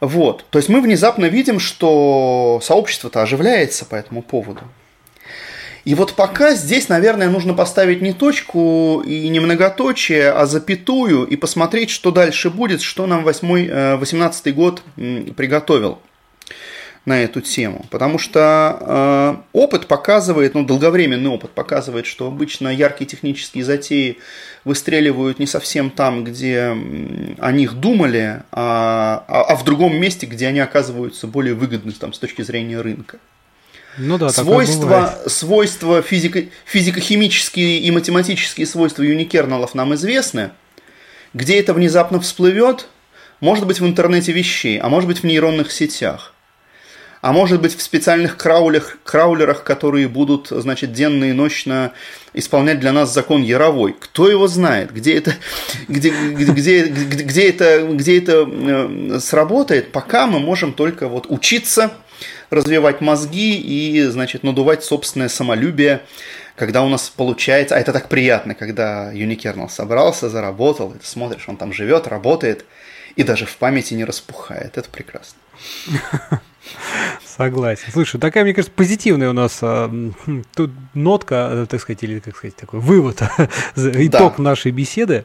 Вот. 0.00 0.44
То 0.50 0.58
есть 0.58 0.68
мы 0.68 0.80
внезапно 0.80 1.24
видим, 1.26 1.58
что 1.58 2.60
сообщество-то 2.62 3.22
оживляется 3.22 3.84
по 3.84 3.96
этому 3.96 4.22
поводу. 4.22 4.60
И 5.84 5.94
вот 5.94 6.14
пока 6.14 6.54
здесь, 6.54 6.88
наверное, 6.88 7.30
нужно 7.30 7.54
поставить 7.54 8.02
не 8.02 8.12
точку 8.12 9.02
и 9.06 9.28
не 9.28 9.40
многоточие, 9.40 10.30
а 10.30 10.46
запятую 10.46 11.24
и 11.24 11.36
посмотреть, 11.36 11.90
что 11.90 12.10
дальше 12.10 12.50
будет, 12.50 12.82
что 12.82 13.06
нам 13.06 13.24
18 13.24 14.46
э, 14.46 14.52
год 14.52 14.82
приготовил 14.94 15.98
на 17.08 17.22
эту 17.22 17.40
тему. 17.40 17.86
Потому 17.90 18.18
что 18.18 18.78
э, 18.80 19.58
опыт 19.58 19.86
показывает, 19.86 20.54
ну, 20.54 20.64
долговременный 20.64 21.30
опыт 21.30 21.50
показывает, 21.50 22.06
что 22.06 22.26
обычно 22.26 22.68
яркие 22.68 23.08
технические 23.08 23.64
затеи 23.64 24.18
выстреливают 24.64 25.38
не 25.38 25.46
совсем 25.46 25.90
там, 25.90 26.22
где 26.22 26.76
о 27.38 27.52
них 27.52 27.74
думали, 27.74 28.42
а, 28.52 29.24
а, 29.26 29.42
а 29.42 29.56
в 29.56 29.64
другом 29.64 29.96
месте, 29.98 30.26
где 30.26 30.46
они 30.48 30.60
оказываются 30.60 31.26
более 31.26 31.54
выгодны 31.54 31.92
там, 31.92 32.12
с 32.12 32.18
точки 32.18 32.42
зрения 32.42 32.80
рынка. 32.80 33.18
Ну 33.96 34.18
да, 34.18 34.28
свойства, 34.28 35.18
свойства 35.26 36.02
физико, 36.02 36.44
физико-химические 36.66 37.80
и 37.80 37.90
математические 37.90 38.66
свойства 38.66 39.02
юникернелов 39.02 39.74
нам 39.74 39.94
известны. 39.94 40.50
Где 41.34 41.58
это 41.58 41.74
внезапно 41.74 42.20
всплывет, 42.20 42.88
может 43.40 43.66
быть 43.66 43.80
в 43.80 43.86
интернете 43.86 44.32
вещей, 44.32 44.78
а 44.78 44.88
может 44.88 45.08
быть 45.08 45.20
в 45.20 45.24
нейронных 45.24 45.72
сетях. 45.72 46.34
А 47.20 47.32
может 47.32 47.60
быть 47.60 47.76
в 47.76 47.82
специальных 47.82 48.36
краулерах, 48.36 48.98
краулерах, 49.02 49.64
которые 49.64 50.06
будут, 50.06 50.48
значит, 50.50 50.92
денно 50.92 51.24
и 51.24 51.32
ночно 51.32 51.92
исполнять 52.32 52.78
для 52.78 52.92
нас 52.92 53.12
закон 53.12 53.42
Яровой. 53.42 53.96
Кто 53.98 54.30
его 54.30 54.46
знает, 54.46 54.92
где 54.92 55.14
это, 55.14 55.34
где, 55.88 56.10
где, 56.10 56.44
где, 56.44 56.84
где 56.84 57.48
это, 57.48 57.88
где 57.90 58.18
это 58.18 58.48
э, 58.48 59.18
сработает, 59.20 59.90
пока 59.90 60.28
мы 60.28 60.38
можем 60.38 60.72
только 60.72 61.08
вот 61.08 61.26
учиться– 61.28 61.92
развивать 62.50 63.00
мозги 63.00 63.56
и, 63.60 64.02
значит, 64.04 64.42
надувать 64.42 64.84
собственное 64.84 65.28
самолюбие, 65.28 66.02
когда 66.56 66.82
у 66.82 66.88
нас 66.88 67.08
получается, 67.08 67.76
а 67.76 67.78
это 67.78 67.92
так 67.92 68.08
приятно, 68.08 68.54
когда 68.54 69.12
Unikernel 69.12 69.68
собрался, 69.68 70.28
заработал, 70.28 70.92
и 70.92 70.98
ты 70.98 71.06
смотришь, 71.06 71.48
он 71.48 71.56
там 71.56 71.72
живет, 71.72 72.08
работает, 72.08 72.64
и 73.16 73.22
даже 73.22 73.46
в 73.46 73.56
памяти 73.56 73.94
не 73.94 74.04
распухает. 74.04 74.76
Это 74.76 74.88
прекрасно. 74.90 75.38
Согласен. 77.24 77.84
Слушай, 77.92 78.20
такая, 78.20 78.42
мне 78.42 78.52
кажется, 78.52 78.74
позитивная 78.74 79.30
у 79.30 79.32
нас 79.32 79.58
а, 79.62 79.88
тут 80.56 80.72
нотка, 80.94 81.48
э, 81.52 81.66
так 81.68 81.80
сказать, 81.80 82.02
или, 82.02 82.18
как 82.18 82.36
сказать, 82.36 82.56
такой 82.56 82.80
вывод, 82.80 83.22
итог 83.76 84.34
да. 84.38 84.42
нашей 84.42 84.72
беседы. 84.72 85.24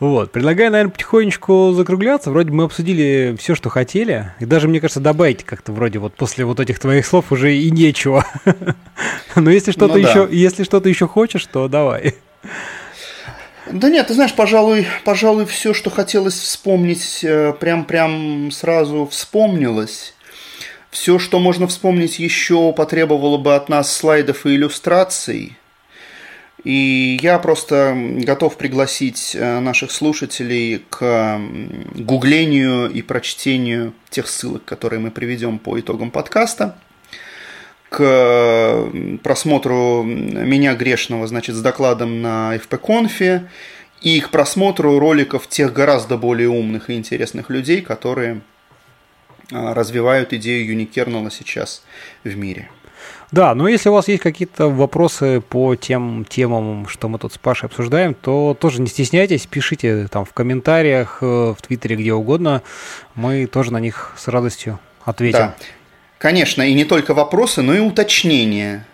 Вот. 0.00 0.32
Предлагаю, 0.32 0.72
наверное, 0.72 0.90
потихонечку 0.90 1.72
закругляться. 1.72 2.32
Вроде 2.32 2.50
мы 2.50 2.64
обсудили 2.64 3.36
все, 3.38 3.54
что 3.54 3.70
хотели. 3.70 4.32
И 4.40 4.46
даже, 4.46 4.66
мне 4.66 4.80
кажется, 4.80 5.00
добавить 5.00 5.44
как-то 5.44 5.70
вроде 5.72 6.00
вот 6.00 6.14
после 6.14 6.44
вот 6.44 6.58
этих 6.58 6.80
твоих 6.80 7.06
слов 7.06 7.30
уже 7.30 7.54
и 7.54 7.70
нечего. 7.70 8.26
Но 9.36 9.48
если 9.48 9.70
что-то 9.70 9.94
ну, 9.94 10.00
еще, 10.00 10.26
да. 10.26 10.32
если 10.32 10.64
что-то 10.64 10.88
еще 10.88 11.06
хочешь, 11.06 11.46
то 11.46 11.68
давай. 11.68 12.16
Да 13.70 13.88
нет, 13.88 14.08
ты 14.08 14.14
знаешь, 14.14 14.34
пожалуй, 14.34 14.86
пожалуй, 15.04 15.46
все, 15.46 15.72
что 15.72 15.88
хотелось 15.88 16.38
вспомнить, 16.38 17.20
э, 17.22 17.54
прям-прям 17.58 18.50
сразу 18.50 19.06
вспомнилось 19.06 20.14
Все, 20.90 21.18
что 21.18 21.40
можно 21.40 21.66
вспомнить 21.66 22.18
еще, 22.18 22.72
потребовало 22.72 23.36
бы 23.38 23.56
от 23.56 23.68
нас 23.68 23.92
слайдов 23.92 24.46
и 24.46 24.54
иллюстраций. 24.54 25.56
И 26.62 27.18
я 27.20 27.38
просто 27.38 27.94
готов 27.96 28.56
пригласить 28.56 29.34
э, 29.34 29.60
наших 29.60 29.90
слушателей 29.90 30.84
к 30.88 31.40
гуглению 31.94 32.90
и 32.90 33.02
прочтению 33.02 33.92
тех 34.08 34.28
ссылок, 34.28 34.64
которые 34.64 35.00
мы 35.00 35.10
приведем 35.10 35.58
по 35.58 35.78
итогам 35.80 36.10
подкаста, 36.10 36.78
к 37.96 38.88
просмотру 39.22 40.02
меня 40.02 40.74
грешного, 40.74 41.26
значит, 41.26 41.54
с 41.54 41.60
докладом 41.60 42.22
на 42.22 42.56
FP-конфе 42.56 43.48
и 44.02 44.20
к 44.20 44.30
просмотру 44.30 44.98
роликов 44.98 45.46
тех 45.46 45.72
гораздо 45.72 46.16
более 46.16 46.48
умных 46.48 46.90
и 46.90 46.94
интересных 46.94 47.50
людей, 47.50 47.80
которые 47.80 48.40
а, 49.52 49.74
развивают 49.74 50.32
идею 50.32 50.66
юникернела 50.66 51.30
сейчас 51.30 51.84
в 52.24 52.36
мире. 52.36 52.68
Да, 53.30 53.54
но 53.54 53.68
если 53.68 53.88
у 53.88 53.92
вас 53.92 54.08
есть 54.08 54.22
какие-то 54.22 54.68
вопросы 54.68 55.40
по 55.40 55.74
тем 55.76 56.24
темам, 56.28 56.86
что 56.88 57.08
мы 57.08 57.18
тут 57.18 57.32
с 57.32 57.38
Пашей 57.38 57.68
обсуждаем, 57.68 58.14
то 58.14 58.56
тоже 58.58 58.80
не 58.80 58.88
стесняйтесь, 58.88 59.46
пишите 59.46 60.08
там 60.08 60.24
в 60.24 60.32
комментариях, 60.32 61.18
э, 61.20 61.54
в 61.56 61.56
Твиттере, 61.60 61.96
где 61.96 62.12
угодно. 62.12 62.62
Мы 63.14 63.46
тоже 63.46 63.72
на 63.72 63.78
них 63.78 64.14
с 64.16 64.28
радостью 64.28 64.78
ответим. 65.04 65.38
Да, 65.38 65.56
конечно, 66.24 66.62
и 66.62 66.72
не 66.72 66.86
только 66.86 67.12
вопросы, 67.12 67.60
но 67.60 67.74
и 67.74 67.80
уточнения, 67.80 68.86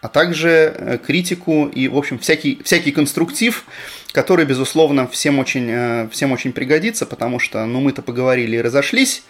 а 0.00 0.06
также 0.06 0.48
э, 0.48 0.98
критику 1.04 1.66
и, 1.66 1.88
в 1.88 1.98
общем, 1.98 2.20
всякий, 2.20 2.62
всякий 2.62 2.92
конструктив, 2.92 3.64
который, 4.12 4.44
безусловно, 4.44 5.08
всем 5.08 5.40
очень, 5.40 5.68
э, 5.68 6.08
всем 6.12 6.30
очень 6.30 6.52
пригодится, 6.52 7.04
потому 7.04 7.40
что, 7.40 7.66
ну, 7.66 7.80
мы-то 7.80 8.00
поговорили 8.00 8.58
и 8.58 8.60
разошлись, 8.62 9.24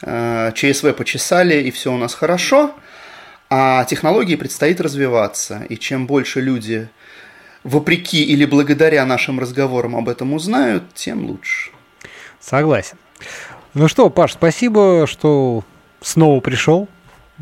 ЧСВ 0.00 0.94
почесали, 0.96 1.62
и 1.62 1.70
все 1.70 1.92
у 1.92 1.96
нас 1.96 2.14
хорошо– 2.14 2.74
а 3.52 3.84
технологии 3.84 4.36
предстоит 4.36 4.80
развиваться, 4.80 5.62
и 5.68 5.76
чем 5.76 6.06
больше 6.06 6.40
люди 6.40 6.88
вопреки 7.64 8.22
или 8.22 8.44
благодаря 8.44 9.04
нашим 9.04 9.40
разговорам 9.40 9.96
об 9.96 10.08
этом 10.08 10.34
узнают, 10.34 10.84
тем 10.94 11.24
лучше. 11.24 11.72
Согласен. 12.38 12.96
Ну 13.74 13.88
что, 13.88 14.08
Паш, 14.08 14.34
спасибо, 14.34 15.08
что 15.08 15.64
снова 16.00 16.40
пришел. 16.40 16.88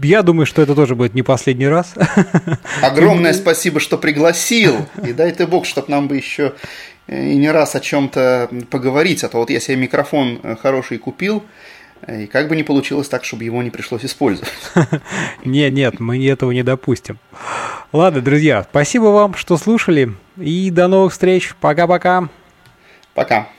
Я 0.01 0.23
думаю, 0.23 0.47
что 0.47 0.63
это 0.63 0.75
тоже 0.75 0.95
будет 0.95 1.15
не 1.15 1.23
последний 1.23 1.67
раз. 1.67 1.95
Огромное 2.83 3.33
спасибо, 3.33 3.81
что 3.81 3.99
пригласил. 3.99 4.87
И 5.05 5.13
дай 5.13 5.33
ты 5.33 5.47
бог, 5.47 5.67
чтобы 5.67 5.91
нам 5.91 6.07
бы 6.07 6.17
еще 6.17 6.55
и 7.09 7.37
не 7.37 7.51
раз 7.51 7.75
о 7.75 7.81
чем-то 7.81 8.49
поговорить. 8.71 9.25
А 9.25 9.29
то 9.29 9.39
вот 9.39 9.51
я 9.51 9.59
себе 9.59 9.77
микрофон 9.77 10.57
хороший 10.63 10.99
купил, 10.99 11.43
и 12.07 12.27
как 12.27 12.49
бы 12.49 12.55
не 12.55 12.63
получилось 12.63 13.09
так, 13.09 13.25
чтобы 13.25 13.43
его 13.43 13.61
не 13.63 13.71
пришлось 13.71 14.05
использовать. 14.05 14.53
Нет, 15.45 15.73
нет, 15.73 15.99
мы 15.99 16.25
этого 16.29 16.53
не 16.53 16.63
допустим. 16.63 17.19
Ладно, 17.93 18.21
друзья, 18.21 18.67
спасибо 18.71 19.07
вам, 19.07 19.35
что 19.35 19.57
слушали. 19.57 20.15
И 20.37 20.71
до 20.71 20.87
новых 20.87 21.13
встреч. 21.13 21.55
Пока-пока. 21.61 22.21
Пока. 22.21 22.25
-пока. 22.25 22.29
Пока. 23.15 23.58